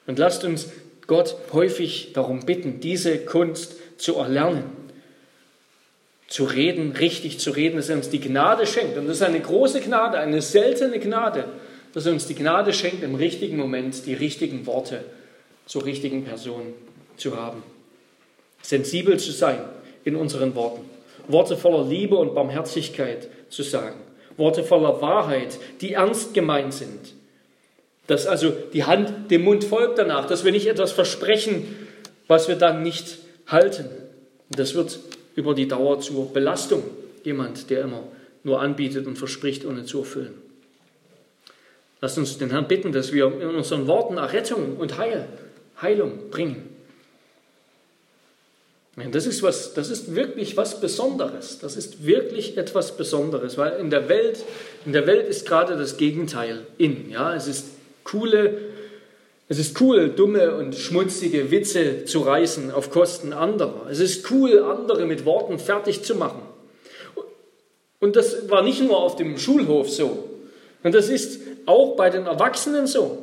Und 0.07 0.19
lasst 0.19 0.45
uns 0.45 0.69
Gott 1.07 1.37
häufig 1.53 2.13
darum 2.15 2.41
bitten, 2.41 2.81
diese 2.81 3.19
Kunst 3.19 3.75
zu 3.99 4.17
erlernen 4.17 4.83
zu 6.33 6.45
reden, 6.45 6.93
richtig 6.93 7.39
zu 7.39 7.51
reden, 7.51 7.77
dass 7.77 7.91
er 7.91 7.97
uns 7.97 8.09
die 8.09 8.21
Gnade 8.21 8.67
schenkt. 8.67 8.97
Und 8.97 9.07
das 9.07 9.19
ist 9.19 9.23
eine 9.23 9.41
große 9.41 9.83
Gnade, 9.83 10.19
eine 10.19 10.41
seltene 10.41 10.99
Gnade, 10.99 11.45
dass 11.93 12.07
er 12.07 12.13
uns 12.13 12.27
die 12.27 12.35
Gnade 12.35 12.73
schenkt, 12.73 13.03
im 13.03 13.15
richtigen 13.15 13.59
Moment 13.59 14.07
die 14.07 14.15
richtigen 14.15 14.65
Worte 14.67 15.05
zur 15.67 15.85
richtigen 15.85 16.25
Person 16.25 16.75
zu 17.17 17.37
haben. 17.37 17.63
Sensibel 18.63 19.19
zu 19.19 19.33
sein 19.33 19.61
in 20.05 20.17
unseren 20.17 20.55
Worten. 20.55 20.89
Worte 21.29 21.57
voller 21.57 21.89
Liebe 21.89 22.17
und 22.17 22.35
Barmherzigkeit 22.35 23.29
zu 23.49 23.63
sagen. 23.63 24.01
Worte 24.37 24.65
voller 24.65 25.01
Wahrheit, 25.01 25.59
die 25.81 25.93
ernst 25.93 26.35
gemeint 26.35 26.75
sind. 26.75 27.15
Dass 28.07 28.27
also 28.27 28.51
die 28.51 28.85
Hand 28.85 29.31
dem 29.31 29.43
Mund 29.43 29.65
folgt 29.65 29.99
danach, 29.99 30.27
dass 30.27 30.45
wir 30.45 30.53
nicht 30.53 30.67
etwas 30.67 30.93
versprechen, 30.93 31.77
was 32.27 32.49
wir 32.49 32.57
dann 32.57 32.83
nicht 32.83 33.19
halten. 33.47 33.89
Das 34.51 34.75
wird 34.75 34.99
über 35.37 35.55
die 35.55 35.69
Dauer 35.69 36.01
zur 36.01 36.33
Belastung. 36.33 36.83
Jemand, 37.25 37.71
der 37.71 37.83
immer 37.83 38.03
nur 38.43 38.61
anbietet 38.61 39.07
und 39.07 39.17
verspricht, 39.17 39.65
ohne 39.65 39.85
zu 39.85 40.01
erfüllen. 40.01 40.35
Lasst 42.01 42.19
uns 42.19 42.37
den 42.37 42.51
Herrn 42.51 42.67
bitten, 42.67 42.91
dass 42.91 43.13
wir 43.13 43.27
in 43.27 43.55
unseren 43.55 43.87
Worten 43.87 44.17
Errettung 44.17 44.77
und 44.77 44.99
Heil, 44.99 45.29
Heilung 45.83 46.31
bringen. 46.31 46.69
Das 49.11 49.27
ist, 49.27 49.43
was, 49.43 49.73
das 49.73 49.91
ist 49.91 50.15
wirklich 50.15 50.57
was 50.57 50.81
Besonderes. 50.81 51.59
Das 51.59 51.77
ist 51.77 52.05
wirklich 52.05 52.59
etwas 52.59 52.97
Besonderes, 52.97 53.57
weil 53.57 53.81
in 53.81 53.89
der 53.89 54.09
Welt, 54.09 54.45
in 54.85 54.93
der 54.93 55.07
Welt 55.07 55.29
ist 55.29 55.47
gerade 55.47 55.77
das 55.77 55.97
Gegenteil 55.97 56.67
in. 56.77 57.11
Ja? 57.11 57.35
Es 57.35 57.47
ist 57.47 57.67
coole 58.05 58.73
es 59.53 59.59
ist 59.59 59.79
cool, 59.83 60.09
dumme 60.09 60.57
und 60.57 60.75
schmutzige 60.75 61.51
Witze 61.51 62.07
zu 62.07 62.21
reißen 62.21 62.71
auf 62.71 62.91
Kosten 62.91 63.35
anderer. 63.35 63.87
Es 63.91 64.01
ist 64.01 64.31
cool, 64.31 64.61
andere 64.61 65.05
mit 65.05 65.27
Worten 65.27 65.59
fertig 65.59 66.03
zu 66.03 66.15
machen. 66.15 66.41
Und 68.01 68.17
das 68.17 68.49
war 68.49 68.63
nicht 68.63 68.81
nur 68.81 68.97
auf 68.97 69.17
dem 69.17 69.37
Schulhof 69.37 69.91
so. 69.91 70.31
Und 70.83 70.95
das 70.95 71.11
ist 71.11 71.41
auch 71.67 71.97
bei 71.97 72.09
den 72.09 72.25
Erwachsenen 72.25 72.87
so. 72.87 73.22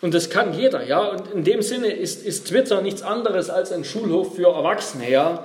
Und 0.00 0.14
das 0.14 0.30
kann 0.30 0.54
jeder, 0.54 0.84
ja. 0.84 1.00
Und 1.00 1.32
in 1.32 1.44
dem 1.44 1.62
Sinne 1.62 1.92
ist, 1.92 2.24
ist 2.24 2.48
Twitter 2.48 2.80
nichts 2.80 3.02
anderes 3.02 3.50
als 3.50 3.72
ein 3.72 3.84
Schulhof 3.84 4.36
für 4.36 4.54
Erwachsene, 4.54 5.10
ja. 5.10 5.44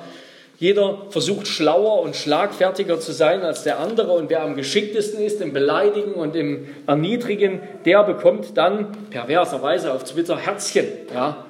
Jeder 0.58 1.08
versucht 1.10 1.48
schlauer 1.48 2.02
und 2.02 2.16
schlagfertiger 2.16 3.00
zu 3.02 3.12
sein 3.12 3.42
als 3.42 3.64
der 3.64 3.80
andere 3.80 4.14
und 4.14 4.30
wer 4.30 4.42
am 4.42 4.56
geschicktesten 4.56 5.22
ist 5.22 5.42
im 5.42 5.52
Beleidigen 5.52 6.14
und 6.14 6.36
im 6.38 6.70
Erniedrigen, 6.88 7.60
der 7.84 8.04
bekommt 8.04 8.58
dann 8.58 8.94
perverserweise 9.10 9.92
auf 9.92 10.06
Twitter 10.06 10.38
Herzchen, 10.38 10.86
ja. 11.14 11.46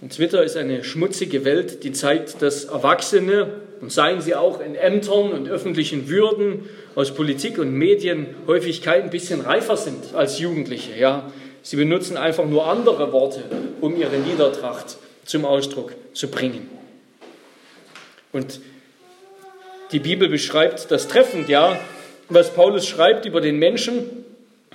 Und 0.00 0.14
Twitter 0.14 0.42
ist 0.42 0.56
eine 0.56 0.82
schmutzige 0.82 1.44
Welt, 1.44 1.84
die 1.84 1.92
zeigt, 1.92 2.40
dass 2.40 2.64
Erwachsene, 2.64 3.60
und 3.82 3.90
seien 3.92 4.22
sie 4.22 4.36
auch 4.36 4.60
in 4.60 4.76
Ämtern 4.76 5.32
und 5.32 5.50
öffentlichen 5.50 6.08
Würden, 6.08 6.70
aus 6.94 7.14
Politik 7.14 7.58
und 7.58 7.72
Medien 7.72 8.28
häufig 8.46 8.80
kein 8.80 9.10
bisschen 9.10 9.40
reifer 9.40 9.76
sind 9.76 10.14
als 10.14 10.38
Jugendliche. 10.38 10.96
Ja? 10.96 11.30
Sie 11.62 11.76
benutzen 11.76 12.16
einfach 12.16 12.46
nur 12.46 12.66
andere 12.66 13.12
Worte, 13.12 13.42
um 13.80 13.96
ihre 13.96 14.16
Niedertracht 14.16 14.96
zum 15.24 15.44
Ausdruck 15.44 15.94
zu 16.14 16.28
bringen. 16.28 16.70
Und 18.32 18.60
die 19.90 19.98
Bibel 20.00 20.28
beschreibt 20.28 20.90
das 20.92 21.08
treffend, 21.08 21.48
ja, 21.48 21.78
was 22.28 22.54
Paulus 22.54 22.86
schreibt 22.86 23.26
über 23.26 23.40
den 23.40 23.58
Menschen. 23.58 24.24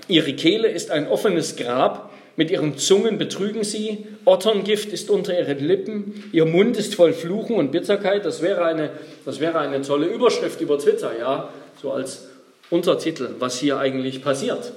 Ihre 0.09 0.33
Kehle 0.33 0.67
ist 0.67 0.91
ein 0.91 1.07
offenes 1.07 1.55
Grab, 1.55 2.13
mit 2.37 2.51
ihren 2.51 2.77
Zungen 2.77 3.17
betrügen 3.17 3.63
sie, 3.63 4.05
Otterngift 4.23 4.93
ist 4.93 5.09
unter 5.09 5.37
ihren 5.37 5.57
Lippen, 5.67 6.29
ihr 6.31 6.45
Mund 6.45 6.77
ist 6.77 6.93
voll 6.93 7.11
Fluchen 7.11 7.55
und 7.55 7.71
Bitterkeit. 7.71 8.25
Das 8.25 8.43
wäre 8.43 8.63
eine, 8.63 8.91
das 9.25 9.39
wäre 9.39 9.57
eine 9.57 9.81
tolle 9.81 10.05
Überschrift 10.05 10.61
über 10.61 10.77
Twitter, 10.77 11.17
ja, 11.17 11.51
so 11.81 11.91
als 11.91 12.27
Untertitel, 12.69 13.29
was 13.39 13.59
hier 13.59 13.79
eigentlich 13.79 14.21
passiert. 14.21 14.71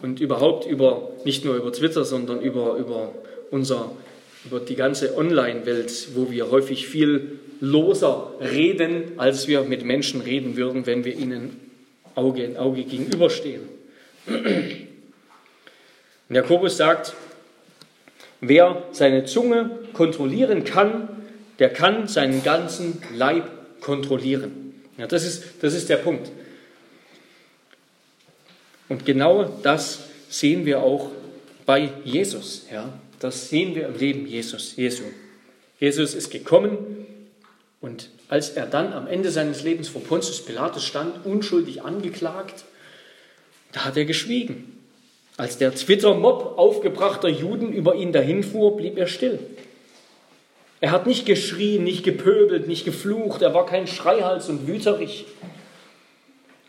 Und 0.00 0.18
überhaupt 0.18 0.66
über, 0.66 1.10
nicht 1.24 1.44
nur 1.44 1.56
über 1.56 1.72
Twitter, 1.72 2.06
sondern 2.06 2.40
über, 2.40 2.76
über, 2.76 3.12
unser, 3.50 3.92
über 4.46 4.60
die 4.60 4.76
ganze 4.76 5.14
Online-Welt, 5.14 6.08
wo 6.14 6.30
wir 6.30 6.50
häufig 6.50 6.88
viel 6.88 7.38
loser 7.60 8.32
reden, 8.40 9.12
als 9.18 9.46
wir 9.46 9.62
mit 9.62 9.84
Menschen 9.84 10.22
reden 10.22 10.56
würden, 10.56 10.86
wenn 10.86 11.04
wir 11.04 11.14
ihnen 11.14 11.60
Auge 12.14 12.44
in 12.44 12.56
Auge 12.56 12.84
gegenüberstehen. 12.84 13.68
Jakobus 16.28 16.76
sagt, 16.76 17.14
wer 18.40 18.82
seine 18.92 19.24
Zunge 19.24 19.70
kontrollieren 19.92 20.64
kann, 20.64 21.08
der 21.58 21.70
kann 21.70 22.08
seinen 22.08 22.42
ganzen 22.42 23.02
Leib 23.14 23.48
kontrollieren. 23.80 24.74
Ja, 24.96 25.06
das, 25.06 25.24
ist, 25.24 25.62
das 25.62 25.74
ist 25.74 25.88
der 25.88 25.96
Punkt. 25.98 26.30
Und 28.88 29.04
genau 29.04 29.44
das 29.62 30.00
sehen 30.28 30.66
wir 30.66 30.82
auch 30.82 31.10
bei 31.66 31.90
Jesus. 32.04 32.66
Ja, 32.72 32.92
das 33.20 33.48
sehen 33.48 33.74
wir 33.74 33.86
im 33.88 33.98
Leben 33.98 34.26
Jesus, 34.26 34.76
Jesu. 34.76 35.04
Jesus 35.80 36.14
ist 36.14 36.30
gekommen 36.30 37.06
und 37.80 38.10
als 38.28 38.50
er 38.50 38.66
dann 38.66 38.92
am 38.92 39.06
Ende 39.06 39.30
seines 39.30 39.62
Lebens 39.62 39.88
vor 39.88 40.02
Pontius 40.02 40.44
Pilatus 40.44 40.84
stand, 40.84 41.26
unschuldig 41.26 41.82
angeklagt, 41.82 42.64
da 43.72 43.84
hat 43.84 43.96
er 43.96 44.04
geschwiegen. 44.04 44.73
Als 45.36 45.58
der 45.58 45.74
Twitter-Mob 45.74 46.58
aufgebrachter 46.58 47.28
Juden 47.28 47.72
über 47.72 47.94
ihn 47.96 48.12
dahinfuhr, 48.12 48.76
blieb 48.76 48.96
er 48.98 49.08
still. 49.08 49.40
Er 50.80 50.90
hat 50.90 51.06
nicht 51.06 51.26
geschrien, 51.26 51.82
nicht 51.82 52.04
gepöbelt, 52.04 52.68
nicht 52.68 52.84
geflucht, 52.84 53.42
er 53.42 53.54
war 53.54 53.66
kein 53.66 53.86
Schreihals 53.86 54.48
und 54.48 54.66
wüterich. 54.66 55.26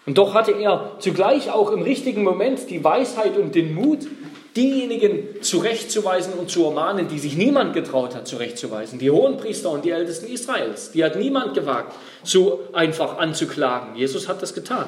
Und 0.05 0.17
doch 0.17 0.33
hatte 0.33 0.51
er 0.51 0.95
zugleich 0.99 1.51
auch 1.51 1.71
im 1.71 1.81
richtigen 1.81 2.23
Moment 2.23 2.69
die 2.69 2.83
Weisheit 2.83 3.37
und 3.37 3.55
den 3.55 3.73
Mut, 3.73 4.07
diejenigen 4.55 5.41
zurechtzuweisen 5.41 6.33
und 6.33 6.49
zu 6.49 6.63
ermahnen, 6.63 7.07
die 7.07 7.19
sich 7.19 7.35
niemand 7.35 7.73
getraut 7.73 8.15
hat 8.15 8.27
zurechtzuweisen. 8.27 8.99
Die 8.99 9.11
Hohenpriester 9.11 9.69
und 9.69 9.83
die 9.83 9.89
Ältesten 9.89 10.31
Israels. 10.31 10.91
Die 10.91 11.03
hat 11.03 11.17
niemand 11.17 11.53
gewagt, 11.53 11.93
so 12.23 12.61
einfach 12.71 13.17
anzuklagen. 13.17 13.95
Jesus 13.95 14.29
hat 14.29 14.41
das 14.41 14.53
getan. 14.53 14.87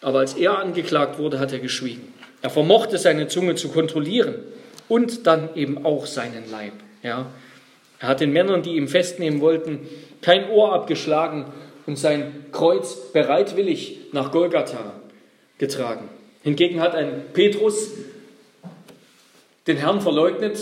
Aber 0.00 0.20
als 0.20 0.34
er 0.34 0.58
angeklagt 0.58 1.18
wurde, 1.18 1.38
hat 1.38 1.52
er 1.52 1.58
geschwiegen. 1.58 2.14
Er 2.42 2.50
vermochte 2.50 2.98
seine 2.98 3.28
Zunge 3.28 3.56
zu 3.56 3.68
kontrollieren 3.68 4.36
und 4.88 5.26
dann 5.26 5.54
eben 5.54 5.84
auch 5.84 6.06
seinen 6.06 6.50
Leib. 6.50 6.72
Ja. 7.02 7.26
Er 8.00 8.08
hat 8.08 8.20
den 8.20 8.32
Männern, 8.32 8.62
die 8.62 8.76
ihn 8.76 8.88
festnehmen 8.88 9.40
wollten, 9.40 9.80
kein 10.22 10.48
Ohr 10.50 10.72
abgeschlagen 10.72 11.46
und 11.86 11.96
sein 11.96 12.46
Kreuz 12.52 13.12
bereitwillig 13.12 13.98
nach 14.12 14.30
Golgatha 14.30 14.92
getragen. 15.58 16.08
Hingegen 16.42 16.80
hat 16.80 16.94
ein 16.94 17.24
Petrus 17.32 17.90
den 19.66 19.76
Herrn 19.76 20.00
verleugnet 20.00 20.58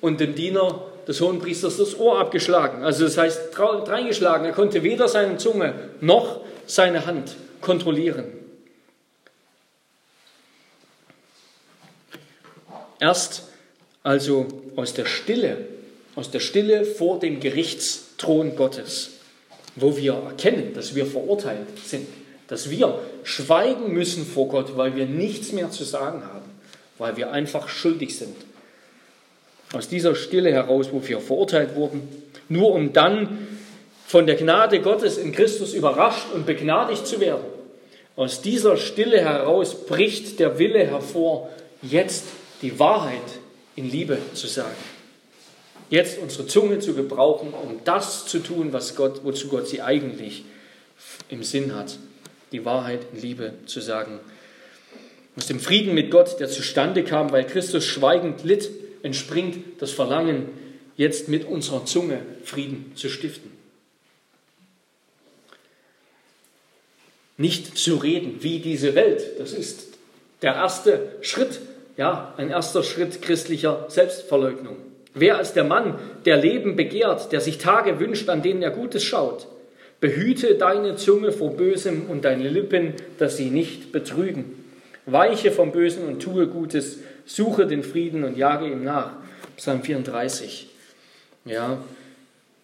und 0.00 0.20
dem 0.20 0.34
Diener 0.34 0.84
des 1.08 1.20
Hohenpriesters 1.20 1.78
das 1.78 1.98
Ohr 1.98 2.18
abgeschlagen. 2.18 2.82
Also 2.82 3.04
das 3.04 3.16
heißt 3.16 3.56
dreingeschlagen. 3.56 4.46
Er 4.46 4.52
konnte 4.52 4.82
weder 4.82 5.08
seine 5.08 5.38
Zunge 5.38 5.74
noch 6.00 6.40
seine 6.66 7.06
Hand 7.06 7.36
kontrollieren. 7.60 8.24
Erst 13.00 13.44
also 14.02 14.46
aus 14.76 14.94
der 14.94 15.06
Stille, 15.06 15.66
aus 16.14 16.30
der 16.30 16.40
Stille 16.40 16.84
vor 16.84 17.18
dem 17.18 17.40
Gerichtsthron 17.40 18.54
Gottes, 18.56 19.10
wo 19.76 19.96
wir 19.96 20.14
erkennen, 20.14 20.72
dass 20.74 20.94
wir 20.94 21.06
verurteilt 21.06 21.66
sind, 21.84 22.06
dass 22.48 22.70
wir 22.70 23.00
schweigen 23.24 23.92
müssen 23.92 24.24
vor 24.26 24.48
Gott, 24.48 24.76
weil 24.76 24.94
wir 24.94 25.06
nichts 25.06 25.52
mehr 25.52 25.70
zu 25.70 25.84
sagen 25.84 26.24
haben, 26.24 26.44
weil 26.98 27.16
wir 27.16 27.32
einfach 27.32 27.68
schuldig 27.68 28.16
sind. 28.16 28.36
Aus 29.72 29.88
dieser 29.88 30.14
Stille 30.14 30.52
heraus, 30.52 30.88
wo 30.92 31.06
wir 31.06 31.20
verurteilt 31.20 31.74
wurden, 31.74 32.06
nur 32.48 32.72
um 32.72 32.92
dann 32.92 33.48
von 34.06 34.26
der 34.26 34.36
Gnade 34.36 34.80
Gottes 34.80 35.16
in 35.16 35.32
Christus 35.32 35.72
überrascht 35.72 36.26
und 36.32 36.46
begnadigt 36.46 37.06
zu 37.06 37.18
werden. 37.18 37.44
Aus 38.16 38.42
dieser 38.42 38.76
Stille 38.76 39.20
heraus 39.20 39.86
bricht 39.86 40.38
der 40.38 40.58
Wille 40.58 40.86
hervor, 40.86 41.48
jetzt 41.82 42.24
die 42.62 42.78
Wahrheit 42.78 43.20
in 43.76 43.90
Liebe 43.90 44.18
zu 44.34 44.46
sagen. 44.46 44.76
Jetzt 45.90 46.18
unsere 46.18 46.46
Zunge 46.46 46.78
zu 46.78 46.94
gebrauchen, 46.94 47.52
um 47.52 47.80
das 47.84 48.26
zu 48.26 48.38
tun, 48.38 48.72
was 48.72 48.96
Gott, 48.96 49.24
wozu 49.24 49.48
Gott 49.48 49.68
sie 49.68 49.82
eigentlich 49.82 50.44
im 51.28 51.42
Sinn 51.42 51.74
hat. 51.74 51.98
Die 52.52 52.64
Wahrheit 52.64 53.00
in 53.12 53.20
Liebe 53.20 53.54
zu 53.66 53.80
sagen. 53.80 54.20
Aus 55.36 55.46
dem 55.46 55.58
Frieden 55.58 55.94
mit 55.94 56.10
Gott, 56.10 56.38
der 56.38 56.48
zustande 56.48 57.02
kam, 57.02 57.32
weil 57.32 57.44
Christus 57.44 57.84
schweigend 57.84 58.44
litt, 58.44 58.70
entspringt 59.02 59.82
das 59.82 59.90
Verlangen, 59.90 60.48
jetzt 60.96 61.28
mit 61.28 61.44
unserer 61.44 61.84
Zunge 61.84 62.20
Frieden 62.44 62.92
zu 62.94 63.08
stiften. 63.08 63.50
Nicht 67.36 67.76
zu 67.76 67.96
reden 67.96 68.42
wie 68.42 68.60
diese 68.60 68.94
Welt, 68.94 69.38
das 69.38 69.52
ist 69.52 69.88
der 70.42 70.54
erste 70.54 71.16
Schritt 71.20 71.58
ja, 71.96 72.34
ein 72.36 72.50
erster 72.50 72.82
Schritt 72.82 73.22
christlicher 73.22 73.86
Selbstverleugnung. 73.88 74.76
Wer 75.14 75.38
als 75.38 75.52
der 75.52 75.64
Mann, 75.64 75.94
der 76.24 76.36
Leben 76.36 76.74
begehrt, 76.74 77.30
der 77.30 77.40
sich 77.40 77.58
Tage 77.58 78.00
wünscht, 78.00 78.28
an 78.28 78.42
denen 78.42 78.62
er 78.62 78.70
Gutes 78.70 79.04
schaut, 79.04 79.46
behüte 80.00 80.56
deine 80.56 80.96
Zunge 80.96 81.30
vor 81.30 81.56
Bösem 81.56 82.06
und 82.10 82.24
deine 82.24 82.48
Lippen, 82.48 82.94
dass 83.18 83.36
sie 83.36 83.50
nicht 83.50 83.92
betrügen. 83.92 84.64
Weiche 85.06 85.52
vom 85.52 85.70
Bösen 85.70 86.06
und 86.06 86.20
tue 86.20 86.48
Gutes, 86.48 86.98
suche 87.26 87.66
den 87.66 87.82
Frieden 87.82 88.24
und 88.24 88.36
jage 88.36 88.66
ihm 88.66 88.82
nach. 88.82 89.12
Psalm 89.56 89.82
34. 89.82 90.68
Ja, 91.44 91.78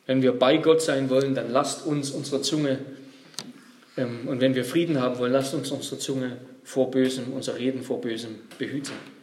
wenn 0.06 0.22
wir 0.22 0.32
bei 0.32 0.56
Gott 0.56 0.82
sein 0.82 1.08
wollen, 1.08 1.34
dann 1.34 1.52
lasst 1.52 1.86
uns 1.86 2.10
unsere 2.10 2.42
Zunge, 2.42 2.78
ähm, 3.96 4.26
und 4.26 4.40
wenn 4.40 4.54
wir 4.54 4.64
Frieden 4.64 5.00
haben 5.00 5.18
wollen, 5.18 5.32
lasst 5.32 5.54
uns 5.54 5.70
unsere 5.70 5.98
Zunge 5.98 6.38
vor 6.64 6.90
Bösem, 6.90 7.32
unser 7.32 7.56
Reden 7.56 7.82
vor 7.82 8.00
Bösem 8.00 8.36
behüten. 8.58 9.19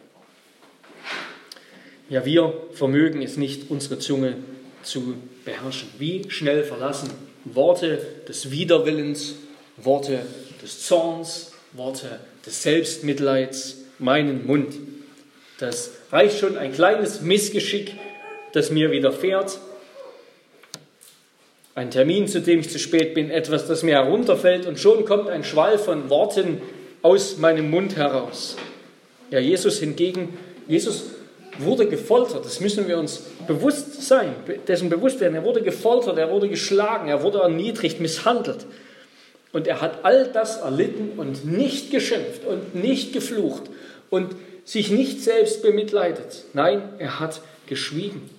Ja, 2.09 2.25
wir 2.25 2.53
vermögen 2.71 3.21
es 3.21 3.35
nicht, 3.35 3.69
unsere 3.69 3.99
Zunge 3.99 4.35
zu 4.81 5.15
beherrschen. 5.43 5.89
Wie 5.97 6.29
schnell 6.29 6.63
verlassen 6.63 7.09
Worte 7.43 7.99
des 8.27 8.49
Widerwillens, 8.49 9.35
Worte 9.75 10.19
des 10.63 10.83
Zorns, 10.83 11.51
Worte 11.73 12.19
des 12.45 12.63
Selbstmitleids 12.63 13.79
meinen 13.99 14.47
Mund. 14.47 14.73
Das 15.59 15.91
reicht 16.11 16.39
schon 16.39 16.57
ein 16.57 16.71
kleines 16.71 17.21
Missgeschick, 17.21 17.95
das 18.53 18.71
mir 18.71 18.91
widerfährt. 18.91 19.59
Ein 21.75 21.91
Termin, 21.91 22.27
zu 22.27 22.41
dem 22.41 22.61
ich 22.61 22.69
zu 22.69 22.79
spät 22.79 23.15
bin, 23.15 23.29
etwas, 23.29 23.67
das 23.67 23.83
mir 23.83 23.95
herunterfällt 23.95 24.65
und 24.65 24.79
schon 24.79 25.03
kommt 25.03 25.29
ein 25.29 25.43
Schwall 25.43 25.77
von 25.77 26.09
Worten 26.09 26.61
aus 27.01 27.37
meinem 27.37 27.69
Mund 27.69 27.97
heraus. 27.97 28.55
Ja, 29.29 29.39
Jesus 29.39 29.79
hingegen, 29.79 30.37
Jesus 30.67 31.16
wurde 31.59 31.87
gefoltert. 31.87 32.45
Das 32.45 32.59
müssen 32.59 32.87
wir 32.87 32.97
uns 32.97 33.23
bewusst 33.47 34.03
sein, 34.03 34.35
dessen 34.67 34.89
bewusst 34.89 35.19
werden. 35.19 35.35
Er 35.35 35.43
wurde 35.43 35.61
gefoltert, 35.61 36.17
er 36.17 36.31
wurde 36.31 36.49
geschlagen, 36.49 37.07
er 37.07 37.23
wurde 37.23 37.39
erniedrigt, 37.39 37.99
misshandelt. 37.99 38.65
Und 39.53 39.67
er 39.67 39.81
hat 39.81 40.03
all 40.03 40.27
das 40.31 40.57
erlitten 40.57 41.11
und 41.17 41.45
nicht 41.45 41.91
geschimpft 41.91 42.45
und 42.45 42.75
nicht 42.75 43.13
geflucht 43.13 43.63
und 44.09 44.35
sich 44.65 44.91
nicht 44.91 45.21
selbst 45.23 45.61
bemitleidet. 45.61 46.43
Nein, 46.53 46.81
er 46.99 47.19
hat 47.19 47.41
geschwiegen. 47.67 48.29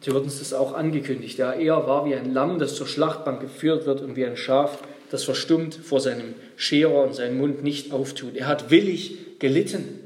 Sie 0.00 0.12
wird 0.12 0.24
uns 0.24 0.38
das 0.38 0.52
auch 0.52 0.74
angekündigt. 0.74 1.38
Ja, 1.38 1.52
er 1.52 1.86
war 1.86 2.04
wie 2.06 2.14
ein 2.14 2.32
Lamm, 2.32 2.58
das 2.58 2.74
zur 2.76 2.86
Schlachtbank 2.86 3.40
geführt 3.40 3.86
wird 3.86 4.02
und 4.02 4.14
wie 4.14 4.24
ein 4.24 4.36
Schaf, 4.36 4.78
das 5.10 5.24
verstummt 5.24 5.74
vor 5.74 6.00
seinem 6.00 6.34
Scherer 6.56 7.02
und 7.02 7.14
seinen 7.14 7.38
Mund 7.38 7.62
nicht 7.62 7.92
auftut. 7.92 8.36
Er 8.36 8.46
hat 8.46 8.70
willig 8.70 9.38
gelitten. 9.38 10.05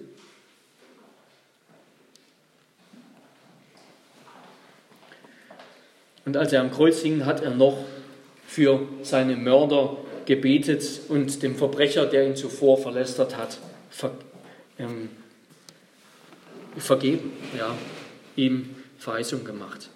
Und 6.30 6.36
als 6.36 6.52
er 6.52 6.60
am 6.60 6.70
Kreuz 6.70 7.00
hing, 7.00 7.26
hat 7.26 7.42
er 7.42 7.50
noch 7.50 7.76
für 8.46 8.86
seine 9.02 9.34
Mörder 9.34 9.96
gebetet 10.26 10.84
und 11.08 11.42
dem 11.42 11.56
Verbrecher, 11.56 12.06
der 12.06 12.24
ihn 12.24 12.36
zuvor 12.36 12.78
verlästert 12.78 13.36
hat, 13.36 13.58
ver, 13.90 14.12
ähm, 14.78 15.08
vergeben, 16.78 17.32
ja, 17.58 17.76
ihm 18.36 18.76
Verheißung 18.96 19.42
gemacht. 19.42 19.88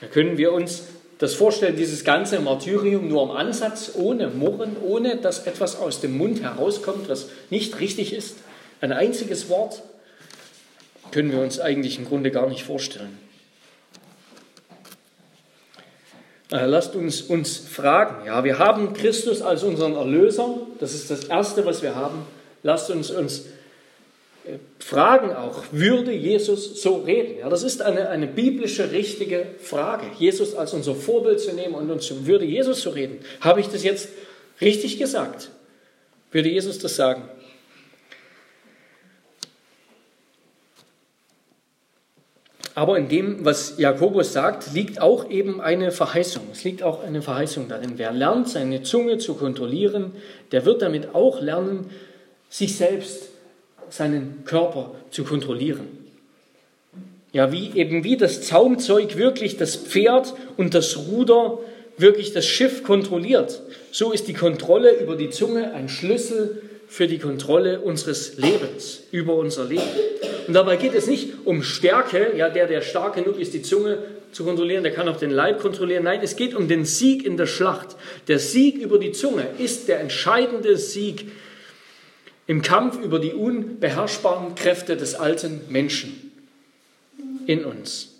Da 0.00 0.06
können 0.06 0.38
wir 0.38 0.54
uns 0.54 0.84
das 1.18 1.34
vorstellen, 1.34 1.76
dieses 1.76 2.02
ganze 2.02 2.40
Martyrium 2.40 3.06
nur 3.06 3.24
am 3.24 3.32
Ansatz, 3.32 3.92
ohne 3.96 4.28
Murren, 4.28 4.74
ohne 4.82 5.16
dass 5.16 5.46
etwas 5.46 5.76
aus 5.76 6.00
dem 6.00 6.16
Mund 6.16 6.40
herauskommt, 6.40 7.10
was 7.10 7.28
nicht 7.50 7.78
richtig 7.78 8.14
ist. 8.14 8.38
Ein 8.80 8.92
einziges 8.92 9.50
Wort 9.50 9.82
können 11.10 11.30
wir 11.30 11.40
uns 11.40 11.60
eigentlich 11.60 11.98
im 11.98 12.06
Grunde 12.06 12.30
gar 12.30 12.48
nicht 12.48 12.62
vorstellen. 12.62 13.18
Äh, 13.18 13.24
lasst 16.50 16.94
uns 16.94 17.22
uns 17.22 17.56
fragen. 17.56 18.26
Ja, 18.26 18.44
wir 18.44 18.58
haben 18.58 18.92
Christus 18.92 19.42
als 19.42 19.62
unseren 19.62 19.94
Erlöser. 19.94 20.58
Das 20.78 20.94
ist 20.94 21.10
das 21.10 21.24
Erste, 21.24 21.64
was 21.66 21.82
wir 21.82 21.94
haben. 21.94 22.26
Lasst 22.62 22.90
uns 22.90 23.10
uns 23.10 23.46
äh, 24.46 24.58
fragen 24.78 25.34
auch, 25.34 25.64
würde 25.72 26.12
Jesus 26.12 26.82
so 26.82 26.96
reden? 26.96 27.38
Ja, 27.38 27.48
das 27.48 27.62
ist 27.62 27.80
eine, 27.80 28.10
eine 28.10 28.26
biblische, 28.26 28.92
richtige 28.92 29.46
Frage. 29.58 30.04
Jesus 30.18 30.54
als 30.54 30.74
unser 30.74 30.94
Vorbild 30.94 31.40
zu 31.40 31.54
nehmen 31.54 31.74
und 31.74 31.90
uns, 31.90 32.12
würde 32.26 32.44
Jesus 32.44 32.82
so 32.82 32.90
reden? 32.90 33.20
Habe 33.40 33.60
ich 33.60 33.68
das 33.68 33.84
jetzt 33.84 34.10
richtig 34.60 34.98
gesagt? 34.98 35.50
Würde 36.30 36.50
Jesus 36.50 36.78
das 36.78 36.96
sagen? 36.96 37.22
Aber 42.74 42.98
in 42.98 43.08
dem, 43.08 43.44
was 43.44 43.74
Jakobus 43.78 44.32
sagt, 44.32 44.74
liegt 44.74 45.00
auch 45.00 45.30
eben 45.30 45.60
eine 45.60 45.92
Verheißung. 45.92 46.42
Es 46.52 46.64
liegt 46.64 46.82
auch 46.82 47.04
eine 47.04 47.22
Verheißung 47.22 47.68
darin. 47.68 47.92
Wer 47.96 48.12
lernt, 48.12 48.48
seine 48.48 48.82
Zunge 48.82 49.18
zu 49.18 49.34
kontrollieren, 49.34 50.12
der 50.50 50.64
wird 50.64 50.82
damit 50.82 51.14
auch 51.14 51.40
lernen, 51.40 51.90
sich 52.50 52.76
selbst, 52.76 53.28
seinen 53.90 54.44
Körper 54.44 54.92
zu 55.10 55.22
kontrollieren. 55.22 55.86
Ja, 57.32 57.52
wie 57.52 57.72
eben 57.74 58.02
wie 58.02 58.16
das 58.16 58.42
Zaumzeug 58.42 59.16
wirklich 59.16 59.56
das 59.56 59.76
Pferd 59.76 60.34
und 60.56 60.74
das 60.74 60.96
Ruder 60.96 61.58
wirklich 61.96 62.32
das 62.32 62.46
Schiff 62.46 62.82
kontrolliert. 62.82 63.62
So 63.92 64.12
ist 64.12 64.26
die 64.26 64.34
Kontrolle 64.34 64.98
über 64.98 65.16
die 65.16 65.30
Zunge 65.30 65.72
ein 65.74 65.88
Schlüssel 65.88 66.62
für 66.88 67.06
die 67.06 67.18
Kontrolle 67.18 67.80
unseres 67.80 68.36
Lebens, 68.36 69.02
über 69.10 69.34
unser 69.34 69.64
Leben. 69.64 69.82
Und 70.46 70.54
dabei 70.54 70.76
geht 70.76 70.94
es 70.94 71.06
nicht 71.06 71.46
um 71.46 71.62
Stärke, 71.62 72.32
ja, 72.36 72.48
der, 72.48 72.66
der 72.66 72.82
stark 72.82 73.14
genug 73.14 73.38
ist, 73.38 73.54
die 73.54 73.62
Zunge 73.62 73.98
zu 74.32 74.44
kontrollieren, 74.44 74.82
der 74.82 74.92
kann 74.92 75.08
auch 75.08 75.16
den 75.16 75.30
Leib 75.30 75.60
kontrollieren. 75.60 76.04
Nein, 76.04 76.20
es 76.22 76.36
geht 76.36 76.54
um 76.54 76.68
den 76.68 76.84
Sieg 76.84 77.24
in 77.24 77.36
der 77.36 77.46
Schlacht. 77.46 77.96
Der 78.28 78.38
Sieg 78.38 78.76
über 78.76 78.98
die 78.98 79.12
Zunge 79.12 79.46
ist 79.58 79.88
der 79.88 80.00
entscheidende 80.00 80.76
Sieg 80.76 81.30
im 82.46 82.60
Kampf 82.60 82.98
über 83.02 83.18
die 83.18 83.32
unbeherrschbaren 83.32 84.54
Kräfte 84.54 84.96
des 84.96 85.14
alten 85.14 85.60
Menschen 85.68 86.32
in 87.46 87.64
uns. 87.64 88.10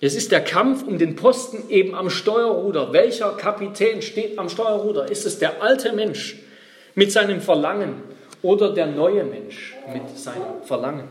Es 0.00 0.14
ist 0.14 0.30
der 0.32 0.42
Kampf 0.42 0.82
um 0.82 0.98
den 0.98 1.16
Posten 1.16 1.70
eben 1.70 1.94
am 1.94 2.10
Steuerruder. 2.10 2.92
Welcher 2.92 3.30
Kapitän 3.32 4.02
steht 4.02 4.38
am 4.38 4.48
Steuerruder? 4.48 5.10
Ist 5.10 5.26
es 5.26 5.38
der 5.38 5.62
alte 5.62 5.92
Mensch 5.92 6.36
mit 6.94 7.12
seinem 7.12 7.40
Verlangen 7.40 8.02
oder 8.42 8.74
der 8.74 8.86
neue 8.86 9.24
Mensch 9.24 9.74
mit 9.92 10.18
seinem 10.18 10.62
Verlangen? 10.64 11.08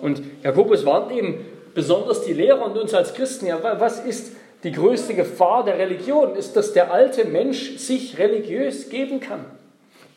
Und 0.00 0.22
Jakobus 0.42 0.84
warnt 0.84 1.12
eben 1.12 1.44
besonders 1.74 2.24
die 2.24 2.32
Lehrer 2.32 2.64
und 2.64 2.76
uns 2.76 2.94
als 2.94 3.14
Christen, 3.14 3.46
ja, 3.46 3.60
was 3.62 4.00
ist 4.00 4.32
die 4.64 4.72
größte 4.72 5.14
Gefahr 5.14 5.64
der 5.64 5.78
Religion? 5.78 6.34
Ist, 6.36 6.56
dass 6.56 6.72
der 6.72 6.92
alte 6.92 7.24
Mensch 7.24 7.76
sich 7.78 8.18
religiös 8.18 8.88
geben 8.88 9.20
kann. 9.20 9.44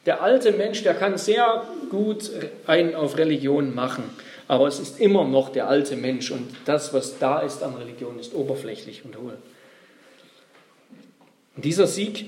Der 0.06 0.22
alte 0.22 0.52
Mensch, 0.52 0.84
der 0.84 0.96
kann 0.96 1.18
sehr 1.18 1.64
gut 1.90 2.30
einen 2.68 2.94
auf 2.94 3.18
Religion 3.18 3.74
machen, 3.74 4.04
aber 4.50 4.68
es 4.68 4.80
ist 4.80 5.00
immer 5.00 5.24
noch 5.24 5.50
der 5.50 5.70
alte 5.70 5.96
Mensch 5.96 6.30
und 6.30 6.50
das, 6.66 6.94
was 6.94 7.20
da 7.20 7.40
ist 7.40 7.64
an 7.64 7.76
Religion, 7.76 8.20
ist 8.20 8.36
oberflächlich 8.36 9.06
und 9.06 9.18
hohl. 9.18 9.38
Und 11.56 11.64
dieser 11.64 11.88
Sieg, 11.88 12.26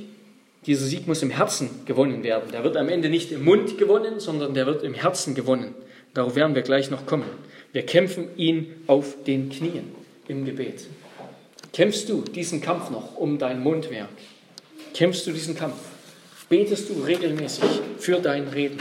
dieser 0.65 0.85
Sieg 0.85 1.05
muss 1.05 1.21
im 1.21 1.31
Herzen 1.31 1.81
gewonnen 1.85 2.23
werden. 2.23 2.51
Der 2.51 2.63
wird 2.63 2.77
am 2.77 2.87
Ende 2.89 3.09
nicht 3.09 3.31
im 3.31 3.43
Mund 3.43 3.77
gewonnen, 3.77 4.19
sondern 4.19 4.53
der 4.53 4.65
wird 4.65 4.83
im 4.83 4.93
Herzen 4.93 5.35
gewonnen. 5.35 5.75
Darauf 6.15 6.35
werden 6.35 6.55
wir 6.55 6.61
gleich 6.61 6.89
noch 6.89 7.05
kommen. 7.05 7.25
Wir 7.73 7.85
kämpfen 7.85 8.29
ihn 8.37 8.73
auf 8.87 9.23
den 9.27 9.49
Knien 9.49 9.93
im 10.29 10.45
Gebet. 10.45 10.87
Kämpfst 11.73 12.07
du 12.07 12.21
diesen 12.21 12.61
Kampf 12.61 12.89
noch 12.89 13.17
um 13.17 13.37
dein 13.37 13.59
Mundwerk? 13.59 14.07
Kämpfst 14.93 15.27
du 15.27 15.31
diesen 15.31 15.55
Kampf? 15.55 15.75
Betest 16.47 16.89
du 16.89 17.03
regelmäßig 17.03 17.65
für 17.99 18.19
dein 18.21 18.47
Reden? 18.47 18.79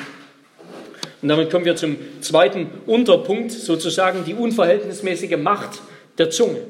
Und 1.22 1.28
damit 1.28 1.50
kommen 1.50 1.64
wir 1.64 1.74
zum 1.74 1.96
zweiten 2.20 2.68
Unterpunkt, 2.86 3.50
sozusagen 3.50 4.24
die 4.24 4.34
unverhältnismäßige 4.34 5.36
Macht 5.36 5.80
der 6.18 6.30
Zunge. 6.30 6.60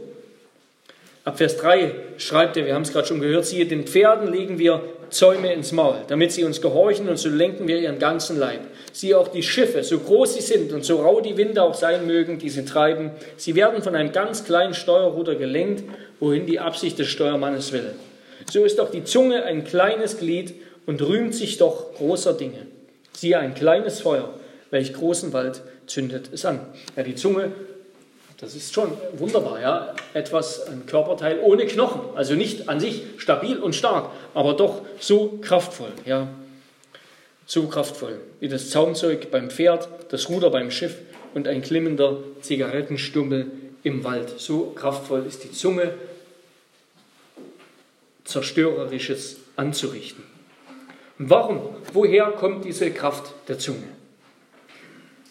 Ab 1.25 1.37
Vers 1.37 1.59
3 1.59 1.93
schreibt 2.19 2.57
er, 2.57 2.67
wir 2.67 2.75
haben 2.75 2.83
es 2.83 2.93
gerade 2.93 3.07
schon 3.07 3.21
gehört, 3.21 3.47
siehe, 3.47 3.67
den 3.67 3.85
Pferden 3.85 4.33
legen 4.33 4.59
wir 4.59 4.83
Zäume 5.11 5.53
ins 5.53 5.73
Maul, 5.73 5.97
damit 6.09 6.33
sie 6.33 6.45
uns 6.45 6.61
gehorchen 6.61 7.09
und 7.09 7.19
so 7.19 7.29
lenken 7.29 7.69
wir 7.69 7.79
ihren 7.79 7.99
ganzen 7.99 8.39
Leib. 8.39 8.61
Siehe 8.93 9.19
auch 9.19 9.29
die 9.29 9.43
Schiffe, 9.43 9.85
so 9.85 9.99
groß 9.99 10.35
sie 10.35 10.41
sind 10.41 10.73
und 10.73 10.85
so 10.85 11.03
rau 11.03 11.21
die 11.21 11.37
Winde 11.37 11.63
auch 11.63 11.75
sein 11.75 12.07
mögen, 12.07 12.39
die 12.39 12.49
sie 12.49 12.65
treiben, 12.65 13.11
sie 13.37 13.55
werden 13.55 13.83
von 13.83 13.95
einem 13.95 14.13
ganz 14.13 14.45
kleinen 14.45 14.75
Steuerruder 14.75 15.37
gelenkt, 15.37 15.85
wohin 16.21 16.47
die 16.47 16.59
Absicht 16.59 16.99
des 16.99 17.09
Steuermannes 17.09 17.73
will. 17.73 17.93
So 18.51 18.65
ist 18.65 18.81
auch 18.81 18.91
die 18.91 19.05
Zunge 19.05 19.45
ein 19.45 19.65
kleines 19.65 20.19
Glied 20.19 20.55
und 20.87 21.01
rühmt 21.03 21.35
sich 21.35 21.59
doch 21.59 21.95
großer 21.95 22.35
Dinge. 22.35 22.67
Siehe 23.13 23.39
ein 23.39 23.55
kleines 23.55 24.01
Feuer, 24.01 24.35
welch 24.71 24.93
großen 24.93 25.33
Wald 25.33 25.63
zündet 25.87 26.31
es 26.33 26.45
an. 26.45 26.61
Ja, 26.97 27.03
die 27.03 27.15
Zunge, 27.15 27.53
das 28.39 28.55
ist 28.55 28.73
schon 28.75 28.93
wunderbar, 29.13 29.61
ja, 29.61 29.95
etwas, 30.13 30.67
ein 30.67 30.87
Körperteil 30.87 31.39
ohne 31.41 31.67
Knochen, 31.67 32.17
also 32.17 32.35
nicht 32.35 32.69
an 32.69 32.81
sich 32.81 33.03
stabil 33.19 33.59
und 33.59 33.75
stark, 33.75 34.11
aber 34.35 34.55
doch 34.55 34.83
so 34.99 35.39
kraftvoll, 35.41 35.93
ja, 36.05 36.29
so 37.47 37.69
kraftvoll 37.69 38.21
wie 38.41 38.49
das 38.49 38.71
Zaumzeug 38.71 39.31
beim 39.31 39.51
Pferd, 39.51 39.89
das 40.11 40.29
Ruder 40.29 40.51
beim 40.51 40.71
Schiff 40.71 40.97
und 41.35 41.49
ein 41.49 41.63
klimmender 41.63 42.19
Zigarettenstummel 42.41 43.51
im 43.83 44.05
Wald. 44.05 44.41
So 44.41 44.73
kraftvoll 44.75 45.25
ist 45.27 45.45
die 45.45 45.53
Zunge, 45.53 45.95
zerstörerisches 48.25 49.37
anzurichten. 49.57 50.25
Und 51.19 51.31
warum? 51.31 51.61
Woher 51.93 52.33
kommt 52.33 52.65
diese 52.65 52.91
Kraft 52.91 53.33
der 53.49 53.59
Zunge? 53.59 53.89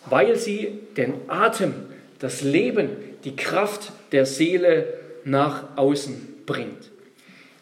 Weil 0.05 0.35
sie 0.35 0.79
den 0.95 1.13
Atem, 1.27 1.73
das 2.23 2.41
Leben, 2.41 2.87
die 3.25 3.35
Kraft 3.35 3.91
der 4.13 4.25
Seele 4.25 4.85
nach 5.25 5.75
außen 5.75 6.43
bringt. 6.45 6.89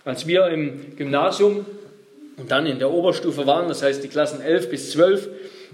Als 0.05 0.27
wir 0.27 0.49
im 0.49 0.95
Gymnasium 0.97 1.65
und 2.37 2.51
dann 2.51 2.67
in 2.67 2.77
der 2.77 2.91
Oberstufe 2.91 3.47
waren, 3.47 3.69
das 3.69 3.81
heißt 3.81 4.03
die 4.03 4.07
Klassen 4.07 4.39
11 4.39 4.69
bis 4.69 4.91
12, 4.91 5.29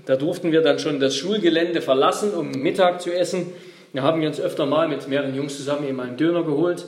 da 0.05 0.15
durften 0.15 0.53
wir 0.53 0.61
dann 0.61 0.79
schon 0.79 1.01
das 1.01 1.17
Schulgelände 1.17 1.81
verlassen, 1.81 2.31
um 2.31 2.49
Mittag 2.49 3.01
zu 3.01 3.13
essen. 3.13 3.47
Da 3.91 4.03
haben 4.03 4.21
wir 4.21 4.29
uns 4.29 4.39
öfter 4.39 4.65
mal 4.65 4.87
mit 4.87 5.05
mehreren 5.09 5.35
Jungs 5.35 5.57
zusammen 5.57 5.85
eben 5.85 5.99
einen 5.99 6.15
Döner 6.15 6.43
geholt 6.43 6.85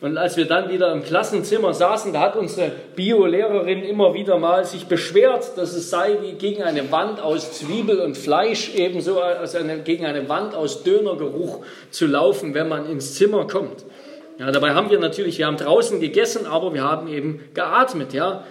und 0.00 0.16
als 0.16 0.38
wir 0.38 0.46
dann 0.46 0.70
wieder 0.70 0.92
im 0.92 1.02
Klassenzimmer 1.02 1.74
saßen, 1.74 2.14
da 2.14 2.20
hat 2.20 2.36
unsere 2.36 2.72
Bio-Lehrerin 2.96 3.82
immer 3.82 4.14
wieder 4.14 4.38
mal 4.38 4.64
sich 4.64 4.86
beschwert, 4.86 5.58
dass 5.58 5.74
es 5.74 5.90
sei 5.90 6.16
wie 6.22 6.32
gegen 6.32 6.62
eine 6.62 6.90
Wand 6.90 7.20
aus 7.20 7.52
Zwiebel 7.52 8.00
und 8.00 8.16
Fleisch, 8.16 8.74
ebenso 8.74 9.20
als 9.20 9.54
eine, 9.54 9.80
gegen 9.80 10.06
eine 10.06 10.26
Wand 10.30 10.54
aus 10.54 10.84
Dönergeruch 10.84 11.66
zu 11.90 12.06
laufen, 12.06 12.54
wenn 12.54 12.66
man 12.66 12.90
ins 12.90 13.14
Zimmer 13.14 13.46
kommt. 13.46 13.84
Ja, 14.38 14.50
dabei 14.50 14.70
haben 14.70 14.88
wir 14.88 14.98
natürlich, 14.98 15.36
wir 15.36 15.46
haben 15.46 15.58
draußen 15.58 16.00
gegessen, 16.00 16.46
aber 16.46 16.72
wir 16.72 16.82
haben 16.82 17.06
eben 17.08 17.40
geatmet, 17.52 18.14
ja. 18.14 18.44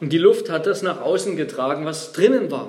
Und 0.00 0.10
die 0.10 0.18
Luft 0.18 0.48
hat 0.48 0.66
das 0.66 0.80
nach 0.80 1.02
außen 1.02 1.36
getragen, 1.36 1.84
was 1.84 2.12
drinnen 2.12 2.50
war. 2.50 2.68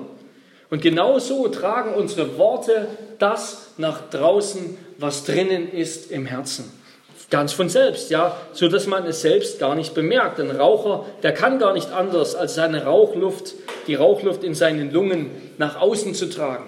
Und 0.69 0.81
genau 0.81 1.19
so 1.19 1.47
tragen 1.47 1.93
unsere 1.93 2.37
Worte 2.37 2.89
das 3.17 3.71
nach 3.77 4.09
draußen, 4.09 4.77
was 4.97 5.23
drinnen 5.23 5.71
ist 5.71 6.11
im 6.11 6.25
Herzen 6.25 6.84
Ganz 7.31 7.53
von 7.53 7.69
selbst, 7.69 8.11
ja, 8.11 8.37
so 8.53 8.67
dass 8.67 8.85
man 8.85 9.05
es 9.05 9.21
selbst 9.21 9.59
gar 9.59 9.75
nicht 9.75 9.93
bemerkt. 9.93 10.39
Ein 10.39 10.51
Raucher, 10.51 11.05
der 11.23 11.33
kann 11.33 11.57
gar 11.57 11.73
nicht 11.73 11.91
anders, 11.91 12.35
als 12.35 12.55
seine 12.55 12.83
Rauchluft, 12.85 13.55
die 13.87 13.95
Rauchluft 13.95 14.43
in 14.43 14.53
seinen 14.53 14.91
Lungen 14.91 15.31
nach 15.57 15.81
außen 15.81 16.13
zu 16.13 16.29
tragen. 16.29 16.65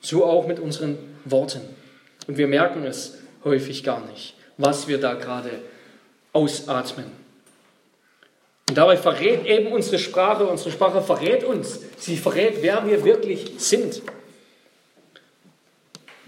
So 0.00 0.24
auch 0.24 0.46
mit 0.46 0.60
unseren 0.60 0.98
Worten. 1.24 1.62
Und 2.26 2.38
wir 2.38 2.46
merken 2.46 2.84
es 2.84 3.18
häufig 3.42 3.82
gar 3.82 4.00
nicht, 4.06 4.34
was 4.58 4.86
wir 4.86 4.98
da 4.98 5.14
gerade 5.14 5.50
ausatmen. 6.32 7.06
Und 8.68 8.78
dabei 8.78 8.96
verrät 8.96 9.44
eben 9.44 9.72
unsere 9.72 9.98
Sprache, 9.98 10.46
unsere 10.46 10.70
Sprache 10.70 11.02
verrät 11.02 11.44
uns, 11.44 11.80
sie 11.98 12.16
verrät, 12.16 12.58
wer 12.62 12.86
wir 12.86 13.04
wirklich 13.04 13.52
sind. 13.58 14.00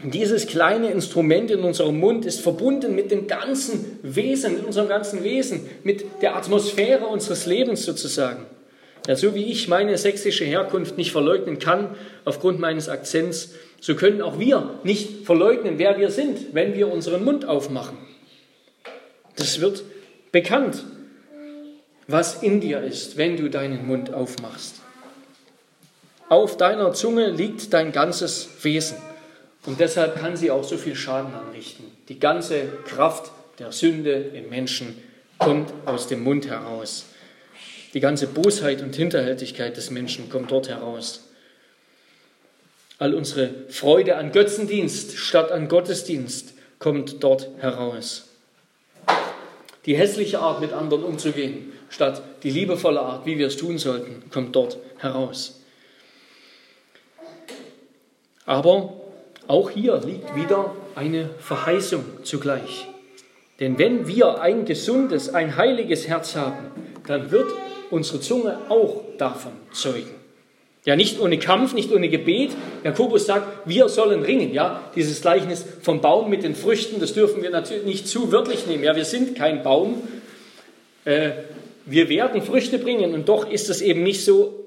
Dieses 0.03 0.47
kleine 0.47 0.90
Instrument 0.90 1.51
in 1.51 1.61
unserem 1.61 1.99
Mund 1.99 2.26
ist 2.26 2.40
verbunden 2.40 2.94
mit 2.94 3.11
dem 3.11 3.26
ganzen 3.26 3.99
Wesen, 4.03 4.57
mit 4.57 4.66
unserem 4.66 4.88
ganzen 4.88 5.24
Wesen, 5.24 5.68
mit 5.84 6.05
der 6.20 6.36
Atmosphäre 6.36 7.07
unseres 7.07 7.47
Lebens 7.47 7.84
sozusagen. 7.84 8.44
Ja, 9.07 9.16
so 9.16 9.34
wie 9.34 9.44
ich 9.44 9.68
meine 9.68 9.97
sächsische 9.97 10.44
Herkunft 10.44 10.99
nicht 10.99 11.12
verleugnen 11.12 11.59
kann 11.59 11.94
aufgrund 12.24 12.61
meines 12.61 12.88
Akzents, 12.88 13.55
so 13.80 13.94
können 13.94 14.20
auch 14.20 14.38
wir 14.38 14.80
nicht 14.84 15.24
verleugnen, 15.24 15.78
wer 15.78 15.99
wir 15.99 16.11
sind, 16.11 16.55
wenn 16.55 16.74
wir 16.74 16.92
unseren 16.92 17.24
Mund 17.24 17.47
aufmachen. 17.47 17.97
Das 19.36 19.61
wird 19.61 19.82
bekannt, 20.32 20.84
was 22.09 22.42
in 22.42 22.61
dir 22.61 22.80
ist, 22.80 23.16
wenn 23.16 23.36
du 23.36 23.49
deinen 23.49 23.86
Mund 23.86 24.12
aufmachst. 24.12 24.82
Auf 26.28 26.57
deiner 26.57 26.92
Zunge 26.92 27.30
liegt 27.30 27.72
dein 27.72 27.92
ganzes 27.92 28.49
Wesen. 28.62 28.97
Und 29.67 29.81
deshalb 29.81 30.17
kann 30.17 30.37
sie 30.37 30.51
auch 30.51 30.64
so 30.64 30.79
viel 30.79 30.95
Schaden 30.95 31.35
anrichten. 31.35 31.85
Die 32.09 32.21
ganze 32.21 32.69
Kraft 32.87 33.33
der 33.59 33.73
Sünde 33.73 34.12
im 34.12 34.49
Menschen 34.49 35.03
kommt 35.39 35.73
aus 35.85 36.07
dem 36.07 36.23
Mund 36.23 36.47
heraus. 36.47 37.07
Die 37.93 38.01
ganze 38.01 38.29
Bosheit 38.29 38.81
und 38.81 38.95
Hinterhältigkeit 38.95 39.77
des 39.77 39.91
Menschen 39.91 40.31
kommt 40.31 40.53
dort 40.53 40.69
heraus. 40.69 41.25
All 42.99 43.14
unsere 43.14 43.51
Freude 43.69 44.17
an 44.17 44.33
Götzendienst 44.33 45.17
statt 45.19 45.51
an 45.51 45.69
Gottesdienst 45.69 46.55
kommt 46.79 47.23
dort 47.23 47.49
heraus. 47.59 48.29
Die 49.85 49.97
hässliche 49.97 50.39
Art, 50.39 50.61
mit 50.61 50.73
anderen 50.73 51.05
umzugehen, 51.05 51.73
statt 51.91 52.23
die 52.43 52.51
liebevolle 52.51 53.01
Art, 53.01 53.27
wie 53.27 53.39
wir 53.39 53.49
es 53.49 53.57
tun 53.57 53.79
sollten, 53.79 54.31
kommt 54.31 54.55
dort 54.57 54.79
heraus. 54.99 55.61
Aber 58.45 59.06
auch 59.49 59.70
hier 59.70 60.01
liegt 60.05 60.34
wieder 60.34 60.74
eine 60.94 61.30
Verheißung 61.38 62.05
zugleich. 62.22 62.88
Denn 63.61 63.78
wenn 63.78 64.07
wir 64.07 64.40
ein 64.40 64.64
gesundes, 64.64 65.32
ein 65.32 65.57
heiliges 65.57 66.09
Herz 66.09 66.36
haben, 66.36 66.70
dann 67.07 67.30
wird 67.30 67.51
unsere 67.90 68.20
Zunge 68.20 68.59
auch 68.68 69.03
davon 69.18 69.53
zeugen. 69.72 70.11
Ja, 70.84 70.94
nicht 70.94 71.20
ohne 71.20 71.38
Kampf, 71.38 71.74
nicht 71.74 71.92
ohne 71.92 72.09
Gebet. 72.09 72.53
Jakobus 72.84 73.26
sagt, 73.26 73.68
wir 73.68 73.88
sollen 73.88 74.22
ringen. 74.22 74.53
Ja, 74.53 74.82
dieses 74.94 75.20
Gleichnis 75.20 75.64
vom 75.82 76.01
Baum 76.01 76.30
mit 76.30 76.44
den 76.44 76.55
Früchten, 76.55 77.01
das 77.01 77.12
dürfen 77.12 77.42
wir 77.42 77.51
natürlich 77.51 77.84
nicht 77.84 78.09
zu 78.09 78.30
wörtlich 78.30 78.66
nehmen. 78.66 78.84
Ja, 78.84 78.94
wir 78.94 79.05
sind 79.05 79.36
kein 79.36 79.64
Baum. 79.64 80.03
Äh, 81.05 81.30
wir 81.86 82.09
werden 82.09 82.42
Früchte 82.42 82.78
bringen 82.78 83.14
und 83.14 83.28
doch 83.28 83.51
ist 83.51 83.68
es 83.68 83.80
eben 83.80 84.03
nicht 84.03 84.24
so 84.24 84.64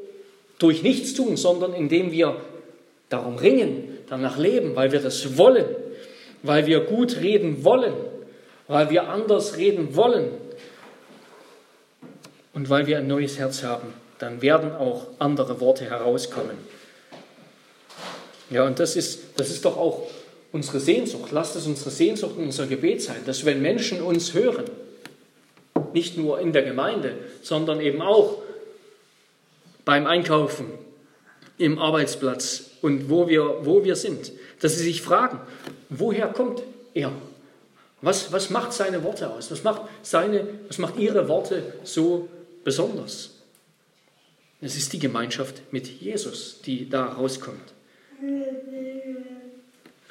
durch 0.57 0.83
nichts 0.83 1.13
tun, 1.13 1.37
sondern 1.37 1.73
indem 1.73 2.11
wir 2.11 2.35
darum 3.07 3.37
ringen, 3.37 3.98
danach 4.09 4.37
leben, 4.37 4.75
weil 4.75 4.91
wir 4.91 4.99
das 4.99 5.37
wollen, 5.37 5.65
weil 6.43 6.65
wir 6.65 6.81
gut 6.81 7.17
reden 7.17 7.63
wollen, 7.63 7.93
weil 8.67 8.89
wir 8.89 9.09
anders 9.09 9.57
reden 9.57 9.95
wollen 9.95 10.29
und 12.53 12.69
weil 12.69 12.87
wir 12.87 12.99
ein 12.99 13.07
neues 13.07 13.37
Herz 13.37 13.63
haben, 13.63 13.93
dann 14.19 14.41
werden 14.41 14.73
auch 14.73 15.07
andere 15.19 15.59
Worte 15.59 15.85
herauskommen. 15.85 16.57
Ja, 18.49 18.65
und 18.65 18.79
das 18.79 18.95
ist, 18.95 19.39
das 19.39 19.49
ist 19.49 19.63
doch 19.63 19.77
auch 19.77 20.07
unsere 20.51 20.79
Sehnsucht. 20.79 21.31
Lasst 21.31 21.55
es 21.55 21.67
unsere 21.67 21.91
Sehnsucht 21.91 22.35
und 22.37 22.45
unser 22.45 22.67
Gebet 22.67 23.01
sein, 23.01 23.17
dass 23.25 23.45
wenn 23.45 23.61
Menschen 23.61 24.01
uns 24.01 24.33
hören, 24.33 24.65
nicht 25.93 26.17
nur 26.17 26.39
in 26.39 26.51
der 26.51 26.63
Gemeinde, 26.63 27.13
sondern 27.41 27.79
eben 27.79 28.01
auch 28.01 28.41
beim 29.85 30.05
Einkaufen, 30.05 30.67
im 31.57 31.77
Arbeitsplatz 31.77 32.68
und 32.81 33.09
wo 33.09 33.27
wir, 33.27 33.65
wo 33.65 33.83
wir 33.83 33.95
sind, 33.95 34.31
dass 34.61 34.77
sie 34.77 34.83
sich 34.83 35.01
fragen, 35.01 35.39
woher 35.89 36.27
kommt 36.27 36.63
er? 36.93 37.11
Was, 38.01 38.31
was 38.31 38.49
macht 38.49 38.73
seine 38.73 39.03
Worte 39.03 39.29
aus? 39.29 39.51
Was 39.51 39.63
macht, 39.63 39.81
seine, 40.01 40.47
was 40.67 40.77
macht 40.77 40.97
ihre 40.97 41.27
Worte 41.27 41.73
so 41.83 42.29
besonders? 42.63 43.31
Es 44.61 44.75
ist 44.75 44.93
die 44.93 44.99
Gemeinschaft 44.99 45.61
mit 45.71 45.87
Jesus, 45.87 46.61
die 46.65 46.89
da 46.89 47.05
rauskommt. 47.05 47.73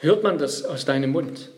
Hört 0.01 0.23
man 0.23 0.39
das 0.39 0.65
aus 0.65 0.85
deinem 0.85 1.11
Mund? 1.11 1.51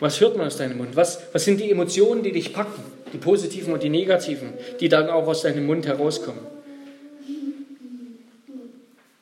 Was 0.00 0.20
hört 0.20 0.36
man 0.36 0.46
aus 0.46 0.56
deinem 0.56 0.78
Mund? 0.78 0.96
Was, 0.96 1.20
was 1.32 1.44
sind 1.44 1.60
die 1.60 1.70
Emotionen, 1.70 2.22
die 2.22 2.32
dich 2.32 2.52
packen? 2.52 2.82
Die 3.12 3.18
positiven 3.18 3.72
und 3.72 3.82
die 3.82 3.90
negativen, 3.90 4.54
die 4.80 4.88
dann 4.88 5.08
auch 5.08 5.26
aus 5.28 5.42
deinem 5.42 5.66
Mund 5.66 5.86
herauskommen? 5.86 6.44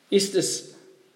Ist 0.09 0.35
es 0.35 0.72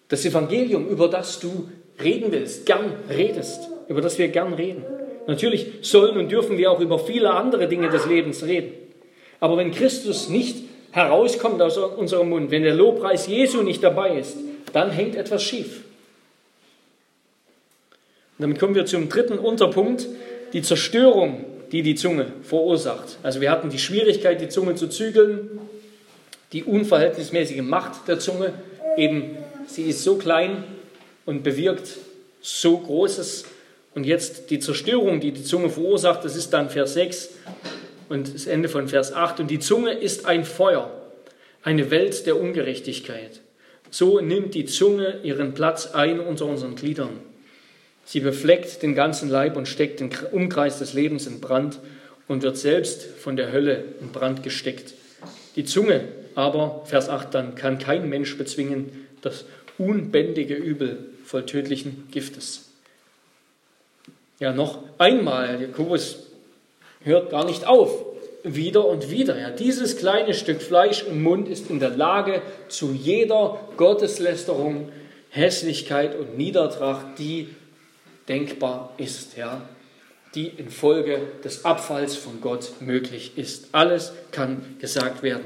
das 0.08 0.24
Evangelium, 0.24 0.88
über 0.88 1.08
das 1.08 1.38
du 1.40 1.68
reden 2.02 2.32
willst, 2.32 2.66
gern 2.66 2.92
redest, 3.10 3.68
über 3.88 4.00
das 4.00 4.18
wir 4.18 4.28
gern 4.28 4.54
reden? 4.54 4.84
Natürlich 5.26 5.66
sollen 5.82 6.16
und 6.16 6.32
dürfen 6.32 6.56
wir 6.56 6.70
auch 6.70 6.80
über 6.80 6.98
viele 6.98 7.30
andere 7.30 7.68
Dinge 7.68 7.90
des 7.90 8.06
Lebens 8.06 8.44
reden. 8.44 8.72
Aber 9.40 9.56
wenn 9.58 9.70
Christus 9.72 10.28
nicht 10.28 10.64
herauskommt 10.90 11.60
aus 11.60 11.76
unserem 11.76 12.30
Mund, 12.30 12.50
wenn 12.50 12.62
der 12.62 12.74
Lobpreis 12.74 13.26
Jesu 13.26 13.62
nicht 13.62 13.82
dabei 13.82 14.18
ist, 14.18 14.36
dann 14.72 14.90
hängt 14.90 15.16
etwas 15.16 15.42
schief. 15.42 15.82
Und 18.38 18.42
damit 18.42 18.58
kommen 18.58 18.74
wir 18.74 18.86
zum 18.86 19.08
dritten 19.08 19.38
Unterpunkt, 19.38 20.06
die 20.52 20.62
Zerstörung, 20.62 21.44
die 21.72 21.82
die 21.82 21.94
Zunge 21.94 22.32
verursacht. 22.42 23.18
Also 23.22 23.40
wir 23.40 23.50
hatten 23.50 23.68
die 23.68 23.78
Schwierigkeit, 23.78 24.40
die 24.40 24.48
Zunge 24.48 24.76
zu 24.76 24.88
zügeln, 24.88 25.58
die 26.52 26.64
unverhältnismäßige 26.64 27.60
Macht 27.60 28.08
der 28.08 28.18
Zunge, 28.18 28.54
eben 28.96 29.36
sie 29.68 29.84
ist 29.84 30.02
so 30.02 30.16
klein 30.16 30.64
und 31.26 31.42
bewirkt 31.42 31.88
so 32.40 32.78
Großes. 32.78 33.44
Und 33.94 34.04
jetzt 34.04 34.50
die 34.50 34.58
Zerstörung, 34.58 35.20
die 35.20 35.32
die 35.32 35.44
Zunge 35.44 35.70
verursacht, 35.70 36.24
das 36.24 36.36
ist 36.36 36.50
dann 36.50 36.70
Vers 36.70 36.94
6 36.94 37.30
und 38.08 38.34
das 38.34 38.46
Ende 38.46 38.68
von 38.68 38.88
Vers 38.88 39.12
8. 39.12 39.40
Und 39.40 39.50
die 39.50 39.58
Zunge 39.58 39.92
ist 39.92 40.26
ein 40.26 40.44
Feuer, 40.44 40.90
eine 41.62 41.90
Welt 41.90 42.26
der 42.26 42.40
Ungerechtigkeit. 42.40 43.40
So 43.90 44.20
nimmt 44.20 44.54
die 44.54 44.66
Zunge 44.66 45.20
ihren 45.22 45.54
Platz 45.54 45.92
ein 45.94 46.20
unter 46.20 46.46
unseren 46.46 46.76
Gliedern. 46.76 47.20
Sie 48.04 48.20
befleckt 48.20 48.82
den 48.82 48.94
ganzen 48.94 49.28
Leib 49.28 49.56
und 49.56 49.68
steckt 49.68 50.00
den 50.00 50.10
Umkreis 50.32 50.78
des 50.78 50.94
Lebens 50.94 51.26
in 51.26 51.40
Brand 51.40 51.78
und 52.26 52.42
wird 52.42 52.56
selbst 52.56 53.02
von 53.02 53.36
der 53.36 53.52
Hölle 53.52 53.84
in 54.00 54.12
Brand 54.12 54.42
gesteckt. 54.42 54.94
Die 55.56 55.64
Zunge 55.64 56.04
aber, 56.34 56.82
Vers 56.86 57.08
8 57.08 57.34
dann, 57.34 57.54
kann 57.54 57.78
kein 57.78 58.08
Mensch 58.08 58.38
bezwingen 58.38 59.08
das 59.22 59.44
unbändige 59.78 60.54
Übel 60.54 60.98
voll 61.24 61.46
tödlichen 61.46 62.08
Giftes. 62.10 62.68
Ja, 64.40 64.52
noch 64.52 64.82
einmal, 64.98 65.60
Jakobus 65.60 66.26
hört 67.02 67.30
gar 67.30 67.44
nicht 67.44 67.66
auf, 67.66 68.04
wieder 68.44 68.86
und 68.86 69.10
wieder. 69.10 69.38
Ja, 69.38 69.50
dieses 69.50 69.96
kleine 69.96 70.34
Stück 70.34 70.62
Fleisch 70.62 71.04
im 71.04 71.22
Mund 71.22 71.48
ist 71.48 71.70
in 71.70 71.80
der 71.80 71.90
Lage 71.90 72.42
zu 72.68 72.92
jeder 72.92 73.60
Gotteslästerung, 73.76 74.90
Hässlichkeit 75.30 76.16
und 76.16 76.38
Niedertracht, 76.38 77.18
die 77.18 77.48
denkbar 78.28 78.94
ist, 78.96 79.36
ja, 79.36 79.68
die 80.34 80.46
infolge 80.46 81.20
des 81.44 81.64
Abfalls 81.64 82.16
von 82.16 82.40
Gott 82.40 82.80
möglich 82.80 83.32
ist. 83.36 83.68
Alles 83.72 84.12
kann 84.30 84.76
gesagt 84.78 85.22
werden. 85.22 85.44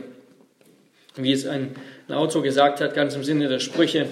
Wie 1.16 1.32
es 1.32 1.46
ein, 1.46 1.76
Autor 2.12 2.42
gesagt 2.42 2.80
hat, 2.80 2.94
ganz 2.94 3.14
im 3.14 3.24
Sinne 3.24 3.48
der 3.48 3.60
Sprüche, 3.60 4.06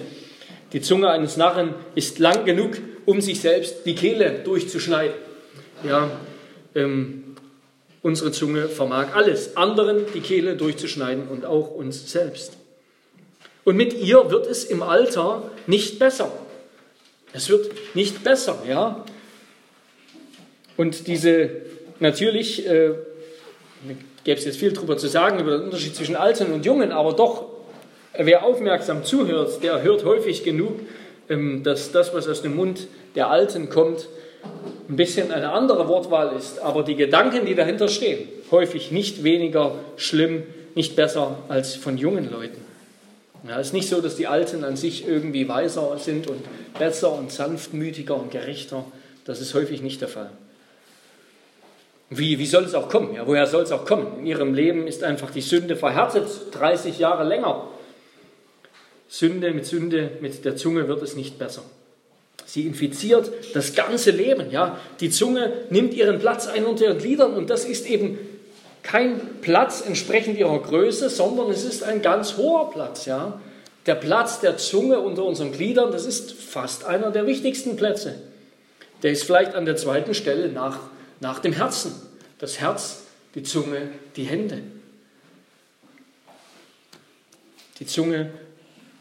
die 0.73 0.81
Zunge 0.81 1.09
eines 1.09 1.37
Narren 1.37 1.75
ist 1.95 2.19
lang 2.19 2.45
genug, 2.45 2.77
um 3.05 3.21
sich 3.21 3.41
selbst 3.41 3.85
die 3.85 3.95
Kehle 3.95 4.39
durchzuschneiden. 4.43 5.15
Ja, 5.83 6.09
ähm, 6.75 7.31
Unsere 8.03 8.31
Zunge 8.31 8.67
vermag 8.67 9.13
alles, 9.13 9.55
anderen 9.57 10.05
die 10.13 10.21
Kehle 10.21 10.55
durchzuschneiden 10.55 11.27
und 11.27 11.45
auch 11.45 11.69
uns 11.69 12.11
selbst. 12.11 12.57
Und 13.63 13.75
mit 13.75 13.93
ihr 13.93 14.31
wird 14.31 14.47
es 14.47 14.63
im 14.63 14.81
Alter 14.81 15.51
nicht 15.67 15.99
besser. 15.99 16.31
Es 17.31 17.49
wird 17.49 17.71
nicht 17.93 18.23
besser, 18.23 18.63
ja. 18.67 19.05
Und 20.77 21.05
diese, 21.05 21.51
natürlich, 21.99 22.67
äh, 22.67 22.93
gäbe 24.23 24.39
es 24.39 24.45
jetzt 24.45 24.57
viel 24.57 24.71
darüber 24.71 24.97
zu 24.97 25.07
sagen, 25.07 25.39
über 25.39 25.51
den 25.51 25.65
Unterschied 25.65 25.95
zwischen 25.95 26.15
Alten 26.15 26.51
und 26.53 26.65
Jungen, 26.65 26.91
aber 26.91 27.13
doch, 27.13 27.50
wer 28.17 28.43
aufmerksam 28.43 29.03
zuhört, 29.03 29.63
der 29.63 29.81
hört 29.81 30.05
häufig 30.05 30.43
genug, 30.43 30.79
ähm, 31.29 31.63
dass 31.63 31.91
das, 31.91 32.13
was 32.13 32.27
aus 32.27 32.41
dem 32.41 32.55
Mund 32.55 32.87
der 33.15 33.29
Alten 33.29 33.69
kommt, 33.69 34.07
ein 34.89 34.95
bisschen 34.95 35.31
eine 35.31 35.51
andere 35.51 35.87
Wortwahl 35.87 36.35
ist, 36.35 36.59
aber 36.59 36.83
die 36.83 36.95
Gedanken, 36.95 37.45
die 37.45 37.55
dahinter 37.55 37.87
stehen, 37.87 38.27
häufig 38.49 38.91
nicht 38.91 39.23
weniger 39.23 39.75
schlimm, 39.95 40.43
nicht 40.75 40.95
besser 40.95 41.37
als 41.47 41.75
von 41.75 41.97
jungen 41.97 42.29
Leuten. 42.31 42.59
Ja, 43.47 43.59
es 43.59 43.67
ist 43.67 43.73
nicht 43.73 43.89
so, 43.89 44.01
dass 44.01 44.15
die 44.15 44.27
Alten 44.27 44.63
an 44.63 44.75
sich 44.75 45.07
irgendwie 45.07 45.47
weiser 45.47 45.97
sind 45.97 46.27
und 46.27 46.41
besser 46.77 47.11
und 47.11 47.31
sanftmütiger 47.31 48.15
und 48.15 48.31
gerechter. 48.31 48.85
Das 49.25 49.41
ist 49.41 49.53
häufig 49.53 49.81
nicht 49.81 50.01
der 50.01 50.07
Fall. 50.07 50.29
Wie, 52.09 52.37
wie 52.37 52.45
soll 52.45 52.65
es 52.65 52.75
auch 52.75 52.89
kommen? 52.89 53.15
Ja, 53.15 53.25
woher 53.25 53.47
soll 53.47 53.63
es 53.63 53.71
auch 53.71 53.85
kommen? 53.85 54.19
In 54.19 54.25
ihrem 54.27 54.53
Leben 54.53 54.85
ist 54.85 55.03
einfach 55.03 55.31
die 55.31 55.41
Sünde 55.41 55.75
verhärtet, 55.75 56.27
30 56.51 56.99
Jahre 56.99 57.23
länger. 57.23 57.67
Sünde 59.11 59.51
mit 59.51 59.65
Sünde, 59.65 60.09
mit 60.21 60.45
der 60.45 60.55
Zunge 60.55 60.87
wird 60.87 61.01
es 61.01 61.17
nicht 61.17 61.37
besser. 61.37 61.63
Sie 62.45 62.65
infiziert 62.65 63.29
das 63.53 63.75
ganze 63.75 64.11
Leben. 64.11 64.49
Ja? 64.51 64.79
Die 65.01 65.09
Zunge 65.09 65.51
nimmt 65.69 65.93
ihren 65.93 66.17
Platz 66.17 66.47
ein 66.47 66.63
unter 66.63 66.85
ihren 66.85 66.97
Gliedern 66.97 67.33
und 67.33 67.49
das 67.49 67.65
ist 67.65 67.89
eben 67.89 68.17
kein 68.83 69.19
Platz 69.41 69.83
entsprechend 69.85 70.39
ihrer 70.39 70.57
Größe, 70.59 71.09
sondern 71.09 71.51
es 71.51 71.65
ist 71.65 71.83
ein 71.83 72.01
ganz 72.01 72.37
hoher 72.37 72.71
Platz. 72.71 73.05
Ja? 73.05 73.41
Der 73.85 73.95
Platz 73.95 74.39
der 74.39 74.55
Zunge 74.55 75.01
unter 75.01 75.25
unseren 75.25 75.51
Gliedern, 75.51 75.91
das 75.91 76.05
ist 76.05 76.31
fast 76.31 76.85
einer 76.85 77.11
der 77.11 77.27
wichtigsten 77.27 77.75
Plätze. 77.75 78.15
Der 79.03 79.11
ist 79.11 79.25
vielleicht 79.25 79.55
an 79.55 79.65
der 79.65 79.75
zweiten 79.75 80.13
Stelle 80.13 80.47
nach, 80.47 80.79
nach 81.19 81.39
dem 81.39 81.51
Herzen. 81.51 81.91
Das 82.39 82.61
Herz, 82.61 83.01
die 83.35 83.43
Zunge, 83.43 83.89
die 84.15 84.23
Hände. 84.23 84.59
Die 87.79 87.85
Zunge 87.85 88.31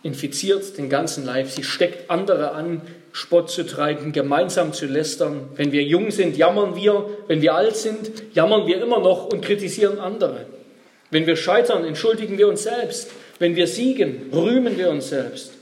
infiziert 0.03 0.79
den 0.79 0.89
ganzen 0.89 1.25
Leib. 1.25 1.49
Sie 1.49 1.63
steckt 1.63 2.11
andere 2.11 2.53
an, 2.53 2.83
Spott 3.13 3.51
zu 3.51 3.67
treiben, 3.67 4.13
gemeinsam 4.13 4.73
zu 4.73 4.87
lästern. 4.87 5.49
Wenn 5.57 5.73
wir 5.73 5.83
jung 5.83 6.11
sind, 6.11 6.37
jammern 6.37 6.77
wir. 6.77 7.07
Wenn 7.27 7.43
wir 7.43 7.55
alt 7.55 7.77
sind, 7.77 8.11
jammern 8.35 8.67
wir 8.67 8.81
immer 8.81 9.01
noch 9.01 9.27
und 9.27 9.43
kritisieren 9.43 9.99
andere. 9.99 10.47
Wenn 11.11 11.27
wir 11.27 11.37
scheitern, 11.37 11.85
entschuldigen 11.85 12.39
wir 12.39 12.49
uns 12.49 12.63
selbst. 12.63 13.11
Wenn 13.39 13.57
wir 13.57 13.67
siegen, 13.67 14.31
rühmen 14.33 14.79
wir 14.79 14.91
uns 14.91 15.09
selbst. 15.09 15.53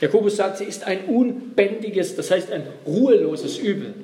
Jakobus 0.00 0.36
sagt, 0.36 0.58
sie 0.58 0.64
ist 0.64 0.84
ein 0.84 1.04
unbändiges, 1.06 2.16
das 2.16 2.30
heißt 2.30 2.50
ein 2.52 2.66
ruheloses 2.86 3.58
Übel. 3.58 3.94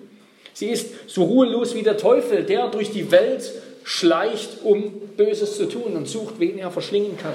Sie 0.53 0.68
ist 0.68 1.09
so 1.09 1.24
ruhelos 1.24 1.74
wie 1.74 1.82
der 1.82 1.97
Teufel, 1.97 2.45
der 2.45 2.68
durch 2.68 2.91
die 2.91 3.11
Welt 3.11 3.51
schleicht, 3.82 4.62
um 4.62 4.93
Böses 5.16 5.57
zu 5.57 5.66
tun 5.66 5.97
und 5.97 6.07
sucht, 6.07 6.34
wen 6.38 6.59
er 6.59 6.70
verschlingen 6.70 7.16
kann. 7.16 7.32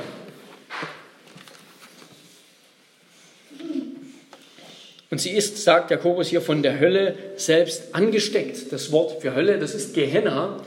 Und 5.11 5.19
sie 5.19 5.31
ist, 5.31 5.63
sagt 5.63 5.91
Jakobus 5.91 6.27
hier, 6.27 6.41
von 6.41 6.63
der 6.63 6.79
Hölle 6.79 7.15
selbst 7.35 7.93
angesteckt. 7.93 8.71
Das 8.71 8.91
Wort 8.91 9.21
für 9.21 9.35
Hölle, 9.35 9.59
das 9.59 9.75
ist 9.75 9.93
Gehenna. 9.93 10.57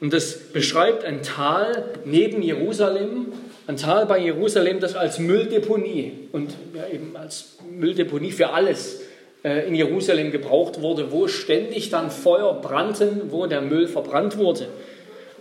Und 0.00 0.12
das 0.12 0.34
beschreibt 0.52 1.04
ein 1.04 1.22
Tal 1.22 1.84
neben 2.04 2.42
Jerusalem, 2.42 3.26
ein 3.66 3.76
Tal 3.76 4.06
bei 4.06 4.18
Jerusalem, 4.18 4.80
das 4.80 4.96
als 4.96 5.18
Mülldeponie 5.18 6.28
und 6.32 6.50
ja, 6.74 6.88
eben 6.92 7.16
als 7.16 7.56
Mülldeponie 7.70 8.32
für 8.32 8.50
alles 8.50 9.02
äh, 9.44 9.66
in 9.68 9.74
Jerusalem 9.74 10.32
gebraucht 10.32 10.80
wurde, 10.80 11.12
wo 11.12 11.28
ständig 11.28 11.90
dann 11.90 12.10
Feuer 12.10 12.60
brannten, 12.60 13.30
wo 13.30 13.46
der 13.46 13.60
Müll 13.60 13.86
verbrannt 13.86 14.38
wurde. 14.38 14.66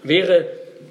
Wäre 0.03 0.45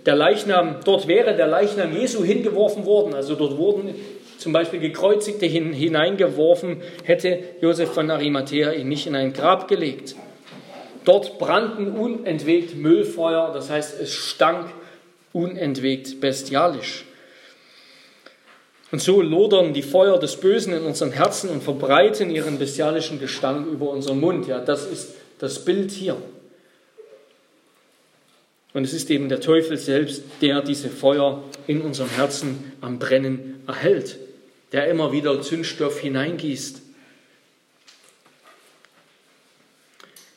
der 0.06 0.16
Leichnam, 0.16 0.76
dort 0.84 1.06
wäre 1.08 1.36
der 1.36 1.46
Leichnam 1.46 1.96
Jesu 1.96 2.24
hingeworfen 2.24 2.86
worden, 2.86 3.14
also 3.14 3.34
dort 3.34 3.56
wurden 3.56 3.94
zum 4.40 4.52
Beispiel 4.52 4.80
Gekreuzigte 4.80 5.46
hineingeworfen, 5.46 6.82
hätte 7.04 7.40
Josef 7.60 7.92
von 7.92 8.10
Arimathea 8.10 8.72
ihn 8.72 8.88
nicht 8.88 9.06
in 9.06 9.14
ein 9.14 9.32
Grab 9.32 9.68
gelegt. 9.68 10.16
Dort 11.04 11.38
brannten 11.38 11.92
unentwegt 11.92 12.74
Müllfeuer, 12.74 13.52
das 13.52 13.70
heißt, 13.70 14.00
es 14.00 14.14
stank 14.14 14.70
unentwegt 15.32 16.20
bestialisch. 16.20 17.04
Und 18.90 19.00
so 19.00 19.20
lodern 19.20 19.72
die 19.72 19.82
Feuer 19.82 20.18
des 20.18 20.36
Bösen 20.36 20.72
in 20.72 20.82
unseren 20.82 21.12
Herzen 21.12 21.50
und 21.50 21.62
verbreiten 21.62 22.30
ihren 22.30 22.58
bestialischen 22.58 23.20
Gestank 23.20 23.66
über 23.68 23.90
unseren 23.90 24.20
Mund. 24.20 24.48
Ja, 24.48 24.58
das 24.58 24.86
ist 24.86 25.14
das 25.38 25.64
Bild 25.64 25.90
hier. 25.90 26.16
Und 28.72 28.84
es 28.84 28.92
ist 28.92 29.10
eben 29.10 29.28
der 29.28 29.40
Teufel 29.40 29.76
selbst, 29.76 30.22
der 30.40 30.62
diese 30.62 30.88
Feuer 30.88 31.42
in 31.66 31.82
unserem 31.82 32.10
Herzen 32.10 32.72
am 32.80 32.98
Brennen 32.98 33.62
erhält 33.66 34.16
der 34.72 34.88
immer 34.88 35.12
wieder 35.12 35.40
Zündstoff 35.42 35.98
hineingießt. 36.00 36.82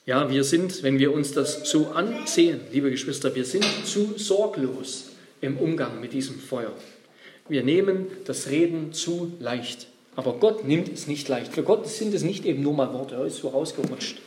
Ja, 0.05 0.29
wir 0.29 0.43
sind, 0.43 0.83
wenn 0.83 0.99
wir 0.99 1.13
uns 1.13 1.31
das 1.31 1.69
so 1.69 1.91
ansehen, 1.91 2.59
liebe 2.71 2.91
Geschwister, 2.91 3.33
wir 3.35 3.45
sind 3.45 3.65
zu 3.85 4.17
sorglos 4.17 5.11
im 5.39 5.57
Umgang 5.57 6.01
mit 6.01 6.11
diesem 6.11 6.39
Feuer. 6.39 6.73
Wir 7.47 7.63
nehmen 7.63 8.07
das 8.25 8.49
Reden 8.49 8.91
zu 8.91 9.33
leicht. 9.39 9.87
Aber 10.15 10.33
Gott 10.33 10.65
nimmt 10.65 10.89
es 10.89 11.07
nicht 11.07 11.27
leicht. 11.27 11.53
Für 11.53 11.63
Gott 11.63 11.87
sind 11.87 12.13
es 12.13 12.23
nicht 12.23 12.45
eben 12.45 12.61
nur 12.61 12.73
mal 12.73 12.93
Worte, 12.93 13.15
er 13.15 13.25
ist 13.25 13.37
so 13.37 13.49
rausgerutscht. 13.49 14.17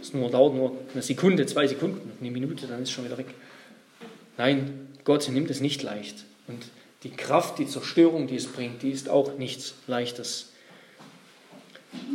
Es 0.00 0.14
nur, 0.14 0.30
dauert 0.30 0.54
nur 0.54 0.76
eine 0.92 1.02
Sekunde, 1.02 1.46
zwei 1.46 1.66
Sekunden, 1.66 2.12
eine 2.20 2.30
Minute, 2.30 2.66
dann 2.66 2.82
ist 2.82 2.88
es 2.88 2.94
schon 2.94 3.04
wieder 3.04 3.18
weg. 3.18 3.26
Nein, 4.38 4.88
Gott 5.04 5.28
nimmt 5.28 5.50
es 5.50 5.60
nicht 5.60 5.82
leicht. 5.82 6.24
Die 7.06 7.12
Kraft, 7.12 7.60
die 7.60 7.68
Zerstörung, 7.68 8.26
die 8.26 8.34
es 8.34 8.48
bringt, 8.48 8.82
die 8.82 8.90
ist 8.90 9.08
auch 9.08 9.38
nichts 9.38 9.74
Leichtes. 9.86 10.50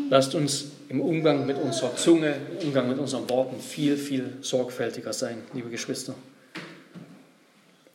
Lasst 0.09 0.35
uns 0.35 0.65
im 0.89 0.99
Umgang 0.99 1.45
mit 1.45 1.57
unserer 1.57 1.95
Zunge, 1.95 2.35
im 2.59 2.67
Umgang 2.67 2.89
mit 2.89 2.99
unseren 2.99 3.29
Worten 3.29 3.61
viel, 3.61 3.95
viel 3.95 4.33
sorgfältiger 4.41 5.13
sein, 5.13 5.43
liebe 5.53 5.69
Geschwister. 5.69 6.13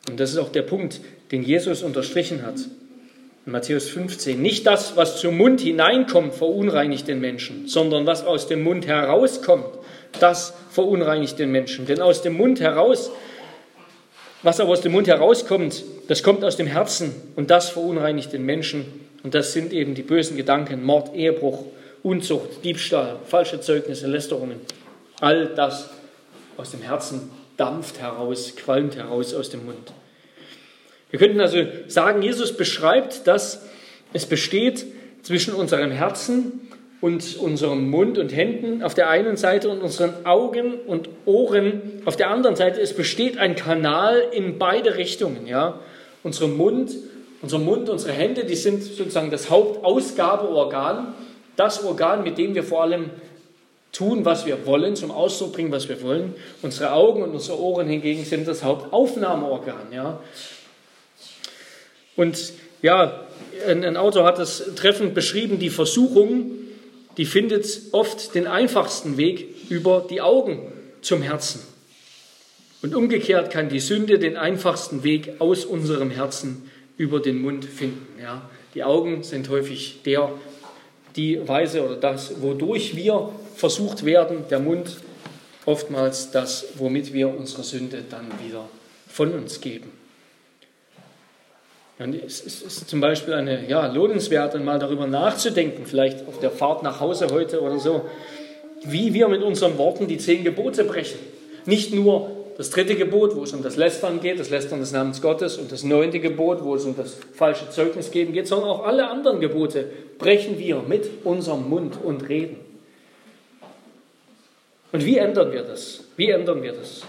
Und 0.09 0.19
das 0.19 0.31
ist 0.31 0.39
auch 0.39 0.51
der 0.51 0.63
Punkt, 0.63 0.99
den 1.31 1.43
Jesus 1.43 1.83
unterstrichen 1.83 2.43
hat. 2.43 2.57
In 3.45 3.51
Matthäus 3.51 3.87
15. 3.89 4.41
Nicht 4.41 4.65
das, 4.65 4.95
was 4.95 5.21
zum 5.21 5.37
Mund 5.37 5.61
hineinkommt, 5.61 6.33
verunreinigt 6.33 7.07
den 7.07 7.19
Menschen, 7.19 7.67
sondern 7.67 8.07
was 8.07 8.25
aus 8.25 8.47
dem 8.47 8.63
Mund 8.63 8.87
herauskommt, 8.87 9.67
das 10.19 10.55
verunreinigt 10.71 11.37
den 11.37 11.51
Menschen. 11.51 11.85
Denn 11.85 12.01
aus 12.01 12.23
dem 12.23 12.33
Mund 12.33 12.59
heraus 12.59 13.11
was 14.43 14.59
aber 14.59 14.71
aus 14.71 14.81
dem 14.81 14.91
Mund 14.91 15.07
herauskommt, 15.07 15.83
das 16.07 16.23
kommt 16.23 16.43
aus 16.43 16.57
dem 16.57 16.67
Herzen 16.67 17.13
und 17.35 17.49
das 17.49 17.69
verunreinigt 17.69 18.33
den 18.33 18.43
Menschen. 18.43 18.85
Und 19.23 19.33
das 19.33 19.53
sind 19.53 19.73
eben 19.73 19.95
die 19.95 20.03
bösen 20.03 20.37
Gedanken, 20.37 20.83
Mord, 20.83 21.15
Ehebruch, 21.15 21.65
Unzucht, 22.03 22.63
Diebstahl, 22.63 23.17
falsche 23.25 23.59
Zeugnisse, 23.59 24.07
Lästerungen. 24.07 24.61
All 25.19 25.47
das 25.47 25.89
aus 26.55 26.71
dem 26.71 26.81
Herzen 26.81 27.31
dampft 27.57 27.99
heraus, 27.99 28.53
qualmt 28.55 28.95
heraus 28.95 29.33
aus 29.33 29.49
dem 29.49 29.65
Mund. 29.65 29.91
Wir 31.09 31.19
könnten 31.19 31.41
also 31.41 31.57
sagen, 31.87 32.21
Jesus 32.21 32.55
beschreibt, 32.55 33.27
dass 33.27 33.63
es 34.13 34.25
besteht 34.25 34.85
zwischen 35.23 35.53
unserem 35.53 35.91
Herzen 35.91 36.66
und 36.99 37.37
unserem 37.37 37.89
Mund 37.89 38.17
und 38.17 38.35
Händen 38.35 38.81
auf 38.81 38.95
der 38.95 39.09
einen 39.09 39.37
Seite 39.37 39.69
und 39.69 39.81
unseren 39.81 40.25
Augen 40.25 40.73
und 40.87 41.09
Ohren 41.25 42.01
auf 42.05 42.15
der 42.15 42.29
anderen 42.29 42.55
Seite. 42.55 42.81
Es 42.81 42.93
besteht 42.93 43.37
ein 43.37 43.55
Kanal 43.55 44.23
in 44.31 44.57
beide 44.57 44.97
Richtungen. 44.97 45.45
Ja? 45.45 45.79
Unsere 46.23 46.47
Mund, 46.47 46.91
unser 47.41 47.59
Mund, 47.59 47.89
unsere 47.89 48.13
Hände, 48.13 48.45
die 48.45 48.55
sind 48.55 48.83
sozusagen 48.83 49.29
das 49.29 49.49
Hauptausgabeorgan, 49.49 51.13
das 51.55 51.83
Organ, 51.83 52.23
mit 52.23 52.37
dem 52.37 52.55
wir 52.55 52.63
vor 52.63 52.83
allem 52.83 53.11
tun, 53.91 54.25
was 54.25 54.45
wir 54.45 54.65
wollen, 54.65 54.95
zum 54.95 55.11
Ausdruck 55.11 55.53
bringen, 55.53 55.71
was 55.71 55.87
wir 55.89 56.01
wollen. 56.01 56.33
Unsere 56.63 56.93
Augen 56.93 57.21
und 57.21 57.31
unsere 57.31 57.59
Ohren 57.59 57.87
hingegen 57.87 58.25
sind 58.25 58.47
das 58.47 58.63
Hauptaufnahmeorgan. 58.63 59.91
Ja? 59.91 60.19
Und 62.15 62.53
ja, 62.81 63.21
ein 63.67 63.97
Autor 63.97 64.25
hat 64.25 64.39
das 64.39 64.75
treffend 64.75 65.13
beschrieben, 65.13 65.59
die 65.59 65.69
Versuchung, 65.69 66.51
die 67.17 67.25
findet 67.25 67.81
oft 67.91 68.35
den 68.35 68.47
einfachsten 68.47 69.17
Weg 69.17 69.47
über 69.69 70.05
die 70.07 70.21
Augen 70.21 70.71
zum 71.01 71.21
Herzen. 71.21 71.61
Und 72.81 72.93
umgekehrt 72.93 73.51
kann 73.51 73.69
die 73.69 73.79
Sünde 73.79 74.19
den 74.19 74.37
einfachsten 74.37 75.03
Weg 75.03 75.33
aus 75.39 75.65
unserem 75.65 76.11
Herzen 76.11 76.69
über 76.95 77.19
den 77.19 77.41
Mund 77.41 77.65
finden. 77.65 78.07
Ja, 78.21 78.47
die 78.75 78.83
Augen 78.83 79.23
sind 79.23 79.49
häufig 79.49 80.03
der, 80.05 80.31
die 81.15 81.47
Weise 81.47 81.83
oder 81.83 81.95
das, 81.95 82.41
wodurch 82.41 82.95
wir 82.95 83.31
versucht 83.55 84.05
werden, 84.05 84.45
der 84.49 84.59
Mund 84.59 84.97
oftmals 85.65 86.29
das, 86.31 86.65
womit 86.75 87.13
wir 87.13 87.29
unsere 87.29 87.63
Sünde 87.63 88.03
dann 88.07 88.27
wieder 88.45 88.69
von 89.07 89.33
uns 89.33 89.59
geben. 89.59 89.91
Und 91.99 92.13
es 92.13 92.41
ist 92.41 92.89
zum 92.89 93.01
Beispiel 93.01 93.33
eine, 93.33 93.67
ja, 93.67 93.87
lohnenswert, 93.87 94.63
mal 94.63 94.77
darüber 94.77 95.07
nachzudenken, 95.07 95.85
vielleicht 95.85 96.27
auf 96.27 96.39
der 96.39 96.51
Fahrt 96.51 96.83
nach 96.83 96.99
Hause 96.99 97.27
heute 97.31 97.61
oder 97.61 97.79
so, 97.79 98.03
wie 98.83 99.13
wir 99.15 99.27
mit 99.27 99.41
unseren 99.41 99.77
Worten 99.79 100.07
die 100.07 100.19
zehn 100.19 100.43
Gebote 100.43 100.83
brechen. 100.83 101.17
Nicht 101.65 101.93
nur 101.93 102.29
das 102.57 102.69
dritte 102.69 102.95
Gebot, 102.95 103.35
wo 103.35 103.43
es 103.43 103.53
um 103.53 103.63
das 103.63 103.77
Lästern 103.77 104.19
geht, 104.19 104.39
das 104.39 104.51
Lästern 104.51 104.79
des 104.79 104.91
Namens 104.91 105.21
Gottes, 105.21 105.57
und 105.57 105.71
das 105.71 105.83
neunte 105.83 106.19
Gebot, 106.19 106.63
wo 106.63 106.75
es 106.75 106.85
um 106.85 106.95
das 106.95 107.17
falsche 107.33 107.69
Zeugnis 107.69 108.11
geben 108.11 108.33
geht, 108.33 108.47
sondern 108.47 108.69
auch 108.69 108.85
alle 108.85 109.09
anderen 109.09 109.39
Gebote 109.39 109.85
brechen 110.19 110.59
wir 110.59 110.81
mit 110.81 111.09
unserem 111.23 111.67
Mund 111.67 111.97
und 112.03 112.29
Reden. 112.29 112.57
Und 114.91 115.03
wie 115.03 115.17
ändern 115.17 115.51
wir 115.51 115.63
das? 115.63 116.03
Wie 116.15 116.29
ändern 116.29 116.61
wir 116.61 116.73
das? 116.73 117.01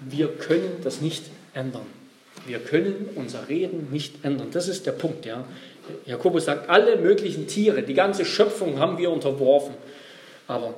Wir 0.00 0.28
können 0.28 0.80
das 0.82 1.00
nicht 1.00 1.24
ändern. 1.54 1.86
Wir 2.46 2.58
können 2.58 3.10
unser 3.14 3.48
Reden 3.48 3.88
nicht 3.90 4.24
ändern. 4.24 4.48
Das 4.52 4.68
ist 4.68 4.86
der 4.86 4.92
Punkt. 4.92 5.24
Ja. 5.24 5.44
Jakobus 6.06 6.46
sagt, 6.46 6.68
alle 6.68 6.96
möglichen 6.96 7.46
Tiere, 7.46 7.82
die 7.82 7.94
ganze 7.94 8.24
Schöpfung 8.24 8.78
haben 8.78 8.98
wir 8.98 9.10
unterworfen. 9.10 9.74
Aber 10.46 10.74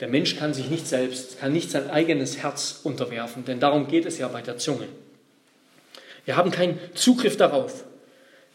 der 0.00 0.08
Mensch 0.08 0.36
kann 0.36 0.54
sich 0.54 0.70
nicht 0.70 0.86
selbst, 0.86 1.40
kann 1.40 1.52
nicht 1.52 1.70
sein 1.70 1.90
eigenes 1.90 2.38
Herz 2.38 2.80
unterwerfen, 2.82 3.44
denn 3.44 3.60
darum 3.60 3.88
geht 3.88 4.06
es 4.06 4.18
ja 4.18 4.28
bei 4.28 4.42
der 4.42 4.58
Zunge. 4.58 4.88
Wir 6.24 6.36
haben 6.36 6.50
keinen 6.50 6.78
Zugriff 6.94 7.36
darauf. 7.36 7.84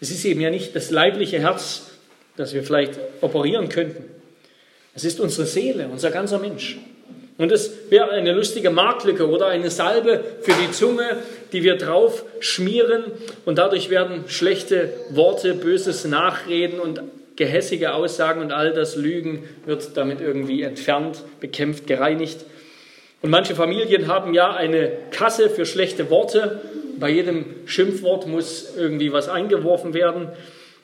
Es 0.02 0.12
ist 0.12 0.26
eben 0.26 0.42
ja 0.42 0.50
nicht 0.50 0.76
das 0.76 0.92
leibliche 0.92 1.40
Herz, 1.40 1.92
das 2.36 2.54
wir 2.54 2.64
vielleicht 2.64 3.00
operieren 3.22 3.70
könnten. 3.70 4.06
Es 4.96 5.04
ist 5.04 5.20
unsere 5.20 5.46
Seele, 5.46 5.88
unser 5.88 6.12
ganzer 6.12 6.40
Mensch. 6.40 6.78
Und 7.40 7.54
es 7.54 7.72
wäre 7.90 8.10
eine 8.10 8.34
lustige 8.34 8.70
Marktlücke 8.70 9.28
oder 9.30 9.48
eine 9.48 9.72
Salbe 9.72 10.22
für 10.42 10.52
die 10.52 10.72
Zunge, 10.74 11.20
die 11.54 11.64
wir 11.64 11.78
drauf 11.78 12.26
schmieren 12.42 13.06
und 13.46 13.58
dadurch 13.58 13.90
werden 13.90 14.26
schlechte 14.28 14.94
Worte, 15.10 15.54
böses 15.54 16.04
Nachreden 16.04 16.82
und 16.82 17.02
gehässige 17.38 17.94
Aussagen 17.94 18.42
und 18.42 18.52
all 18.52 18.74
das 18.74 18.98
Lügen 18.98 19.48
wird 19.66 19.96
damit 19.96 20.20
irgendwie 20.20 20.64
entfernt, 20.64 21.24
bekämpft, 21.40 21.88
gereinigt. 21.88 22.44
Und 23.22 23.30
manche 23.30 23.56
Familien 23.56 24.08
haben 24.08 24.34
ja 24.34 24.54
eine 24.54 24.92
Kasse 25.12 25.50
für 25.50 25.66
schlechte 25.66 26.10
Worte. 26.10 26.60
Bei 27.00 27.10
jedem 27.10 27.46
Schimpfwort 27.66 28.28
muss 28.28 28.74
irgendwie 28.76 29.14
was 29.14 29.30
eingeworfen 29.30 29.94
werden. 29.94 30.28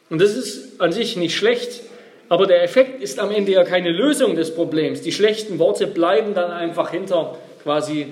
Und 0.10 0.22
das 0.22 0.38
ist 0.38 0.80
an 0.80 0.94
sich 0.94 1.18
nicht 1.18 1.36
schlecht, 1.36 1.82
aber 2.30 2.48
der 2.48 2.64
Effekt 2.64 3.02
ist 3.02 3.20
am 3.20 3.32
Ende 3.32 3.52
ja 3.52 3.64
keine 3.64 3.92
Lösung 3.92 4.36
des 4.36 4.54
Problems. 4.54 5.02
Die 5.02 5.12
schlechten 5.12 5.60
Worte 5.60 5.88
bleiben 5.88 6.34
dann 6.34 6.52
einfach 6.52 6.92
hinter 6.92 7.38
quasi 7.62 8.08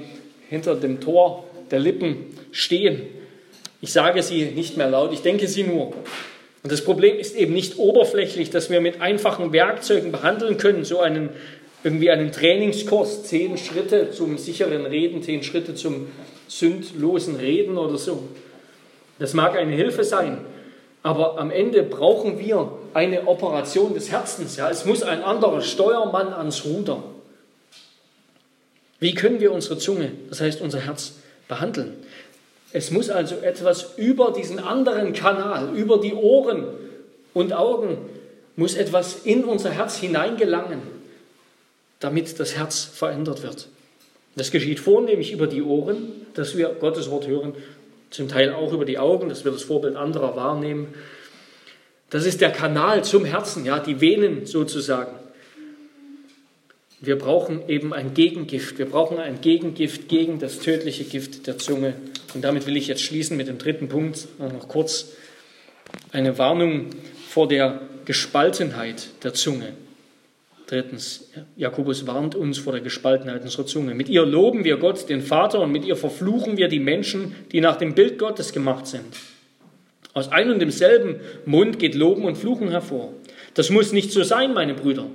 hinter 0.49 0.75
dem 0.75 0.99
Tor 0.99 1.45
der 1.71 1.79
Lippen 1.79 2.27
stehen. 2.51 3.01
Ich 3.81 3.91
sage 3.91 4.21
sie 4.21 4.45
nicht 4.45 4.77
mehr 4.77 4.89
laut, 4.89 5.11
ich 5.13 5.21
denke 5.21 5.47
sie 5.47 5.63
nur. 5.63 5.93
Und 6.63 6.71
das 6.71 6.83
Problem 6.83 7.17
ist 7.17 7.35
eben 7.35 7.53
nicht 7.53 7.77
oberflächlich, 7.77 8.49
dass 8.49 8.69
wir 8.69 8.79
mit 8.79 9.01
einfachen 9.01 9.51
Werkzeugen 9.51 10.11
behandeln 10.11 10.57
können, 10.57 10.85
so 10.85 10.99
einen 10.99 11.29
irgendwie 11.83 12.09
einen 12.09 12.31
Trainingskurs, 12.31 13.23
zehn 13.23 13.57
Schritte 13.57 14.11
zum 14.11 14.37
sicheren 14.37 14.85
Reden, 14.85 15.21
zehn 15.21 15.43
Schritte 15.43 15.75
zum 15.75 16.07
sündlosen 16.47 17.35
Reden 17.35 17.77
oder 17.77 17.97
so. 17.97 18.29
Das 19.19 19.33
mag 19.33 19.57
eine 19.57 19.73
Hilfe 19.73 20.03
sein, 20.03 20.37
aber 21.03 21.37
am 21.37 21.51
Ende 21.51 21.83
brauchen 21.83 22.39
wir 22.39 22.71
eine 22.93 23.27
Operation 23.27 23.93
des 23.93 24.09
Herzens. 24.09 24.55
Ja, 24.55 24.69
es 24.69 24.85
muss 24.85 25.03
ein 25.03 25.21
anderer 25.21 25.61
Steuermann 25.61 26.33
ans 26.33 26.63
Ruder. 26.63 27.03
Wie 28.99 29.13
können 29.13 29.41
wir 29.41 29.51
unsere 29.51 29.77
Zunge, 29.77 30.13
das 30.29 30.39
heißt 30.39 30.61
unser 30.61 30.79
Herz, 30.79 31.15
behandeln? 31.49 31.97
Es 32.71 32.89
muss 32.89 33.09
also 33.09 33.35
etwas 33.35 33.97
über 33.97 34.31
diesen 34.31 34.59
anderen 34.59 35.11
Kanal, 35.11 35.75
über 35.75 35.99
die 35.99 36.13
Ohren 36.13 36.65
und 37.33 37.51
Augen, 37.51 37.97
muss 38.55 38.75
etwas 38.75 39.17
in 39.25 39.43
unser 39.43 39.71
Herz 39.71 39.97
hineingelangen, 39.97 40.81
damit 41.99 42.39
das 42.39 42.55
Herz 42.55 42.83
verändert 42.83 43.43
wird. 43.43 43.67
Das 44.35 44.51
geschieht 44.51 44.79
vornehmlich 44.79 45.33
über 45.33 45.47
die 45.47 45.61
Ohren, 45.61 46.25
dass 46.33 46.57
wir 46.57 46.69
Gottes 46.69 47.11
Wort 47.11 47.27
hören 47.27 47.53
zum 48.13 48.27
Teil 48.27 48.53
auch 48.53 48.71
über 48.71 48.85
die 48.85 48.99
Augen, 48.99 49.29
dass 49.29 49.43
wir 49.43 49.51
das 49.51 49.63
Vorbild 49.63 49.95
anderer 49.95 50.35
wahrnehmen. 50.35 50.93
Das 52.09 52.25
ist 52.25 52.41
der 52.41 52.51
Kanal 52.51 53.03
zum 53.03 53.25
Herzen, 53.25 53.65
ja, 53.65 53.79
die 53.79 53.99
Venen 53.99 54.45
sozusagen. 54.45 55.17
Wir 57.01 57.17
brauchen 57.17 57.67
eben 57.67 57.93
ein 57.93 58.13
Gegengift. 58.13 58.77
Wir 58.77 58.85
brauchen 58.85 59.17
ein 59.17 59.41
Gegengift 59.41 60.07
gegen 60.07 60.39
das 60.39 60.59
tödliche 60.59 61.03
Gift 61.03 61.47
der 61.47 61.57
Zunge. 61.57 61.95
Und 62.33 62.43
damit 62.43 62.65
will 62.67 62.77
ich 62.77 62.87
jetzt 62.87 63.01
schließen 63.01 63.35
mit 63.35 63.47
dem 63.47 63.57
dritten 63.57 63.89
Punkt. 63.89 64.27
Noch 64.39 64.67
kurz 64.67 65.07
eine 66.11 66.37
Warnung 66.37 66.91
vor 67.27 67.47
der 67.47 67.81
Gespaltenheit 68.05 69.07
der 69.23 69.33
Zunge. 69.33 69.73
Drittens, 70.73 71.29
Jakobus 71.55 72.07
warnt 72.07 72.33
uns 72.33 72.57
vor 72.57 72.73
der 72.73 72.81
Gespaltenheit 72.81 73.43
unserer 73.43 73.67
Zunge. 73.67 73.93
Mit 73.93 74.09
ihr 74.09 74.25
loben 74.25 74.63
wir 74.63 74.77
Gott, 74.77 75.07
den 75.07 75.21
Vater, 75.21 75.59
und 75.59 75.71
mit 75.71 75.85
ihr 75.85 75.95
verfluchen 75.95 76.57
wir 76.57 76.67
die 76.67 76.79
Menschen, 76.79 77.35
die 77.51 77.61
nach 77.61 77.75
dem 77.75 77.93
Bild 77.93 78.17
Gottes 78.17 78.53
gemacht 78.53 78.87
sind. 78.87 79.05
Aus 80.15 80.31
einem 80.31 80.53
und 80.53 80.59
demselben 80.59 81.19
Mund 81.45 81.77
geht 81.77 81.93
Loben 81.93 82.25
und 82.25 82.39
Fluchen 82.39 82.69
hervor. 82.69 83.13
Das 83.53 83.69
muss 83.69 83.91
nicht 83.91 84.11
so 84.11 84.23
sein, 84.23 84.55
meine 84.55 84.73
Brüder. 84.73 85.05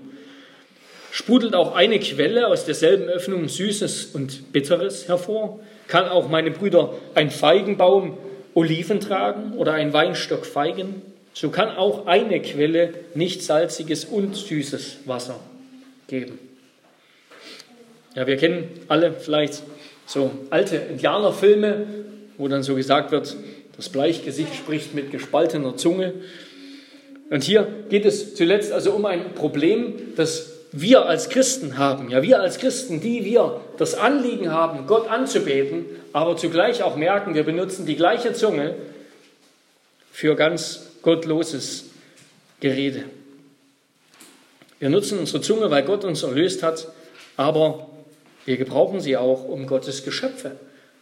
Sprudelt 1.10 1.56
auch 1.56 1.74
eine 1.74 1.98
Quelle 1.98 2.46
aus 2.46 2.64
derselben 2.64 3.08
Öffnung 3.08 3.48
Süßes 3.48 4.14
und 4.14 4.52
Bitteres 4.52 5.08
hervor? 5.08 5.58
Kann 5.88 6.06
auch, 6.06 6.28
meine 6.28 6.52
Brüder, 6.52 6.94
ein 7.16 7.32
Feigenbaum 7.32 8.16
Oliven 8.54 9.00
tragen 9.00 9.54
oder 9.54 9.72
ein 9.72 9.92
Weinstock 9.92 10.46
Feigen? 10.46 11.02
So 11.40 11.50
kann 11.50 11.76
auch 11.76 12.06
eine 12.06 12.42
Quelle 12.42 12.94
nicht 13.14 13.44
salziges 13.44 14.04
und 14.04 14.34
süßes 14.34 14.96
Wasser 15.04 15.38
geben. 16.08 16.36
Ja, 18.16 18.26
wir 18.26 18.36
kennen 18.36 18.68
alle 18.88 19.12
vielleicht 19.12 19.62
so 20.04 20.32
alte 20.50 20.74
Indianerfilme, 20.74 21.86
wo 22.38 22.48
dann 22.48 22.64
so 22.64 22.74
gesagt 22.74 23.12
wird, 23.12 23.36
das 23.76 23.88
Bleichgesicht 23.88 24.52
spricht 24.56 24.94
mit 24.94 25.12
gespaltener 25.12 25.76
Zunge. 25.76 26.14
Und 27.30 27.44
hier 27.44 27.68
geht 27.88 28.04
es 28.04 28.34
zuletzt 28.34 28.72
also 28.72 28.90
um 28.90 29.06
ein 29.06 29.34
Problem, 29.34 29.94
das 30.16 30.54
wir 30.72 31.06
als 31.06 31.28
Christen 31.28 31.78
haben. 31.78 32.10
Ja, 32.10 32.20
wir 32.20 32.40
als 32.40 32.58
Christen, 32.58 33.00
die 33.00 33.24
wir 33.24 33.60
das 33.76 33.94
Anliegen 33.94 34.50
haben, 34.50 34.88
Gott 34.88 35.08
anzubeten, 35.08 35.84
aber 36.12 36.36
zugleich 36.36 36.82
auch 36.82 36.96
merken, 36.96 37.36
wir 37.36 37.44
benutzen 37.44 37.86
die 37.86 37.94
gleiche 37.94 38.32
Zunge 38.32 38.74
für 40.10 40.34
ganz 40.34 40.87
gottloses 41.02 41.84
Gerede. 42.60 43.04
Wir 44.78 44.90
nutzen 44.90 45.18
unsere 45.18 45.40
Zunge, 45.40 45.70
weil 45.70 45.84
Gott 45.84 46.04
uns 46.04 46.22
erlöst 46.22 46.62
hat, 46.62 46.88
aber 47.36 47.88
wir 48.44 48.56
gebrauchen 48.56 49.00
sie 49.00 49.16
auch, 49.16 49.44
um 49.44 49.66
Gottes 49.66 50.04
Geschöpfe 50.04 50.52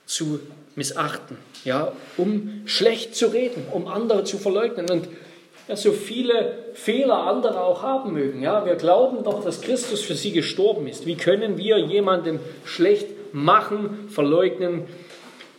zu 0.07 0.41
missachten, 0.75 1.37
ja, 1.65 1.93
um 2.17 2.63
schlecht 2.67 3.15
zu 3.15 3.27
reden, 3.27 3.67
um 3.73 3.87
andere 3.87 4.25
zu 4.25 4.39
verleugnen 4.39 4.91
und 4.91 5.09
ja, 5.69 5.77
so 5.77 5.93
viele 5.93 6.59
Fehler 6.75 7.25
andere 7.25 7.61
auch 7.61 7.83
haben 7.83 8.13
mögen. 8.13 8.43
Ja, 8.43 8.65
wir 8.65 8.77
glauben 8.77 9.25
doch, 9.25 9.43
dass 9.43 9.63
Christus 9.63 10.03
für 10.03 10.15
sie 10.15 10.33
gestorben 10.33 10.87
ist. 10.87 11.07
Wie 11.07 11.17
können 11.17 11.59
wir 11.59 11.79
jemanden 11.79 12.39
schlecht 12.65 13.09
machen, 13.33 14.09
verleugnen, 14.09 14.85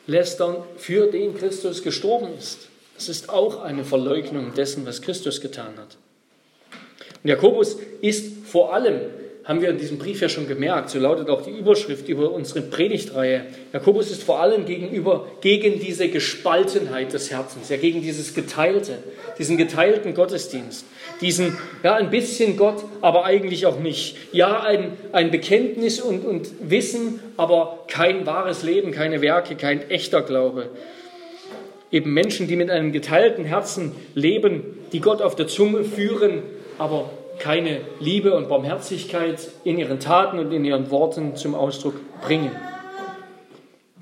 lästern, 0.06 0.56
für 0.78 1.08
den 1.08 1.38
Christus 1.38 1.84
gestorben 1.84 2.30
ist? 2.38 2.70
Das 2.98 3.10
ist 3.10 3.30
auch 3.30 3.62
eine 3.62 3.84
Verleugnung 3.84 4.56
dessen, 4.56 4.86
was 4.88 5.04
Christus 5.04 5.40
getan 5.40 5.74
hat. 5.78 5.98
Und 7.24 7.30
Jakobus 7.30 7.78
ist 8.02 8.48
vor 8.48 8.74
allem, 8.74 9.02
haben 9.44 9.62
wir 9.62 9.70
in 9.70 9.78
diesem 9.78 10.00
Brief 10.00 10.20
ja 10.20 10.30
schon 10.30 10.48
gemerkt, 10.48 10.90
so 10.90 10.98
lautet 10.98 11.30
auch 11.30 11.44
die 11.44 11.52
Überschrift 11.52 12.10
über 12.10 12.32
unsere 12.32 12.62
Predigtreihe. 12.62 13.46
Jakobus 13.72 14.10
ist 14.10 14.24
vor 14.24 14.40
allem 14.40 14.66
gegenüber, 14.66 15.28
gegen 15.42 15.80
diese 15.80 16.10
Gespaltenheit 16.10 17.14
des 17.14 17.30
Herzens, 17.30 17.70
ja, 17.70 17.78
gegen 17.78 18.02
dieses 18.02 18.34
Geteilte, 18.34 18.98
diesen 19.38 19.58
geteilten 19.58 20.16
Gottesdienst, 20.16 20.84
diesen, 21.22 21.56
ja, 21.84 21.94
ein 21.94 22.10
bisschen 22.10 22.58
Gott, 22.58 22.84
aber 23.02 23.26
eigentlich 23.26 23.68
auch 23.68 23.80
nicht. 23.80 24.18
Ja, 24.34 24.64
ein, 24.64 24.94
ein 25.12 25.30
Bekenntnis 25.30 26.02
und, 26.02 26.26
und 26.26 26.50
Wissen, 26.62 27.20
aber 27.38 27.86
kein 27.88 28.26
wahres 28.26 28.64
Leben, 28.64 28.92
keine 28.92 29.22
Werke, 29.22 29.56
kein 29.56 29.88
echter 29.92 30.24
Glaube 30.24 30.72
eben 31.92 32.14
Menschen, 32.14 32.48
die 32.48 32.56
mit 32.56 32.70
einem 32.70 32.92
geteilten 32.92 33.46
Herzen 33.46 33.94
leben, 34.14 34.64
die 34.92 35.00
Gott 35.00 35.22
auf 35.22 35.36
der 35.36 35.48
Zunge 35.48 35.84
führen, 35.84 36.44
aber 36.78 37.10
keine 37.40 37.82
Liebe 38.00 38.36
und 38.36 38.50
Barmherzigkeit 38.50 39.50
in 39.64 39.78
ihren 39.78 40.00
Taten 40.00 40.40
und 40.40 40.52
in 40.52 40.66
ihren 40.66 40.90
Worten 40.90 41.36
zum 41.36 41.56
Ausdruck 41.56 41.96
bringen. 42.22 42.52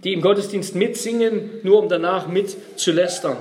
Die 0.04 0.14
im 0.14 0.22
Gottesdienst 0.22 0.76
mitsingen, 0.76 1.50
nur 1.64 1.82
um 1.82 1.90
danach 1.90 2.28
mitzulästern. 2.28 3.38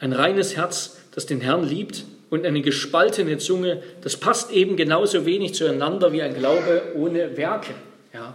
Ein 0.00 0.12
reines 0.12 0.56
Herz, 0.56 0.98
das 1.14 1.26
den 1.26 1.40
Herrn 1.40 1.64
liebt 1.64 2.04
und 2.28 2.44
eine 2.44 2.60
gespaltene 2.60 3.38
Zunge, 3.38 3.82
das 4.00 4.16
passt 4.16 4.50
eben 4.50 4.76
genauso 4.76 5.26
wenig 5.26 5.54
zueinander 5.54 6.12
wie 6.12 6.22
ein 6.22 6.34
Glaube 6.34 6.82
ohne 6.96 7.36
Werke. 7.36 7.72
Ja, 8.12 8.34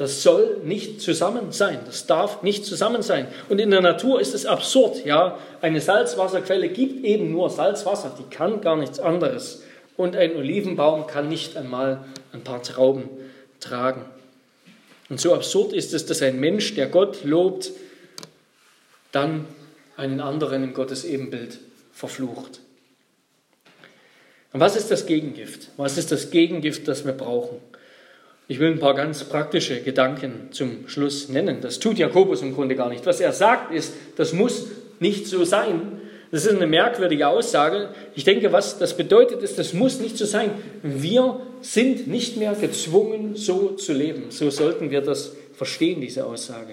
das 0.00 0.22
soll 0.22 0.62
nicht 0.64 1.02
zusammen 1.02 1.52
sein. 1.52 1.80
Das 1.84 2.06
darf 2.06 2.42
nicht 2.42 2.64
zusammen 2.64 3.02
sein. 3.02 3.28
Und 3.50 3.58
in 3.58 3.70
der 3.70 3.82
Natur 3.82 4.18
ist 4.18 4.34
es 4.34 4.46
absurd. 4.46 5.04
Ja, 5.04 5.38
eine 5.60 5.82
Salzwasserquelle 5.82 6.70
gibt 6.70 7.04
eben 7.04 7.30
nur 7.30 7.50
Salzwasser. 7.50 8.16
Die 8.18 8.34
kann 8.34 8.62
gar 8.62 8.76
nichts 8.76 8.98
anderes. 8.98 9.62
Und 9.98 10.16
ein 10.16 10.34
Olivenbaum 10.36 11.06
kann 11.06 11.28
nicht 11.28 11.54
einmal 11.54 12.02
ein 12.32 12.42
paar 12.42 12.62
Trauben 12.62 13.10
tragen. 13.60 14.06
Und 15.10 15.20
so 15.20 15.34
absurd 15.34 15.74
ist 15.74 15.92
es, 15.92 16.06
dass 16.06 16.22
ein 16.22 16.40
Mensch, 16.40 16.74
der 16.74 16.86
Gott 16.86 17.22
lobt, 17.22 17.70
dann 19.12 19.44
einen 19.98 20.22
anderen 20.22 20.64
in 20.64 20.72
Gottes 20.72 21.04
Ebenbild 21.04 21.58
verflucht. 21.92 22.60
Und 24.54 24.60
was 24.60 24.76
ist 24.76 24.90
das 24.90 25.04
Gegengift? 25.04 25.68
Was 25.76 25.98
ist 25.98 26.10
das 26.10 26.30
Gegengift, 26.30 26.88
das 26.88 27.04
wir 27.04 27.12
brauchen? 27.12 27.58
Ich 28.50 28.58
will 28.58 28.72
ein 28.72 28.80
paar 28.80 28.96
ganz 28.96 29.22
praktische 29.22 29.80
Gedanken 29.80 30.48
zum 30.50 30.88
Schluss 30.88 31.28
nennen. 31.28 31.60
Das 31.60 31.78
tut 31.78 31.98
Jakobus 31.98 32.42
im 32.42 32.52
Grunde 32.52 32.74
gar 32.74 32.88
nicht. 32.88 33.06
Was 33.06 33.20
er 33.20 33.32
sagt 33.32 33.72
ist, 33.72 33.94
das 34.16 34.32
muss 34.32 34.66
nicht 34.98 35.28
so 35.28 35.44
sein. 35.44 36.00
Das 36.32 36.46
ist 36.46 36.56
eine 36.56 36.66
merkwürdige 36.66 37.28
Aussage. 37.28 37.90
Ich 38.16 38.24
denke, 38.24 38.50
was 38.50 38.76
das 38.76 38.96
bedeutet, 38.96 39.44
ist, 39.44 39.56
das 39.60 39.72
muss 39.72 40.00
nicht 40.00 40.18
so 40.18 40.24
sein. 40.24 40.50
Wir 40.82 41.40
sind 41.60 42.08
nicht 42.08 42.38
mehr 42.38 42.54
gezwungen, 42.54 43.36
so 43.36 43.76
zu 43.76 43.92
leben. 43.92 44.32
So 44.32 44.50
sollten 44.50 44.90
wir 44.90 45.00
das 45.00 45.36
verstehen, 45.54 46.00
diese 46.00 46.26
Aussage. 46.26 46.72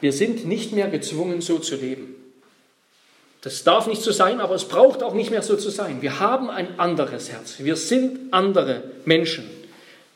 Wir 0.00 0.12
sind 0.12 0.46
nicht 0.46 0.74
mehr 0.74 0.88
gezwungen, 0.88 1.40
so 1.40 1.58
zu 1.58 1.76
leben. 1.76 2.19
Das 3.42 3.64
darf 3.64 3.86
nicht 3.86 4.02
so 4.02 4.12
sein, 4.12 4.40
aber 4.40 4.54
es 4.54 4.66
braucht 4.66 5.02
auch 5.02 5.14
nicht 5.14 5.30
mehr 5.30 5.42
so 5.42 5.56
zu 5.56 5.70
sein. 5.70 6.02
Wir 6.02 6.20
haben 6.20 6.50
ein 6.50 6.78
anderes 6.78 7.30
Herz. 7.30 7.56
Wir 7.58 7.76
sind 7.76 8.32
andere 8.32 8.82
Menschen. 9.06 9.48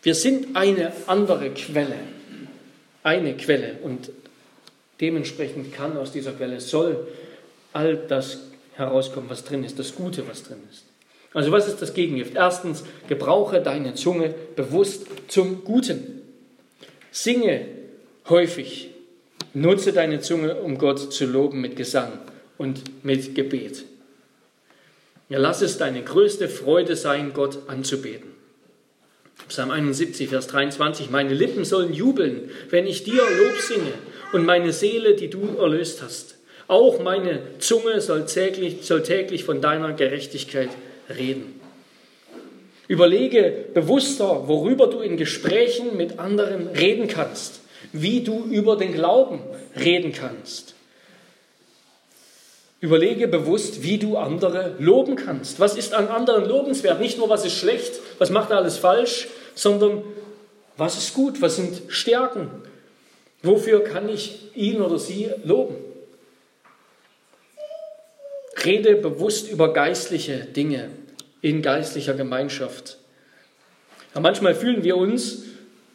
Wir 0.02 0.14
sind 0.14 0.56
eine 0.56 0.92
andere 1.06 1.50
Quelle. 1.50 1.96
Eine 3.02 3.34
Quelle. 3.34 3.78
Und 3.82 4.10
dementsprechend 5.00 5.72
kann 5.72 5.96
aus 5.96 6.12
dieser 6.12 6.32
Quelle, 6.32 6.60
soll 6.60 7.06
all 7.72 7.96
das 7.96 8.40
herauskommen, 8.74 9.30
was 9.30 9.44
drin 9.44 9.64
ist, 9.64 9.78
das 9.78 9.94
Gute, 9.94 10.28
was 10.28 10.42
drin 10.42 10.58
ist. 10.70 10.84
Also 11.32 11.50
was 11.50 11.66
ist 11.66 11.80
das 11.80 11.94
Gegengift? 11.94 12.34
Erstens, 12.36 12.84
gebrauche 13.08 13.60
deine 13.60 13.94
Zunge 13.94 14.34
bewusst 14.54 15.06
zum 15.28 15.64
Guten. 15.64 16.20
Singe 17.10 17.66
häufig. 18.28 18.90
Nutze 19.54 19.92
deine 19.92 20.20
Zunge, 20.20 20.56
um 20.56 20.78
Gott 20.78 21.12
zu 21.12 21.24
loben 21.24 21.60
mit 21.60 21.76
Gesang 21.76 22.12
und 22.58 23.04
mit 23.04 23.34
Gebet. 23.34 23.84
Ja, 25.28 25.38
lass 25.38 25.62
es 25.62 25.78
deine 25.78 26.02
größte 26.02 26.48
Freude 26.48 26.96
sein, 26.96 27.32
Gott 27.32 27.68
anzubeten. 27.68 28.34
Psalm 29.48 29.70
71, 29.70 30.28
Vers 30.28 30.46
23, 30.46 31.10
meine 31.10 31.34
Lippen 31.34 31.64
sollen 31.64 31.92
jubeln, 31.92 32.50
wenn 32.70 32.86
ich 32.86 33.04
dir 33.04 33.14
Lob 33.14 33.60
singe 33.60 33.92
und 34.32 34.46
meine 34.46 34.72
Seele, 34.72 35.14
die 35.14 35.28
du 35.28 35.56
erlöst 35.58 36.02
hast. 36.02 36.36
Auch 36.66 37.00
meine 37.00 37.40
Zunge 37.58 38.00
soll 38.00 38.26
täglich, 38.26 38.86
soll 38.86 39.02
täglich 39.02 39.44
von 39.44 39.60
deiner 39.60 39.92
Gerechtigkeit 39.92 40.70
reden. 41.14 41.60
Überlege 42.88 43.66
bewusster, 43.74 44.46
worüber 44.46 44.86
du 44.86 45.00
in 45.00 45.16
Gesprächen 45.16 45.96
mit 45.96 46.18
anderen 46.18 46.68
reden 46.68 47.08
kannst, 47.08 47.60
wie 47.92 48.22
du 48.22 48.44
über 48.44 48.76
den 48.76 48.92
Glauben 48.92 49.40
reden 49.76 50.12
kannst. 50.12 50.73
Überlege 52.84 53.28
bewusst, 53.28 53.82
wie 53.82 53.96
du 53.96 54.18
andere 54.18 54.74
loben 54.78 55.16
kannst. 55.16 55.58
Was 55.58 55.74
ist 55.74 55.94
an 55.94 56.08
anderen 56.08 56.46
lobenswert? 56.46 57.00
Nicht 57.00 57.16
nur, 57.16 57.30
was 57.30 57.46
ist 57.46 57.56
schlecht, 57.56 57.94
was 58.18 58.28
macht 58.28 58.50
er 58.50 58.58
alles 58.58 58.76
falsch, 58.76 59.28
sondern 59.54 60.02
was 60.76 60.98
ist 60.98 61.14
gut, 61.14 61.40
was 61.40 61.56
sind 61.56 61.80
Stärken. 61.88 62.50
Wofür 63.42 63.84
kann 63.84 64.10
ich 64.10 64.54
ihn 64.54 64.82
oder 64.82 64.98
sie 64.98 65.30
loben? 65.44 65.76
Rede 68.62 68.96
bewusst 68.96 69.50
über 69.50 69.72
geistliche 69.72 70.40
Dinge 70.40 70.90
in 71.40 71.62
geistlicher 71.62 72.12
Gemeinschaft. 72.12 72.98
Ja, 74.14 74.20
manchmal 74.20 74.54
fühlen 74.54 74.84
wir 74.84 74.98
uns 74.98 75.44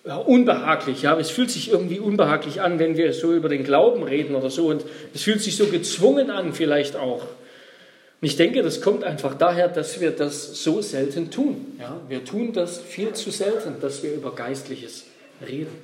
ja, 0.10 0.18
unbehaglich. 0.18 1.04
Ja, 1.04 1.20
es 1.20 1.30
fühlt 1.30 1.52
sich 1.52 1.70
irgendwie 1.70 2.00
unbehaglich 2.00 2.62
an, 2.62 2.80
wenn 2.80 2.98
wir 2.98 3.14
so 3.14 3.32
über 3.32 3.48
den 3.48 3.64
Glauben 3.64 4.02
reden 4.02 4.34
oder 4.34 4.50
so. 4.50 4.66
Und 4.66 4.84
es 5.14 5.22
fühlt 5.22 5.40
sich 5.40 5.56
so 5.56 5.68
gezwungen 5.68 6.32
an, 6.32 6.54
vielleicht 6.54 6.96
auch. 6.96 7.22
Und 7.22 8.26
ich 8.26 8.36
denke, 8.36 8.64
das 8.64 8.82
kommt 8.82 9.04
einfach 9.04 9.36
daher, 9.36 9.68
dass 9.68 10.02
wir 10.02 10.10
das 10.10 10.64
so 10.64 10.82
selten 10.82 11.30
tun. 11.30 11.78
Ja, 11.80 12.02
wir 12.08 12.26
tun 12.26 12.54
das 12.54 12.80
viel 12.80 13.14
zu 13.14 13.30
selten, 13.30 13.76
dass 13.82 14.02
wir 14.02 14.12
über 14.12 14.34
Geistliches 14.34 15.06
reden. 15.48 15.78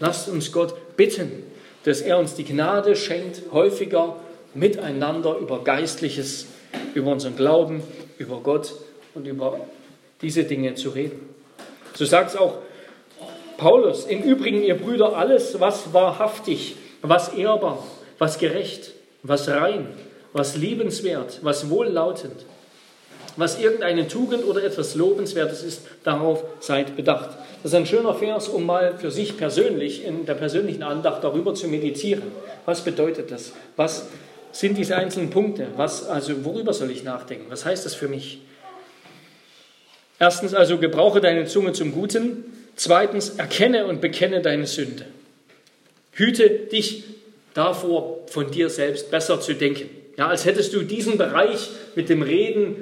Lasst 0.00 0.28
uns 0.28 0.50
Gott 0.50 0.96
bitten, 0.96 1.44
dass 1.84 2.00
er 2.00 2.18
uns 2.18 2.34
die 2.34 2.44
Gnade 2.44 2.96
schenkt, 2.96 3.42
häufiger 3.52 4.16
miteinander 4.54 5.38
über 5.38 5.62
Geistliches, 5.62 6.46
über 6.94 7.12
unseren 7.12 7.36
Glauben, 7.36 7.84
über 8.18 8.40
Gott 8.40 8.74
und 9.14 9.28
über 9.28 9.60
diese 10.20 10.42
Dinge 10.42 10.74
zu 10.74 10.88
reden. 10.90 11.28
So 11.94 12.04
sagt 12.04 12.30
es 12.30 12.36
auch 12.36 12.58
Paulus, 13.58 14.04
im 14.04 14.22
Übrigen, 14.22 14.62
ihr 14.62 14.76
Brüder, 14.76 15.16
alles, 15.16 15.58
was 15.58 15.92
wahrhaftig, 15.92 16.76
was 17.02 17.30
ehrbar, 17.30 17.84
was 18.16 18.38
gerecht, 18.38 18.92
was 19.24 19.48
rein, 19.48 19.88
was 20.32 20.56
liebenswert, 20.56 21.40
was 21.42 21.68
wohllautend, 21.68 22.46
was 23.36 23.60
irgendeine 23.60 24.06
Tugend 24.06 24.44
oder 24.44 24.62
etwas 24.62 24.94
Lobenswertes 24.94 25.64
ist, 25.64 25.82
darauf 26.04 26.44
seid 26.60 26.94
bedacht. 26.94 27.30
Das 27.64 27.72
ist 27.72 27.74
ein 27.74 27.86
schöner 27.86 28.14
Vers, 28.14 28.48
um 28.48 28.64
mal 28.64 28.96
für 28.96 29.10
sich 29.10 29.36
persönlich 29.36 30.04
in 30.04 30.24
der 30.24 30.34
persönlichen 30.34 30.84
Andacht 30.84 31.24
darüber 31.24 31.52
zu 31.54 31.66
meditieren. 31.66 32.30
Was 32.64 32.82
bedeutet 32.82 33.32
das? 33.32 33.54
Was 33.74 34.06
sind 34.52 34.78
diese 34.78 34.94
einzelnen 34.94 35.30
Punkte? 35.30 35.66
Was, 35.76 36.08
also 36.08 36.44
worüber 36.44 36.72
soll 36.72 36.92
ich 36.92 37.02
nachdenken? 37.02 37.46
Was 37.48 37.64
heißt 37.64 37.84
das 37.84 37.96
für 37.96 38.06
mich? 38.06 38.40
Erstens 40.20 40.54
also, 40.54 40.78
gebrauche 40.78 41.20
deine 41.20 41.46
Zunge 41.46 41.72
zum 41.72 41.90
Guten. 41.90 42.57
Zweitens, 42.78 43.30
erkenne 43.30 43.86
und 43.86 44.00
bekenne 44.00 44.40
deine 44.40 44.68
Sünde. 44.68 45.04
Hüte 46.12 46.48
dich 46.48 47.02
davor, 47.52 48.20
von 48.28 48.52
dir 48.52 48.70
selbst 48.70 49.10
besser 49.10 49.40
zu 49.40 49.54
denken. 49.54 49.90
Ja, 50.16 50.28
als 50.28 50.44
hättest 50.44 50.72
du 50.74 50.82
diesen 50.82 51.18
Bereich 51.18 51.70
mit 51.96 52.08
dem 52.08 52.22
Reden 52.22 52.76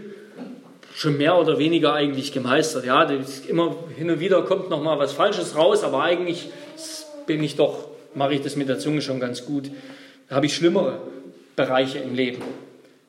schon 0.95 1.17
mehr 1.17 1.39
oder 1.39 1.59
weniger 1.59 1.95
eigentlich 1.95 2.33
gemeistert. 2.33 2.85
Ja, 2.85 3.11
immer 3.49 3.75
hin 3.97 4.11
und 4.11 4.21
wieder 4.21 4.43
kommt 4.43 4.69
noch 4.69 4.83
mal 4.83 4.99
was 4.99 5.15
Falsches 5.15 5.57
raus, 5.57 5.83
aber 5.83 6.03
eigentlich 6.03 6.51
bin 7.27 7.43
ich 7.43 7.57
doch, 7.57 7.89
mache 8.15 8.35
ich 8.35 8.43
das 8.43 8.55
mit 8.55 8.69
der 8.69 8.79
Zunge 8.79 9.01
schon 9.01 9.19
ganz 9.19 9.47
gut. 9.47 9.71
Da 10.29 10.37
habe 10.37 10.45
ich 10.45 10.55
schlimmere 10.55 11.01
Bereiche 11.57 12.01
im 12.01 12.15
Leben. 12.15 12.43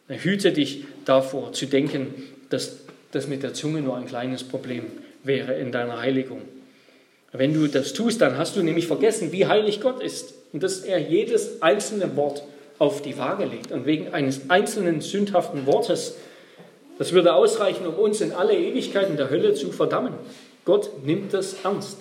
Hüte 0.07 0.53
dich 0.53 0.85
davor 1.03 1.51
zu 1.51 1.65
denken, 1.65 2.13
dass 2.49 2.77
das 3.11 3.27
mit 3.27 3.43
der 3.43 3.53
Zunge 3.53 3.81
nur 3.81 3.97
ein 3.97 4.05
kleines 4.05 4.45
Problem 4.45 4.85
wäre 5.23 5.53
in 5.55 5.73
deiner 5.73 5.99
Heiligung. 5.99 6.43
Wenn 7.33 7.53
du 7.53 7.67
das 7.67 7.93
tust, 7.93 8.21
dann 8.21 8.37
hast 8.37 8.55
du 8.55 8.63
nämlich 8.63 8.87
vergessen, 8.87 9.31
wie 9.31 9.47
heilig 9.47 9.81
Gott 9.81 10.01
ist 10.01 10.33
und 10.53 10.63
dass 10.63 10.79
er 10.79 10.97
jedes 10.99 11.61
einzelne 11.61 12.15
Wort 12.15 12.43
auf 12.79 13.01
die 13.01 13.17
Waage 13.17 13.45
legt. 13.45 13.71
Und 13.71 13.85
wegen 13.85 14.13
eines 14.13 14.49
einzelnen 14.49 15.01
sündhaften 15.01 15.65
Wortes, 15.65 16.15
das 16.97 17.11
würde 17.11 17.33
ausreichen, 17.33 17.85
um 17.85 17.95
uns 17.95 18.21
in 18.21 18.31
alle 18.31 18.57
Ewigkeiten 18.57 19.17
der 19.17 19.29
Hölle 19.29 19.53
zu 19.53 19.71
verdammen. 19.71 20.13
Gott 20.65 21.05
nimmt 21.05 21.33
das 21.33 21.55
ernst. 21.63 21.97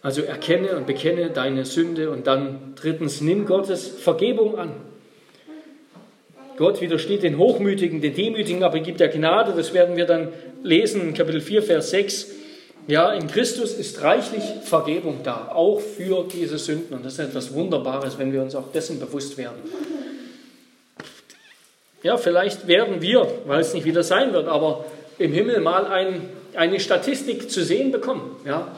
Also 0.00 0.22
erkenne 0.22 0.76
und 0.76 0.86
bekenne 0.86 1.30
deine 1.30 1.64
Sünde 1.64 2.10
und 2.10 2.26
dann 2.26 2.72
drittens 2.74 3.20
nimm 3.20 3.46
Gottes 3.46 3.86
Vergebung 3.86 4.58
an. 4.58 4.72
Gott 6.62 6.80
widersteht 6.80 7.24
den 7.24 7.38
Hochmütigen, 7.38 8.00
den 8.00 8.14
Demütigen, 8.14 8.62
aber 8.62 8.78
gibt 8.78 9.00
der 9.00 9.08
Gnade. 9.08 9.52
Das 9.56 9.74
werden 9.74 9.96
wir 9.96 10.06
dann 10.06 10.28
lesen 10.62 11.00
in 11.00 11.12
Kapitel 11.12 11.40
4, 11.40 11.60
Vers 11.60 11.90
6. 11.90 12.28
Ja, 12.86 13.12
in 13.12 13.26
Christus 13.26 13.74
ist 13.74 14.00
reichlich 14.00 14.44
Vergebung 14.62 15.24
da, 15.24 15.50
auch 15.52 15.80
für 15.80 16.24
diese 16.32 16.58
Sünden. 16.58 16.94
Und 16.94 17.04
das 17.04 17.14
ist 17.14 17.18
etwas 17.18 17.52
Wunderbares, 17.52 18.16
wenn 18.16 18.32
wir 18.32 18.40
uns 18.42 18.54
auch 18.54 18.70
dessen 18.70 19.00
bewusst 19.00 19.36
werden. 19.38 19.56
Ja, 22.04 22.16
vielleicht 22.16 22.68
werden 22.68 23.02
wir, 23.02 23.26
weil 23.44 23.60
es 23.60 23.74
nicht 23.74 23.84
wieder 23.84 24.04
sein 24.04 24.32
wird, 24.32 24.46
aber 24.46 24.84
im 25.18 25.32
Himmel 25.32 25.58
mal 25.62 25.86
ein, 25.86 26.28
eine 26.54 26.78
Statistik 26.78 27.50
zu 27.50 27.64
sehen 27.64 27.90
bekommen. 27.90 28.36
Ja, 28.46 28.70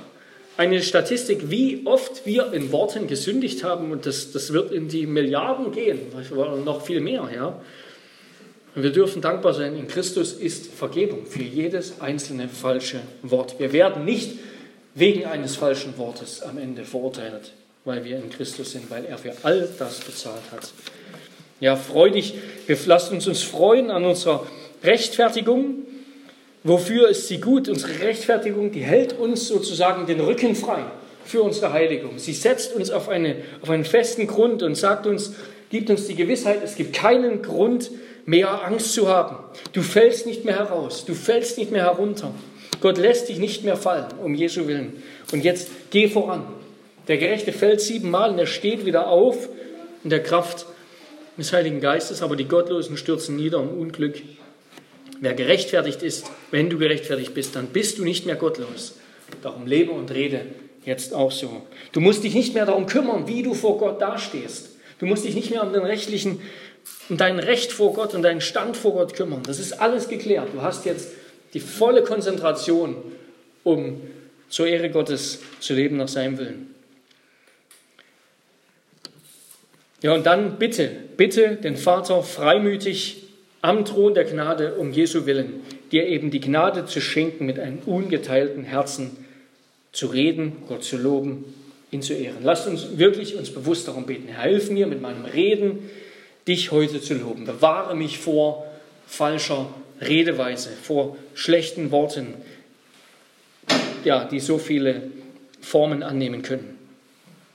eine 0.56 0.82
Statistik, 0.82 1.50
wie 1.50 1.82
oft 1.84 2.26
wir 2.26 2.52
in 2.52 2.70
Worten 2.72 3.06
gesündigt 3.06 3.64
haben, 3.64 3.90
und 3.90 4.06
das, 4.06 4.32
das 4.32 4.52
wird 4.52 4.70
in 4.72 4.88
die 4.88 5.06
Milliarden 5.06 5.72
gehen, 5.72 6.00
noch 6.64 6.84
viel 6.84 7.00
mehr. 7.00 7.28
Ja. 7.34 7.60
Und 8.74 8.82
wir 8.82 8.90
dürfen 8.90 9.22
dankbar 9.22 9.54
sein, 9.54 9.76
in 9.76 9.88
Christus 9.88 10.32
ist 10.32 10.72
Vergebung 10.72 11.26
für 11.26 11.42
jedes 11.42 12.00
einzelne 12.00 12.48
falsche 12.48 13.00
Wort. 13.22 13.58
Wir 13.58 13.72
werden 13.72 14.04
nicht 14.04 14.32
wegen 14.94 15.26
eines 15.26 15.56
falschen 15.56 15.96
Wortes 15.98 16.42
am 16.42 16.58
Ende 16.58 16.84
verurteilt, 16.84 17.52
weil 17.84 18.04
wir 18.04 18.16
in 18.16 18.30
Christus 18.30 18.72
sind, 18.72 18.90
weil 18.90 19.04
er 19.04 19.18
für 19.18 19.32
all 19.42 19.68
das 19.78 20.00
bezahlt 20.00 20.42
hat. 20.52 20.72
Ja, 21.60 21.76
freudig, 21.76 22.34
wir 22.66 22.76
lassen 22.86 23.14
uns, 23.14 23.26
uns 23.26 23.42
freuen 23.42 23.90
an 23.90 24.04
unserer 24.04 24.46
Rechtfertigung, 24.82 25.84
Wofür 26.64 27.10
ist 27.10 27.28
sie 27.28 27.40
gut? 27.40 27.68
Unsere 27.68 28.00
Rechtfertigung, 28.00 28.72
die 28.72 28.80
hält 28.80 29.18
uns 29.18 29.48
sozusagen 29.48 30.06
den 30.06 30.18
Rücken 30.20 30.54
frei 30.54 30.82
für 31.26 31.42
unsere 31.42 31.72
Heiligung. 31.72 32.18
Sie 32.18 32.32
setzt 32.32 32.74
uns 32.74 32.90
auf, 32.90 33.10
eine, 33.10 33.36
auf 33.60 33.68
einen 33.68 33.84
festen 33.84 34.26
Grund 34.26 34.62
und 34.62 34.74
sagt 34.74 35.06
uns, 35.06 35.34
gibt 35.68 35.90
uns 35.90 36.06
die 36.06 36.14
Gewissheit, 36.14 36.60
es 36.64 36.74
gibt 36.74 36.94
keinen 36.94 37.42
Grund 37.42 37.90
mehr 38.24 38.64
Angst 38.64 38.94
zu 38.94 39.08
haben. 39.08 39.36
Du 39.74 39.82
fällst 39.82 40.26
nicht 40.26 40.46
mehr 40.46 40.56
heraus, 40.56 41.04
du 41.04 41.14
fällst 41.14 41.58
nicht 41.58 41.70
mehr 41.70 41.82
herunter. 41.82 42.32
Gott 42.80 42.96
lässt 42.96 43.28
dich 43.28 43.38
nicht 43.38 43.62
mehr 43.64 43.76
fallen, 43.76 44.06
um 44.22 44.34
Jesu 44.34 44.66
Willen. 44.66 45.02
Und 45.32 45.44
jetzt 45.44 45.68
geh 45.90 46.08
voran. 46.08 46.44
Der 47.08 47.18
Gerechte 47.18 47.52
fällt 47.52 47.82
siebenmal 47.82 48.30
und 48.30 48.38
er 48.38 48.46
steht 48.46 48.86
wieder 48.86 49.08
auf 49.08 49.48
in 50.02 50.08
der 50.08 50.22
Kraft 50.22 50.64
des 51.36 51.52
Heiligen 51.52 51.80
Geistes, 51.80 52.22
aber 52.22 52.36
die 52.36 52.46
Gottlosen 52.46 52.96
stürzen 52.96 53.36
nieder 53.36 53.60
im 53.60 53.68
Unglück. 53.68 54.22
Wer 55.20 55.34
gerechtfertigt 55.34 56.02
ist, 56.02 56.26
wenn 56.50 56.70
du 56.70 56.78
gerechtfertigt 56.78 57.34
bist, 57.34 57.56
dann 57.56 57.68
bist 57.68 57.98
du 57.98 58.04
nicht 58.04 58.26
mehr 58.26 58.36
gottlos. 58.36 58.94
Darum 59.42 59.66
lebe 59.66 59.92
und 59.92 60.10
rede 60.10 60.42
jetzt 60.84 61.14
auch 61.14 61.32
so. 61.32 61.62
Du 61.92 62.00
musst 62.00 62.24
dich 62.24 62.34
nicht 62.34 62.54
mehr 62.54 62.66
darum 62.66 62.86
kümmern, 62.86 63.26
wie 63.26 63.42
du 63.42 63.54
vor 63.54 63.78
Gott 63.78 64.00
dastehst. 64.00 64.70
Du 64.98 65.06
musst 65.06 65.24
dich 65.24 65.34
nicht 65.34 65.50
mehr 65.50 65.62
um 65.62 65.72
den 65.72 65.82
rechtlichen, 65.82 66.40
um 67.08 67.16
dein 67.16 67.38
Recht 67.38 67.72
vor 67.72 67.94
Gott 67.94 68.14
und 68.14 68.22
deinen 68.22 68.40
Stand 68.40 68.76
vor 68.76 68.92
Gott 68.92 69.14
kümmern. 69.14 69.42
Das 69.44 69.58
ist 69.58 69.80
alles 69.80 70.08
geklärt. 70.08 70.48
Du 70.52 70.62
hast 70.62 70.84
jetzt 70.84 71.08
die 71.54 71.60
volle 71.60 72.02
Konzentration, 72.02 72.96
um 73.62 74.00
zur 74.48 74.66
Ehre 74.66 74.90
Gottes 74.90 75.40
zu 75.60 75.74
leben 75.74 75.96
nach 75.96 76.08
seinem 76.08 76.38
Willen. 76.38 76.74
Ja, 80.02 80.12
und 80.12 80.26
dann 80.26 80.58
bitte, 80.58 80.90
bitte 81.16 81.56
den 81.56 81.76
Vater 81.76 82.22
freimütig 82.22 83.23
am 83.64 83.86
Thron 83.86 84.12
der 84.12 84.24
Gnade 84.24 84.74
um 84.74 84.92
Jesu 84.92 85.24
Willen, 85.24 85.62
dir 85.90 86.06
eben 86.06 86.30
die 86.30 86.40
Gnade 86.40 86.84
zu 86.84 87.00
schenken, 87.00 87.46
mit 87.46 87.58
einem 87.58 87.78
ungeteilten 87.86 88.62
Herzen 88.62 89.16
zu 89.90 90.08
reden, 90.08 90.52
Gott 90.68 90.84
zu 90.84 90.98
loben, 90.98 91.46
ihn 91.90 92.02
zu 92.02 92.12
ehren. 92.12 92.42
Lasst 92.42 92.66
uns 92.68 92.98
wirklich 92.98 93.36
uns 93.36 93.48
bewusst 93.48 93.88
darum 93.88 94.04
beten. 94.04 94.28
Herr, 94.28 94.50
hilf 94.50 94.70
mir 94.70 94.86
mit 94.86 95.00
meinem 95.00 95.24
Reden, 95.24 95.88
dich 96.46 96.72
heute 96.72 97.00
zu 97.00 97.14
loben. 97.14 97.46
Bewahre 97.46 97.96
mich 97.96 98.18
vor 98.18 98.66
falscher 99.06 99.72
Redeweise, 99.98 100.68
vor 100.82 101.16
schlechten 101.32 101.90
Worten, 101.90 102.34
ja, 104.04 104.26
die 104.26 104.40
so 104.40 104.58
viele 104.58 105.10
Formen 105.62 106.02
annehmen 106.02 106.42
können. 106.42 106.78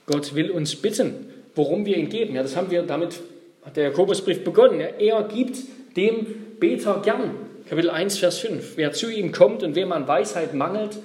Gott 0.06 0.34
will 0.34 0.50
uns 0.50 0.74
bitten, 0.74 1.14
worum 1.54 1.86
wir 1.86 1.96
ihn 1.96 2.08
geben. 2.08 2.34
Ja, 2.34 2.42
das 2.42 2.56
haben 2.56 2.72
wir, 2.72 2.82
damit 2.82 3.20
hat 3.64 3.76
der 3.76 3.84
Jakobusbrief 3.84 4.42
begonnen. 4.42 4.80
Ja, 4.80 4.88
er 4.88 5.22
gibt 5.22 5.58
dem 5.96 6.26
Beter 6.58 7.00
gern. 7.04 7.34
Kapitel 7.68 7.90
1, 7.90 8.18
Vers 8.18 8.38
5. 8.38 8.76
Wer 8.76 8.92
zu 8.92 9.10
ihm 9.10 9.32
kommt 9.32 9.62
und 9.62 9.74
wem 9.74 9.92
an 9.92 10.08
Weisheit 10.08 10.54
mangelt, 10.54 10.98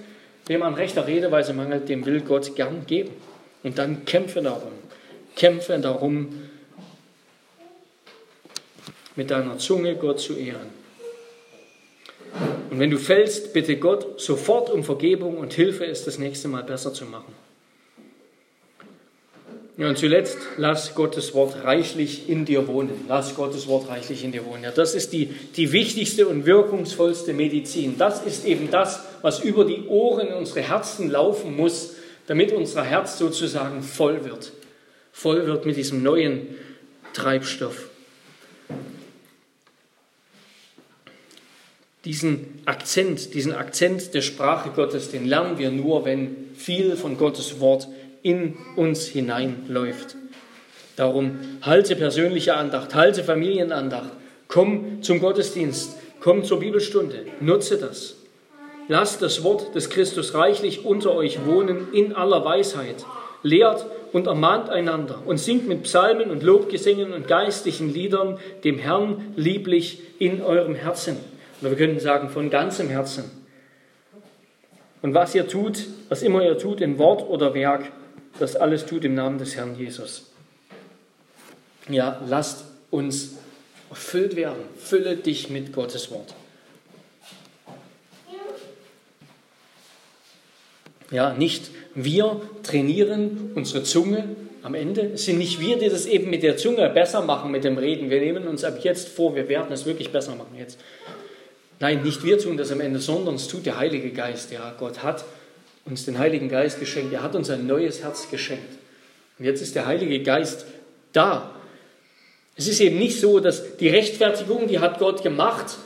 wem 0.48 0.64
an 0.64 0.74
rechter 0.74 1.08
Redeweise 1.08 1.54
mangelt, 1.54 1.90
dem 1.90 2.06
will 2.06 2.22
Gott 2.22 2.56
gern 2.56 2.86
geben. 2.88 3.12
Und 3.64 3.78
dann 3.78 4.06
kämpfe 4.06 4.42
darum. 4.42 4.72
Kämpfe 5.36 5.78
darum, 5.80 6.50
mit 9.16 9.32
deiner 9.32 9.58
Zunge 9.58 9.96
Gott 9.96 10.20
zu 10.20 10.36
ehren. 10.36 10.70
Und 12.70 12.80
wenn 12.80 12.92
du 12.92 12.98
fällst, 12.98 13.54
bitte 13.54 13.78
Gott 13.78 14.20
sofort 14.20 14.70
um 14.70 14.84
Vergebung 14.84 15.38
und 15.38 15.54
Hilfe, 15.54 15.86
es 15.86 16.04
das 16.04 16.20
nächste 16.20 16.48
Mal 16.48 16.64
besser 16.64 16.94
zu 16.94 17.06
machen. 17.06 17.34
Ja, 19.78 19.90
und 19.90 19.98
zuletzt, 19.98 20.38
lass 20.56 20.96
Gottes 20.96 21.34
Wort 21.34 21.66
reichlich 21.66 22.30
in 22.30 22.46
dir 22.46 22.66
wohnen. 22.68 22.92
Lass 23.10 23.36
Gottes 23.36 23.68
Wort 23.68 23.90
reichlich 23.90 24.24
in 24.24 24.32
dir 24.32 24.46
wohnen. 24.46 24.64
Ja, 24.64 24.72
das 24.72 24.96
ist 24.96 25.12
die, 25.12 25.28
die 25.58 25.74
wichtigste 25.74 26.28
und 26.28 26.46
wirkungsvollste 26.46 27.34
Medizin. 27.34 27.98
Das 27.98 28.24
ist 28.24 28.46
eben 28.46 28.72
das, 28.72 29.02
was 29.22 29.44
über 29.44 29.66
die 29.66 29.86
Ohren 29.88 30.28
in 30.28 30.34
unsere 30.34 30.62
Herzen 30.62 31.12
laufen 31.12 31.58
muss, 31.58 31.96
damit 32.28 32.54
unser 32.54 32.84
Herz 32.84 33.18
sozusagen 33.18 33.84
voll 33.84 34.24
wird. 34.24 34.54
Voll 35.12 35.46
wird 35.46 35.66
mit 35.66 35.76
diesem 35.76 36.02
neuen 36.02 36.56
Treibstoff. 37.14 37.90
Diesen 42.06 42.62
Akzent, 42.66 43.34
diesen 43.34 43.54
Akzent 43.54 44.14
der 44.14 44.22
Sprache 44.22 44.70
Gottes, 44.70 45.12
den 45.12 45.26
lernen 45.26 45.58
wir 45.58 45.72
nur, 45.72 46.06
wenn 46.06 46.52
viel 46.56 46.96
von 46.96 47.18
Gottes 47.18 47.60
Wort 47.60 47.88
in 48.26 48.58
uns 48.76 49.06
hineinläuft. 49.06 50.16
Darum 50.96 51.38
halte 51.62 51.96
persönliche 51.96 52.56
Andacht, 52.56 52.96
halte 52.96 53.24
Familienandacht, 53.24 54.10
komm 54.48 55.04
zum 55.04 55.20
Gottesdienst, 55.20 55.96
komm 56.22 56.44
zur 56.44 56.60
Bibelstunde, 56.60 57.28
nutze 57.40 57.78
das. 57.78 58.16
Lasst 58.88 59.22
das 59.22 59.44
Wort 59.44 59.76
des 59.76 59.92
Christus 59.92 60.34
reichlich 60.34 60.86
unter 60.86 61.14
euch 61.14 61.46
wohnen 61.46 61.94
in 61.94 62.16
aller 62.16 62.44
Weisheit. 62.44 63.06
Lehrt 63.44 63.86
und 64.12 64.26
ermahnt 64.26 64.72
einander 64.72 65.22
und 65.24 65.38
singt 65.38 65.68
mit 65.68 65.84
Psalmen 65.84 66.32
und 66.32 66.42
Lobgesängen 66.42 67.14
und 67.14 67.28
geistlichen 67.28 67.94
Liedern 67.94 68.40
dem 68.64 68.80
Herrn 68.80 69.34
lieblich 69.36 70.02
in 70.18 70.42
eurem 70.42 70.74
Herzen. 70.74 71.18
Oder 71.62 71.72
wir 71.72 71.78
könnten 71.78 72.00
sagen, 72.00 72.30
von 72.30 72.50
ganzem 72.50 72.90
Herzen. 72.90 73.26
Und 75.04 75.14
was 75.14 75.36
ihr 75.36 75.48
tut, 75.48 75.86
was 76.10 76.24
immer 76.24 76.44
ihr 76.44 76.58
tut, 76.58 76.82
in 76.82 76.98
Wort 76.98 77.30
oder 77.30 77.54
Werk, 77.54 77.92
das 78.40 78.56
alles 78.56 78.86
tut 78.86 79.06
im 79.06 79.16
Namen 79.16 79.38
des 79.38 79.56
Herrn 79.56 79.76
Jesus. 79.78 80.32
Ja, 81.90 82.22
lasst 82.28 82.66
uns 82.92 83.36
erfüllt 83.90 84.36
werden. 84.36 84.64
Fülle 84.78 85.18
dich 85.18 85.50
mit 85.50 85.74
Gottes 85.74 86.12
Wort. 86.12 86.34
Ja, 91.12 91.34
nicht 91.34 91.70
wir 91.94 92.42
trainieren 92.64 93.52
unsere 93.56 93.84
Zunge 93.84 94.28
am 94.64 94.74
Ende. 94.74 95.12
Es 95.14 95.26
sind 95.26 95.38
nicht 95.38 95.60
wir, 95.60 95.78
die 95.78 95.90
das 95.90 96.08
eben 96.08 96.30
mit 96.30 96.44
der 96.44 96.58
Zunge 96.58 96.90
besser 96.90 97.22
machen, 97.22 97.52
mit 97.52 97.64
dem 97.64 97.78
Reden. 97.78 98.10
Wir 98.10 98.20
nehmen 98.20 98.48
uns 98.48 98.64
ab 98.64 98.80
jetzt 98.82 99.10
vor, 99.10 99.36
wir 99.36 99.48
werden 99.48 99.72
es 99.72 99.86
wirklich 99.86 100.12
besser 100.12 100.36
machen 100.36 100.56
jetzt. 100.58 100.80
Nein, 101.80 102.04
nicht 102.04 102.24
wir 102.24 102.40
tun 102.40 102.58
das 102.58 102.72
am 102.72 102.82
Ende, 102.82 103.00
sondern 103.00 103.36
es 103.36 103.48
tut 103.48 103.66
der 103.66 103.78
Heilige 103.78 104.12
Geist. 104.12 104.52
Ja, 104.52 104.74
Gott 104.78 105.04
hat 105.04 105.24
uns 105.86 106.06
den 106.06 106.18
Heiligen 106.18 106.50
Geist 106.50 106.80
geschenkt. 106.80 107.14
Er 107.14 107.22
hat 107.22 107.36
uns 107.36 107.50
ein 107.50 107.68
neues 107.68 108.04
Herz 108.04 108.30
geschenkt. 108.30 108.78
Und 109.38 109.46
jetzt 109.46 109.62
ist 109.62 109.76
der 109.76 109.86
Heilige 109.86 110.22
Geist 110.24 110.66
da. 111.14 111.52
Es 112.56 112.68
ist 112.68 112.80
eben 112.80 112.98
nicht 112.98 113.20
so, 113.20 113.40
dass 113.40 113.78
die 113.78 113.90
Rechtfertigung, 113.90 114.68
die 114.68 114.80
hat 114.80 115.00
Gott 115.00 115.22
gemacht. 115.24 115.78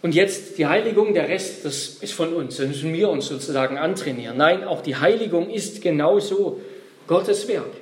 Und 0.00 0.14
jetzt 0.14 0.58
die 0.58 0.66
Heiligung, 0.66 1.12
der 1.12 1.28
Rest, 1.28 1.64
das 1.64 1.96
ist 2.00 2.12
von 2.12 2.32
uns. 2.32 2.56
Das 2.56 2.66
müssen 2.66 2.92
wir 2.92 3.08
uns 3.10 3.26
sozusagen 3.26 3.78
antrainieren. 3.78 4.36
Nein, 4.36 4.64
auch 4.64 4.80
die 4.80 4.96
Heiligung 4.96 5.50
ist 5.50 5.82
genauso 5.82 6.60
Gottes 7.06 7.46
Werk. 7.48 7.72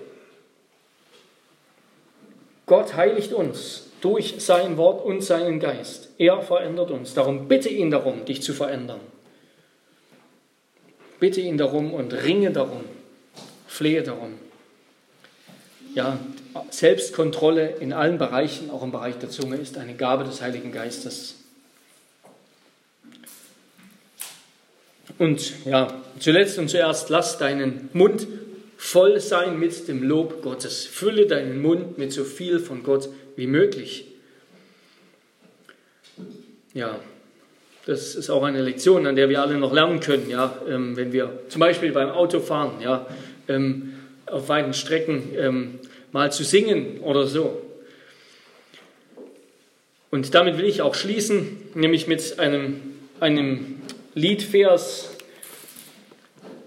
Gott 2.66 2.96
heiligt 2.96 3.32
uns 3.32 3.86
durch 4.00 4.34
sein 4.38 4.76
Wort 4.76 5.04
und 5.04 5.22
seinen 5.22 5.60
Geist. 5.60 6.10
Er 6.18 6.42
verändert 6.42 6.90
uns. 6.90 7.14
Darum 7.14 7.48
bitte 7.48 7.68
ihn 7.68 7.90
darum, 7.90 8.24
dich 8.24 8.42
zu 8.42 8.54
verändern. 8.54 9.00
Bitte 11.18 11.40
ihn 11.40 11.56
darum 11.56 11.94
und 11.94 12.12
ringe 12.12 12.50
darum, 12.50 12.84
flehe 13.66 14.02
darum. 14.02 14.34
Ja, 15.94 16.18
Selbstkontrolle 16.70 17.76
in 17.80 17.92
allen 17.92 18.18
Bereichen, 18.18 18.70
auch 18.70 18.82
im 18.82 18.92
Bereich 18.92 19.16
der 19.16 19.30
Zunge, 19.30 19.56
ist 19.56 19.78
eine 19.78 19.94
Gabe 19.94 20.24
des 20.24 20.42
Heiligen 20.42 20.72
Geistes. 20.72 21.36
Und 25.18 25.64
ja, 25.64 26.02
zuletzt 26.18 26.58
und 26.58 26.68
zuerst 26.68 27.08
lass 27.08 27.38
deinen 27.38 27.88
Mund 27.94 28.26
voll 28.76 29.20
sein 29.20 29.58
mit 29.58 29.88
dem 29.88 30.02
Lob 30.02 30.42
Gottes. 30.42 30.84
Fülle 30.84 31.26
deinen 31.26 31.62
Mund 31.62 31.96
mit 31.96 32.12
so 32.12 32.24
viel 32.24 32.58
von 32.58 32.82
Gott 32.82 33.08
wie 33.36 33.46
möglich. 33.46 34.06
Ja, 36.74 37.00
das 37.86 38.16
ist 38.16 38.30
auch 38.30 38.42
eine 38.42 38.62
Lektion, 38.62 39.06
an 39.06 39.14
der 39.14 39.28
wir 39.28 39.40
alle 39.40 39.56
noch 39.56 39.72
lernen 39.72 40.00
können, 40.00 40.28
ja, 40.28 40.58
ähm, 40.68 40.96
wenn 40.96 41.12
wir 41.12 41.40
zum 41.48 41.60
Beispiel 41.60 41.92
beim 41.92 42.10
Autofahren, 42.10 42.80
ja, 42.80 43.06
ähm, 43.48 43.94
auf 44.26 44.48
weiten 44.48 44.74
Strecken 44.74 45.30
ähm, 45.38 45.78
mal 46.10 46.32
zu 46.32 46.42
singen 46.42 46.98
oder 47.00 47.26
so. 47.26 47.62
Und 50.10 50.34
damit 50.34 50.58
will 50.58 50.64
ich 50.64 50.82
auch 50.82 50.96
schließen, 50.96 51.58
nämlich 51.74 52.08
mit 52.08 52.40
einem, 52.40 52.80
einem 53.20 53.76
Liedvers 54.14 55.10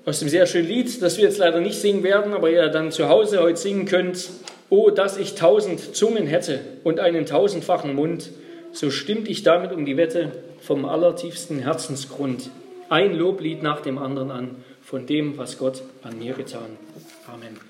aus 0.06 0.20
dem 0.20 0.30
sehr 0.30 0.46
schönen 0.46 0.70
Lied, 0.70 1.02
das 1.02 1.18
wir 1.18 1.26
jetzt 1.26 1.38
leider 1.38 1.60
nicht 1.60 1.80
singen 1.80 2.04
werden, 2.04 2.34
aber 2.34 2.50
ihr 2.50 2.70
dann 2.70 2.94
zu 2.94 3.10
Hause 3.10 3.42
heute 3.42 3.60
singen 3.60 3.86
könnt. 3.86 4.30
Oh, 4.70 4.90
dass 4.90 5.18
ich 5.18 5.36
tausend 5.36 5.96
Zungen 5.96 6.28
hätte 6.28 6.60
und 6.84 7.00
einen 7.00 7.26
tausendfachen 7.26 7.96
Mund, 7.96 8.30
so 8.72 8.92
stimmt 8.92 9.28
ich 9.28 9.44
damit 9.44 9.72
um 9.72 9.86
die 9.86 9.98
Wette 9.98 10.32
vom 10.62 10.86
allertiefsten 10.86 11.60
Herzensgrund 11.60 12.50
ein 12.90 13.16
Loblied 13.16 13.64
nach 13.64 13.82
dem 13.82 13.98
anderen 13.98 14.32
an 14.32 14.56
von 14.82 15.06
dem, 15.06 15.38
was 15.38 15.58
Gott 15.58 15.84
an 16.02 16.18
mir 16.18 16.34
getan. 16.34 16.78
Amen. 17.28 17.69